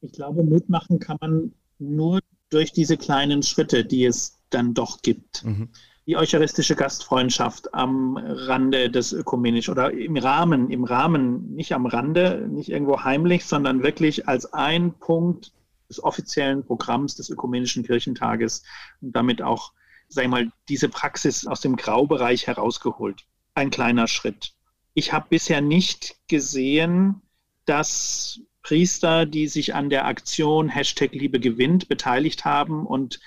Ich 0.00 0.12
glaube, 0.12 0.42
Mut 0.42 0.68
machen 0.68 0.98
kann 0.98 1.18
man 1.20 1.52
nur 1.78 2.20
durch 2.48 2.72
diese 2.72 2.96
kleinen 2.96 3.44
Schritte, 3.44 3.84
die 3.84 4.04
es 4.04 4.38
dann 4.50 4.74
doch 4.74 5.02
gibt. 5.02 5.44
Mhm. 5.44 5.68
Die 6.06 6.16
eucharistische 6.16 6.74
Gastfreundschaft 6.74 7.72
am 7.72 8.16
Rande 8.16 8.90
des 8.90 9.12
Ökumenisch 9.12 9.68
oder 9.68 9.92
im 9.92 10.16
Rahmen, 10.16 10.70
im 10.70 10.82
Rahmen, 10.82 11.54
nicht 11.54 11.72
am 11.74 11.86
Rande, 11.86 12.48
nicht 12.50 12.70
irgendwo 12.70 13.04
heimlich, 13.04 13.44
sondern 13.44 13.84
wirklich 13.84 14.26
als 14.26 14.52
ein 14.52 14.94
Punkt 14.94 15.52
des 15.88 16.02
offiziellen 16.02 16.64
Programms 16.64 17.14
des 17.14 17.30
Ökumenischen 17.30 17.84
Kirchentages 17.84 18.64
und 19.00 19.14
damit 19.14 19.42
auch 19.42 19.72
sag 20.10 20.24
ich 20.24 20.30
mal, 20.30 20.52
diese 20.68 20.88
Praxis 20.88 21.46
aus 21.46 21.60
dem 21.60 21.76
Graubereich 21.76 22.46
herausgeholt. 22.46 23.24
Ein 23.54 23.70
kleiner 23.70 24.08
Schritt. 24.08 24.52
Ich 24.92 25.12
habe 25.12 25.26
bisher 25.30 25.60
nicht 25.60 26.16
gesehen, 26.28 27.22
dass 27.64 28.40
Priester, 28.62 29.24
die 29.24 29.46
sich 29.46 29.74
an 29.74 29.88
der 29.88 30.04
Aktion 30.04 30.68
Hashtag 30.68 31.12
Liebe 31.12 31.40
gewinnt 31.40 31.88
beteiligt 31.88 32.44
haben 32.44 32.86
und 32.86 33.20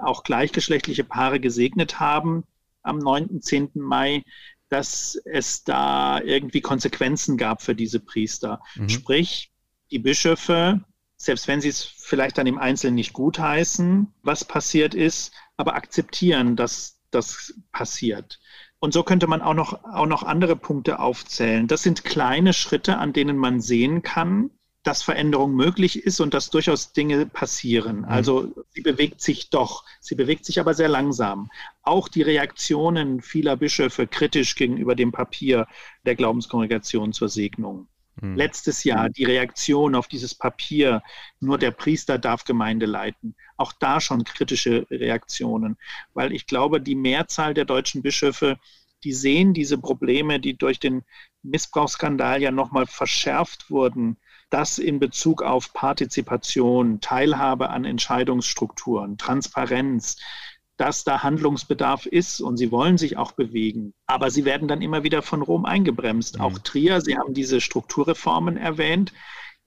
auch 0.00 0.24
gleichgeschlechtliche 0.24 1.04
Paare 1.04 1.38
gesegnet 1.40 2.00
haben 2.00 2.44
am 2.82 2.98
9. 2.98 3.40
10. 3.42 3.70
Mai, 3.74 4.24
dass 4.70 5.20
es 5.24 5.62
da 5.64 6.20
irgendwie 6.20 6.60
Konsequenzen 6.60 7.36
gab 7.36 7.62
für 7.62 7.74
diese 7.74 8.00
Priester. 8.00 8.60
Mhm. 8.76 8.88
Sprich, 8.88 9.52
die 9.90 9.98
Bischöfe, 9.98 10.84
selbst 11.20 11.48
wenn 11.48 11.60
sie 11.60 11.68
es 11.68 11.82
vielleicht 11.82 12.38
dann 12.38 12.46
im 12.46 12.56
Einzelnen 12.56 12.94
nicht 12.94 13.12
gutheißen, 13.12 14.06
was 14.22 14.42
passiert 14.42 14.94
ist, 14.94 15.34
aber 15.58 15.74
akzeptieren, 15.74 16.56
dass 16.56 16.98
das 17.10 17.52
passiert. 17.72 18.40
Und 18.78 18.94
so 18.94 19.02
könnte 19.02 19.26
man 19.26 19.42
auch 19.42 19.52
noch, 19.52 19.84
auch 19.84 20.06
noch 20.06 20.22
andere 20.22 20.56
Punkte 20.56 20.98
aufzählen. 20.98 21.66
Das 21.66 21.82
sind 21.82 22.04
kleine 22.04 22.54
Schritte, 22.54 22.96
an 22.96 23.12
denen 23.12 23.36
man 23.36 23.60
sehen 23.60 24.00
kann, 24.00 24.50
dass 24.82 25.02
Veränderung 25.02 25.54
möglich 25.54 26.04
ist 26.04 26.20
und 26.20 26.32
dass 26.32 26.48
durchaus 26.48 26.94
Dinge 26.94 27.26
passieren. 27.26 27.98
Mhm. 27.98 28.04
Also 28.06 28.54
sie 28.70 28.80
bewegt 28.80 29.20
sich 29.20 29.50
doch, 29.50 29.84
sie 30.00 30.14
bewegt 30.14 30.46
sich 30.46 30.58
aber 30.58 30.72
sehr 30.72 30.88
langsam. 30.88 31.50
Auch 31.82 32.08
die 32.08 32.22
Reaktionen 32.22 33.20
vieler 33.20 33.58
Bischöfe 33.58 34.06
kritisch 34.06 34.54
gegenüber 34.54 34.94
dem 34.94 35.12
Papier 35.12 35.66
der 36.06 36.14
Glaubenskongregation 36.14 37.12
zur 37.12 37.28
Segnung 37.28 37.88
Mhm. 38.20 38.36
Letztes 38.36 38.84
Jahr 38.84 39.08
die 39.08 39.24
Reaktion 39.24 39.94
auf 39.94 40.08
dieses 40.08 40.34
Papier, 40.34 41.02
nur 41.40 41.58
der 41.58 41.70
Priester 41.70 42.18
darf 42.18 42.44
Gemeinde 42.44 42.86
leiten. 42.86 43.34
Auch 43.56 43.72
da 43.72 44.00
schon 44.00 44.24
kritische 44.24 44.86
Reaktionen, 44.90 45.76
weil 46.14 46.32
ich 46.32 46.46
glaube, 46.46 46.80
die 46.80 46.94
Mehrzahl 46.94 47.54
der 47.54 47.64
deutschen 47.64 48.02
Bischöfe, 48.02 48.58
die 49.04 49.12
sehen 49.12 49.54
diese 49.54 49.78
Probleme, 49.78 50.40
die 50.40 50.56
durch 50.56 50.78
den 50.78 51.02
Missbrauchsskandal 51.42 52.42
ja 52.42 52.50
nochmal 52.50 52.86
verschärft 52.86 53.70
wurden, 53.70 54.18
das 54.50 54.78
in 54.78 54.98
Bezug 54.98 55.42
auf 55.42 55.72
Partizipation, 55.72 57.00
Teilhabe 57.00 57.70
an 57.70 57.84
Entscheidungsstrukturen, 57.84 59.16
Transparenz, 59.16 60.16
dass 60.80 61.04
da 61.04 61.22
Handlungsbedarf 61.22 62.06
ist 62.06 62.40
und 62.40 62.56
sie 62.56 62.72
wollen 62.72 62.96
sich 62.96 63.18
auch 63.18 63.32
bewegen. 63.32 63.92
Aber 64.06 64.30
sie 64.30 64.46
werden 64.46 64.66
dann 64.66 64.80
immer 64.80 65.04
wieder 65.04 65.20
von 65.20 65.42
Rom 65.42 65.66
eingebremst. 65.66 66.38
Mhm. 66.38 66.40
Auch 66.40 66.58
Trier, 66.58 67.02
Sie 67.02 67.18
haben 67.18 67.34
diese 67.34 67.60
Strukturreformen 67.60 68.56
erwähnt. 68.56 69.12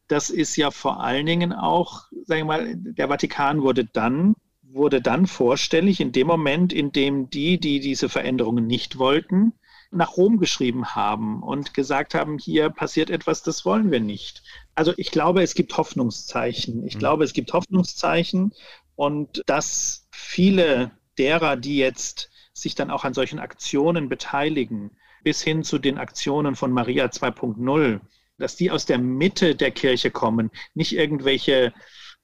Das 0.08 0.32
ist 0.32 0.56
ja 0.56 0.71
vor 0.71 1.02
allen 1.02 1.28
Dingen 1.28 1.54
auch, 1.54 2.06
sagen 2.26 2.41
wir 2.41 2.45
mal, 2.45 2.73
der 2.76 3.10
Vatikan 3.10 3.62
wurde 3.62 3.86
dann 3.86 4.34
wurde 4.63 5.02
dann 5.02 5.28
vorstellig 5.28 5.99
in 5.99 6.12
dem 6.12 6.26
Moment, 6.26 6.73
in 6.73 6.91
dem 6.91 7.30
die, 7.30 7.60
die 7.60 7.80
diese 7.80 8.10
Veränderungen 8.10 8.65
nicht 8.65 8.98
wollten, 8.98 9.54
nach 9.92 10.17
Rom 10.17 10.40
geschrieben 10.40 10.96
haben 10.96 11.44
und 11.44 11.75
gesagt 11.75 12.15
haben, 12.15 12.40
hier 12.40 12.71
passiert 12.71 13.12
etwas, 13.12 13.44
das 13.44 13.65
wollen 13.65 13.92
wir 13.92 14.00
nicht. 14.00 14.42
Also 14.73 14.94
ich 14.98 15.12
glaube, 15.12 15.44
es 15.44 15.54
gibt 15.54 15.77
Hoffnungszeichen. 15.77 16.83
Ich 16.87 16.96
mhm. 16.96 17.00
glaube, 17.00 17.23
es 17.23 17.33
gibt 17.33 17.54
Hoffnungszeichen 17.54 18.52
und 18.96 19.44
dass 19.46 20.08
viele 20.10 20.92
derer, 21.17 21.55
die 21.55 21.77
jetzt 21.77 22.29
sich 22.53 22.75
dann 22.75 22.91
auch 22.91 23.03
an 23.03 23.13
solchen 23.13 23.39
Aktionen 23.39 24.09
beteiligen, 24.09 24.91
bis 25.23 25.41
hin 25.41 25.63
zu 25.63 25.79
den 25.79 25.97
Aktionen 25.97 26.55
von 26.55 26.71
Maria 26.71 27.05
2.0, 27.05 27.99
dass 28.37 28.55
die 28.55 28.71
aus 28.71 28.85
der 28.85 28.97
Mitte 28.97 29.55
der 29.55 29.71
Kirche 29.71 30.11
kommen, 30.11 30.51
nicht 30.73 30.93
irgendwelche, 30.93 31.73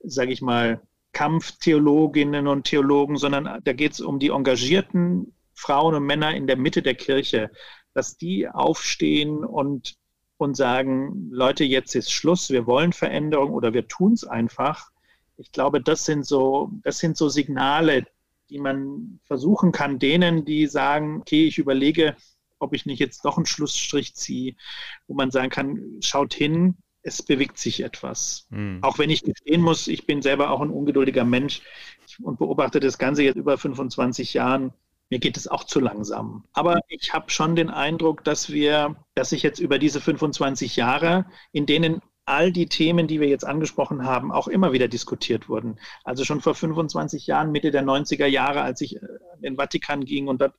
sage 0.04 0.32
ich 0.32 0.42
mal, 0.42 0.82
Kampftheologinnen 1.12 2.48
und 2.48 2.66
Theologen, 2.66 3.18
sondern 3.18 3.62
da 3.64 3.74
geht 3.74 3.94
es 3.94 4.02
um 4.02 4.20
die 4.20 4.30
engagierten 4.30 5.34
Frauen 5.54 5.96
und 5.96 6.06
Männer 6.06 6.36
in 6.36 6.48
der 6.48 6.58
Mitte 6.58 6.82
der 6.82 6.96
Kirche, 6.96 7.50
dass 7.94 8.18
die 8.18 8.48
aufstehen 8.48 9.44
und, 9.44 9.96
und 10.38 10.56
sagen, 10.56 11.30
Leute, 11.32 11.64
jetzt 11.64 11.96
ist 11.96 12.12
Schluss, 12.12 12.50
wir 12.50 12.68
wollen 12.68 12.94
Veränderung 12.94 13.52
oder 13.52 13.74
wir 13.74 13.88
tun 13.88 14.14
es 14.14 14.24
einfach. 14.24 14.90
Ich 15.38 15.52
glaube, 15.52 15.82
das 15.82 16.06
sind 16.06 16.26
so, 16.26 16.70
das 16.84 17.00
sind 17.00 17.18
so 17.18 17.28
Signale, 17.30 18.06
die 18.50 18.60
man 18.60 19.20
versuchen 19.24 19.72
kann, 19.72 20.00
denen, 20.00 20.46
die 20.46 20.68
sagen, 20.68 21.22
okay, 21.22 21.48
ich 21.48 21.58
überlege, 21.58 22.16
ob 22.60 22.74
ich 22.74 22.86
nicht 22.86 23.00
jetzt 23.00 23.24
doch 23.26 23.38
einen 23.38 23.46
Schlussstrich 23.46 24.16
ziehe, 24.16 24.56
wo 25.08 25.14
man 25.14 25.32
sagen 25.32 25.50
kann, 25.50 25.98
schaut 26.02 26.34
hin, 26.34 26.78
es 27.02 27.24
bewegt 27.24 27.58
sich 27.58 27.82
etwas. 27.82 28.48
Mhm. 28.50 28.80
Auch 28.82 29.00
wenn 29.00 29.10
ich 29.10 29.24
gestehen 29.24 29.62
muss, 29.62 29.88
ich 29.88 30.06
bin 30.06 30.22
selber 30.22 30.52
auch 30.52 30.62
ein 30.62 30.70
ungeduldiger 30.70 31.24
Mensch 31.24 31.62
und 32.22 32.40
beobachte 32.40 32.80
das 32.80 32.98
Ganze 32.98 33.24
jetzt 33.24 33.38
über 33.38 33.58
25 33.58 34.34
Jahren. 34.34 34.74
Mir 35.10 35.20
geht 35.20 35.38
es 35.38 35.48
auch 35.48 35.64
zu 35.64 35.80
langsam. 35.80 36.44
Aber 36.54 36.82
ich 36.88 37.14
habe 37.14 37.32
schon 37.32 37.56
den 37.56 37.70
Eindruck, 37.70 38.24
dass 38.24 38.52
wir, 38.52 38.96
dass 39.16 39.30
sich 39.30 39.42
jetzt 39.42 39.60
über 39.60 39.80
diese 39.80 40.02
25 40.02 40.76
Jahre, 40.76 41.26
in 41.52 41.66
denen 41.66 42.02
all 42.30 42.52
die 42.52 42.68
Themen, 42.68 43.08
die 43.08 43.20
wir 43.20 43.28
jetzt 43.28 43.46
angesprochen 43.46 44.06
haben, 44.06 44.32
auch 44.32 44.48
immer 44.48 44.72
wieder 44.72 44.88
diskutiert 44.88 45.50
wurden. 45.50 45.80
Also 46.04 46.24
schon 46.24 46.42
vor 46.42 46.54
25 46.54 47.26
Jahren, 47.28 47.52
Mitte 47.52 47.72
der 47.72 47.84
90er 47.84 48.28
Jahre, 48.28 48.62
als 48.62 48.82
ich 48.82 48.96
in 48.98 49.42
den 49.42 49.56
Vatikan 49.56 50.06
ging 50.06 50.28
und 50.28 50.40
dort 50.42 50.54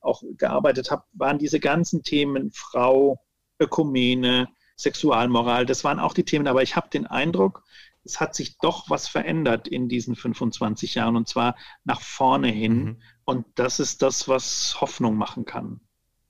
auch 0.00 0.22
gearbeitet 0.38 0.90
habe, 0.90 1.02
waren 1.12 1.38
diese 1.38 1.58
ganzen 1.58 2.02
Themen 2.02 2.52
Frau, 2.52 3.20
Ökumene, 3.58 4.48
Sexualmoral, 4.76 5.66
das 5.66 5.82
waren 5.84 5.98
auch 5.98 6.14
die 6.14 6.24
Themen. 6.24 6.46
Aber 6.46 6.62
ich 6.62 6.76
habe 6.76 6.88
den 6.90 7.06
Eindruck, 7.06 7.64
es 8.04 8.20
hat 8.20 8.36
sich 8.36 8.58
doch 8.58 8.88
was 8.88 9.08
verändert 9.08 9.66
in 9.66 9.88
diesen 9.88 10.14
25 10.14 10.94
Jahren 10.94 11.16
und 11.16 11.28
zwar 11.28 11.56
nach 11.84 12.00
vorne 12.00 12.48
hin. 12.48 12.84
Mhm. 12.84 13.02
Und 13.24 13.46
das 13.56 13.80
ist 13.80 14.02
das, 14.02 14.28
was 14.28 14.80
Hoffnung 14.80 15.16
machen 15.16 15.44
kann. 15.44 15.80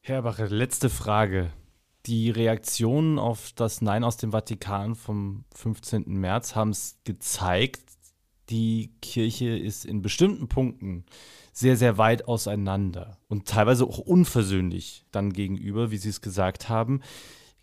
Herr 0.00 0.22
Bache, 0.22 0.46
letzte 0.46 0.88
Frage. 0.88 1.52
Die 2.06 2.30
Reaktionen 2.30 3.18
auf 3.18 3.52
das 3.56 3.82
Nein 3.82 4.04
aus 4.04 4.16
dem 4.16 4.30
Vatikan 4.30 4.94
vom 4.94 5.44
15. 5.56 6.04
März 6.06 6.54
haben 6.54 6.70
es 6.70 6.98
gezeigt, 7.02 7.82
die 8.48 8.92
Kirche 9.02 9.56
ist 9.58 9.84
in 9.84 10.02
bestimmten 10.02 10.46
Punkten 10.46 11.04
sehr, 11.52 11.76
sehr 11.76 11.98
weit 11.98 12.28
auseinander 12.28 13.18
und 13.26 13.48
teilweise 13.48 13.84
auch 13.84 13.98
unversöhnlich 13.98 15.04
dann 15.10 15.32
gegenüber, 15.32 15.90
wie 15.90 15.96
Sie 15.96 16.10
es 16.10 16.20
gesagt 16.20 16.68
haben. 16.68 17.00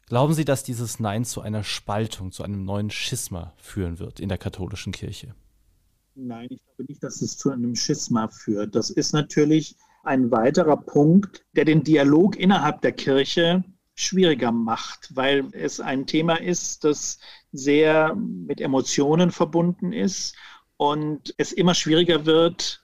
Glauben 0.08 0.34
Sie, 0.34 0.44
dass 0.44 0.64
dieses 0.64 1.00
Nein 1.00 1.24
zu 1.24 1.40
einer 1.40 1.64
Spaltung, 1.64 2.34
zu 2.34 2.44
einem 2.44 2.66
neuen 2.66 2.90
Schisma 2.90 3.54
führen 3.56 4.00
wird 4.00 4.20
in 4.20 4.28
der 4.28 4.38
katholischen 4.38 4.92
Kirche? 4.92 5.36
Nein, 6.16 6.48
ich 6.50 6.62
glaube 6.66 6.84
nicht, 6.90 7.02
dass 7.02 7.22
es 7.22 7.38
zu 7.38 7.50
einem 7.50 7.76
Schisma 7.76 8.28
führt. 8.28 8.76
Das 8.76 8.90
ist 8.90 9.14
natürlich 9.14 9.78
ein 10.04 10.32
weiterer 10.32 10.76
Punkt, 10.76 11.46
der 11.56 11.64
den 11.64 11.84
Dialog 11.84 12.36
innerhalb 12.36 12.82
der 12.82 12.92
Kirche 12.92 13.64
schwieriger 13.96 14.52
macht, 14.52 15.16
weil 15.16 15.50
es 15.54 15.80
ein 15.80 16.08
Thema 16.08 16.36
ist, 16.36 16.84
das 16.84 17.20
sehr 17.52 18.16
mit 18.16 18.60
Emotionen 18.60 19.32
verbunden 19.32 19.94
ist 19.94 20.36
und 20.78 21.34
es 21.38 21.52
immer 21.52 21.76
schwieriger 21.76 22.26
wird, 22.26 22.84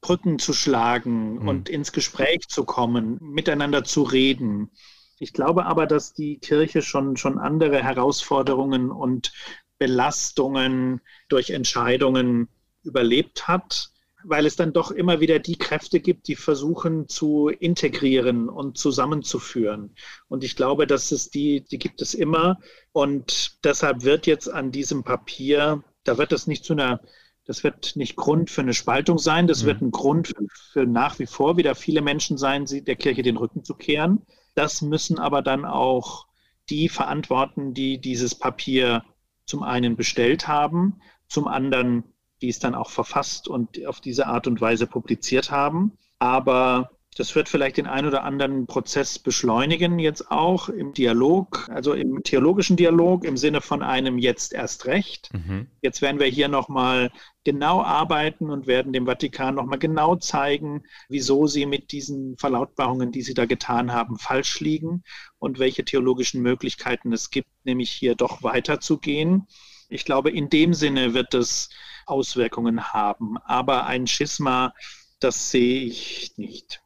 Brücken 0.00 0.38
zu 0.38 0.52
schlagen 0.52 1.34
mhm. 1.34 1.48
und 1.48 1.68
ins 1.68 1.92
Gespräch 1.92 2.48
zu 2.48 2.64
kommen, 2.64 3.18
miteinander 3.20 3.84
zu 3.84 4.02
reden. 4.02 4.70
Ich 5.18 5.32
glaube 5.32 5.66
aber, 5.66 5.86
dass 5.86 6.14
die 6.14 6.38
Kirche 6.38 6.82
schon, 6.82 7.16
schon 7.16 7.38
andere 7.38 7.82
Herausforderungen 7.82 8.90
und 8.90 9.32
Belastungen 9.78 11.00
durch 11.28 11.50
Entscheidungen 11.50 12.48
überlebt 12.82 13.46
hat, 13.46 13.89
weil 14.24 14.46
es 14.46 14.56
dann 14.56 14.72
doch 14.72 14.90
immer 14.90 15.20
wieder 15.20 15.38
die 15.38 15.56
Kräfte 15.56 16.00
gibt, 16.00 16.28
die 16.28 16.36
versuchen 16.36 17.08
zu 17.08 17.48
integrieren 17.48 18.48
und 18.48 18.78
zusammenzuführen. 18.78 19.94
Und 20.28 20.44
ich 20.44 20.56
glaube, 20.56 20.86
dass 20.86 21.12
es 21.12 21.30
die, 21.30 21.62
die 21.62 21.78
gibt 21.78 22.02
es 22.02 22.14
immer. 22.14 22.58
Und 22.92 23.58
deshalb 23.64 24.04
wird 24.04 24.26
jetzt 24.26 24.48
an 24.48 24.72
diesem 24.72 25.04
Papier, 25.04 25.82
da 26.04 26.18
wird 26.18 26.32
es 26.32 26.46
nicht 26.46 26.64
zu 26.64 26.74
einer 26.74 27.00
das 27.46 27.64
wird 27.64 27.96
nicht 27.96 28.14
Grund 28.14 28.48
für 28.48 28.60
eine 28.60 28.74
Spaltung 28.74 29.18
sein, 29.18 29.48
das 29.48 29.62
mhm. 29.62 29.66
wird 29.66 29.80
ein 29.82 29.90
Grund 29.90 30.28
für, 30.28 30.46
für, 30.72 30.86
nach 30.86 31.18
wie 31.18 31.26
vor 31.26 31.56
wieder 31.56 31.74
viele 31.74 32.00
Menschen 32.00 32.38
sein, 32.38 32.64
der 32.66 32.94
Kirche 32.94 33.22
den 33.22 33.36
Rücken 33.36 33.64
zu 33.64 33.74
kehren. 33.74 34.22
Das 34.54 34.82
müssen 34.82 35.18
aber 35.18 35.42
dann 35.42 35.64
auch 35.64 36.28
die 36.68 36.88
verantworten, 36.88 37.74
die 37.74 38.00
dieses 38.00 38.36
Papier 38.36 39.04
zum 39.46 39.64
einen 39.64 39.96
bestellt 39.96 40.46
haben, 40.46 41.00
zum 41.26 41.48
anderen, 41.48 42.04
die 42.42 42.48
es 42.48 42.58
dann 42.58 42.74
auch 42.74 42.90
verfasst 42.90 43.48
und 43.48 43.84
auf 43.86 44.00
diese 44.00 44.26
Art 44.26 44.46
und 44.46 44.60
Weise 44.60 44.86
publiziert 44.86 45.50
haben. 45.50 45.92
Aber 46.18 46.90
das 47.16 47.34
wird 47.34 47.48
vielleicht 47.48 47.76
den 47.76 47.88
einen 47.88 48.06
oder 48.06 48.22
anderen 48.22 48.66
Prozess 48.66 49.18
beschleunigen, 49.18 49.98
jetzt 49.98 50.30
auch 50.30 50.68
im 50.68 50.94
Dialog, 50.94 51.66
also 51.68 51.92
im 51.92 52.22
theologischen 52.22 52.76
Dialog 52.76 53.24
im 53.24 53.36
Sinne 53.36 53.60
von 53.60 53.82
einem 53.82 54.16
jetzt 54.16 54.52
erst 54.52 54.86
recht. 54.86 55.28
Mhm. 55.34 55.66
Jetzt 55.82 56.02
werden 56.02 56.20
wir 56.20 56.28
hier 56.28 56.48
nochmal 56.48 57.10
genau 57.42 57.82
arbeiten 57.82 58.48
und 58.48 58.68
werden 58.68 58.92
dem 58.92 59.06
Vatikan 59.06 59.56
nochmal 59.56 59.80
genau 59.80 60.16
zeigen, 60.16 60.84
wieso 61.08 61.48
sie 61.48 61.66
mit 61.66 61.90
diesen 61.90 62.36
Verlautbarungen, 62.38 63.10
die 63.10 63.22
sie 63.22 63.34
da 63.34 63.44
getan 63.44 63.92
haben, 63.92 64.16
falsch 64.16 64.60
liegen 64.60 65.02
und 65.38 65.58
welche 65.58 65.84
theologischen 65.84 66.42
Möglichkeiten 66.42 67.12
es 67.12 67.30
gibt, 67.30 67.50
nämlich 67.64 67.90
hier 67.90 68.14
doch 68.14 68.44
weiterzugehen. 68.44 69.48
Ich 69.88 70.04
glaube, 70.04 70.30
in 70.30 70.48
dem 70.48 70.74
Sinne 70.74 71.12
wird 71.12 71.34
es 71.34 71.70
Auswirkungen 72.10 72.92
haben. 72.92 73.38
Aber 73.38 73.86
ein 73.86 74.06
Schisma, 74.06 74.74
das 75.20 75.50
sehe 75.50 75.82
ich 75.84 76.32
nicht. 76.36 76.82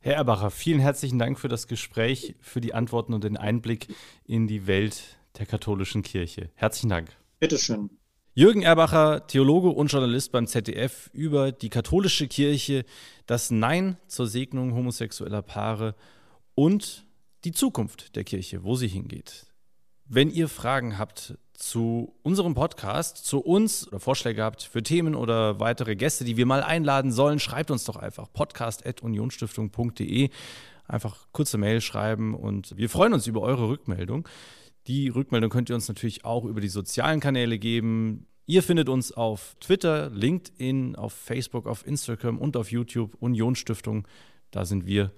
Herr 0.00 0.14
Erbacher, 0.14 0.50
vielen 0.50 0.78
herzlichen 0.78 1.18
Dank 1.18 1.38
für 1.38 1.48
das 1.48 1.66
Gespräch, 1.66 2.36
für 2.40 2.60
die 2.60 2.74
Antworten 2.74 3.12
und 3.12 3.24
den 3.24 3.36
Einblick 3.36 3.88
in 4.24 4.46
die 4.46 4.66
Welt 4.66 5.18
der 5.38 5.46
katholischen 5.46 6.02
Kirche. 6.02 6.50
Herzlichen 6.54 6.90
Dank. 6.90 7.16
Bitteschön. 7.40 7.90
Jürgen 8.38 8.62
Erbacher, 8.62 9.26
Theologe 9.26 9.70
und 9.70 9.90
Journalist 9.90 10.30
beim 10.30 10.46
ZDF 10.46 11.08
über 11.12 11.52
die 11.52 11.70
katholische 11.70 12.28
Kirche, 12.28 12.84
das 13.24 13.50
Nein 13.50 13.96
zur 14.08 14.26
Segnung 14.26 14.74
homosexueller 14.74 15.42
Paare 15.42 15.94
und 16.54 17.06
die 17.44 17.52
Zukunft 17.52 18.14
der 18.14 18.24
Kirche, 18.24 18.62
wo 18.62 18.76
sie 18.76 18.88
hingeht. 18.88 19.46
Wenn 20.04 20.30
ihr 20.30 20.48
Fragen 20.48 20.98
habt 20.98 21.38
zu 21.58 22.14
unserem 22.22 22.54
Podcast, 22.54 23.24
zu 23.24 23.40
uns 23.40 23.88
oder 23.88 24.00
Vorschläge 24.00 24.42
habt 24.42 24.62
für 24.62 24.82
Themen 24.82 25.14
oder 25.14 25.60
weitere 25.60 25.96
Gäste, 25.96 26.24
die 26.24 26.36
wir 26.36 26.46
mal 26.46 26.62
einladen 26.62 27.12
sollen, 27.12 27.38
schreibt 27.38 27.70
uns 27.70 27.84
doch 27.84 27.96
einfach 27.96 28.32
podcast.unionstiftung.de. 28.32 30.30
Einfach 30.88 31.26
kurze 31.32 31.58
Mail 31.58 31.80
schreiben 31.80 32.34
und 32.34 32.76
wir 32.76 32.88
freuen 32.88 33.12
uns 33.12 33.26
über 33.26 33.42
eure 33.42 33.68
Rückmeldung. 33.68 34.28
Die 34.86 35.08
Rückmeldung 35.08 35.50
könnt 35.50 35.68
ihr 35.68 35.74
uns 35.74 35.88
natürlich 35.88 36.24
auch 36.24 36.44
über 36.44 36.60
die 36.60 36.68
sozialen 36.68 37.18
Kanäle 37.20 37.58
geben. 37.58 38.26
Ihr 38.46 38.62
findet 38.62 38.88
uns 38.88 39.10
auf 39.10 39.56
Twitter, 39.58 40.10
LinkedIn, 40.10 40.94
auf 40.94 41.12
Facebook, 41.12 41.66
auf 41.66 41.84
Instagram 41.84 42.38
und 42.38 42.56
auf 42.56 42.70
YouTube 42.70 43.16
Unionsstiftung. 43.18 44.06
Da 44.52 44.64
sind 44.64 44.86
wir 44.86 45.10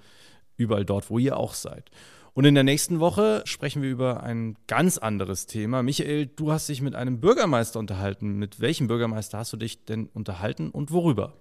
überall 0.56 0.86
dort, 0.86 1.10
wo 1.10 1.18
ihr 1.18 1.36
auch 1.36 1.52
seid. 1.52 1.90
Und 2.38 2.44
in 2.44 2.54
der 2.54 2.62
nächsten 2.62 3.00
Woche 3.00 3.42
sprechen 3.46 3.82
wir 3.82 3.90
über 3.90 4.22
ein 4.22 4.54
ganz 4.68 4.96
anderes 4.96 5.46
Thema. 5.46 5.82
Michael, 5.82 6.26
du 6.26 6.52
hast 6.52 6.68
dich 6.68 6.80
mit 6.80 6.94
einem 6.94 7.18
Bürgermeister 7.18 7.80
unterhalten. 7.80 8.38
Mit 8.38 8.60
welchem 8.60 8.86
Bürgermeister 8.86 9.38
hast 9.38 9.52
du 9.52 9.56
dich 9.56 9.84
denn 9.86 10.08
unterhalten 10.14 10.70
und 10.70 10.92
worüber? 10.92 11.32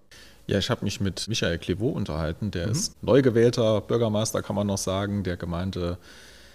Ja, 0.47 0.57
ich 0.57 0.71
habe 0.71 0.83
mich 0.83 0.99
mit 0.99 1.27
Michael 1.27 1.59
Clevaux 1.59 1.95
unterhalten. 1.95 2.49
Der 2.49 2.65
mhm. 2.65 2.71
ist 2.71 3.03
neu 3.03 3.21
gewählter 3.21 3.79
Bürgermeister, 3.81 4.41
kann 4.41 4.55
man 4.55 4.65
noch 4.65 4.79
sagen, 4.79 5.21
der 5.21 5.37
Gemeinde 5.37 5.99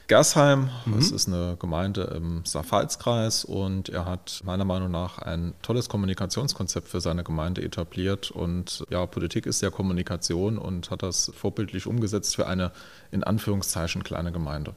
Gersheim. 0.09 0.71
Mhm. 0.85 0.99
Es 0.99 1.11
ist 1.11 1.29
eine 1.29 1.57
Gemeinde 1.59 2.03
im 2.17 2.45
Saarpfalz-Kreis 2.45 3.45
und 3.45 3.89
er 3.89 4.05
hat 4.05 4.43
meiner 4.45 4.65
Meinung 4.65 4.91
nach 4.91 5.19
ein 5.19 5.55
tolles 5.63 5.89
Kommunikationskonzept 5.89 6.89
für 6.89 7.01
seine 7.01 7.25
Gemeinde 7.25 7.63
etabliert. 7.63 8.31
Und 8.31 8.85
ja, 8.91 9.07
Politik 9.07 9.47
ist 9.47 9.63
ja 9.63 9.71
Kommunikation 9.71 10.59
und 10.59 10.91
hat 10.91 11.03
das 11.03 11.33
vorbildlich 11.35 11.87
umgesetzt 11.87 12.37
für 12.37 12.47
eine 12.47 12.73
in 13.11 13.25
Anführungszeichen 13.25 14.03
kleine 14.03 14.33
Gemeinde. 14.33 14.75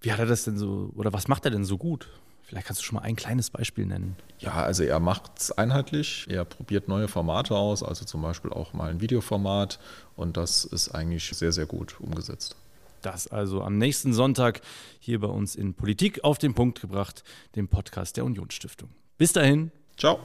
Wie 0.00 0.12
hat 0.12 0.18
er 0.18 0.26
das 0.26 0.44
denn 0.44 0.58
so, 0.58 0.90
oder 0.96 1.12
was 1.12 1.28
macht 1.28 1.44
er 1.44 1.50
denn 1.50 1.64
so 1.64 1.78
gut? 1.78 2.08
Vielleicht 2.42 2.66
kannst 2.66 2.82
du 2.82 2.84
schon 2.84 2.96
mal 2.96 3.02
ein 3.02 3.16
kleines 3.16 3.50
Beispiel 3.50 3.86
nennen. 3.86 4.16
Ja, 4.38 4.52
also 4.52 4.82
er 4.82 5.00
macht 5.00 5.38
es 5.38 5.52
einheitlich. 5.52 6.26
Er 6.28 6.44
probiert 6.44 6.86
neue 6.86 7.08
Formate 7.08 7.54
aus, 7.56 7.82
also 7.82 8.04
zum 8.04 8.20
Beispiel 8.20 8.52
auch 8.52 8.74
mal 8.74 8.90
ein 8.90 9.00
Videoformat. 9.00 9.78
Und 10.16 10.36
das 10.36 10.64
ist 10.64 10.90
eigentlich 10.90 11.30
sehr, 11.30 11.52
sehr 11.52 11.66
gut 11.66 11.96
umgesetzt. 12.00 12.56
Das 13.02 13.26
also 13.26 13.62
am 13.62 13.78
nächsten 13.78 14.12
Sonntag 14.12 14.60
hier 14.98 15.20
bei 15.20 15.28
uns 15.28 15.54
in 15.56 15.74
Politik 15.74 16.24
auf 16.24 16.38
den 16.38 16.54
Punkt 16.54 16.80
gebracht, 16.80 17.24
dem 17.56 17.68
Podcast 17.68 18.16
der 18.16 18.24
Unionsstiftung. 18.24 18.90
Bis 19.18 19.32
dahin. 19.32 19.70
Ciao. 19.96 20.18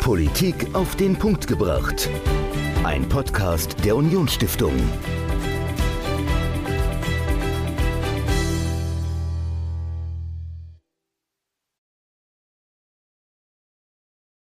Politik 0.00 0.74
auf 0.74 0.94
den 0.94 1.16
Punkt 1.16 1.48
gebracht. 1.48 2.08
Ein 2.84 3.08
Podcast 3.08 3.84
der 3.84 3.96
Unionsstiftung. 3.96 4.72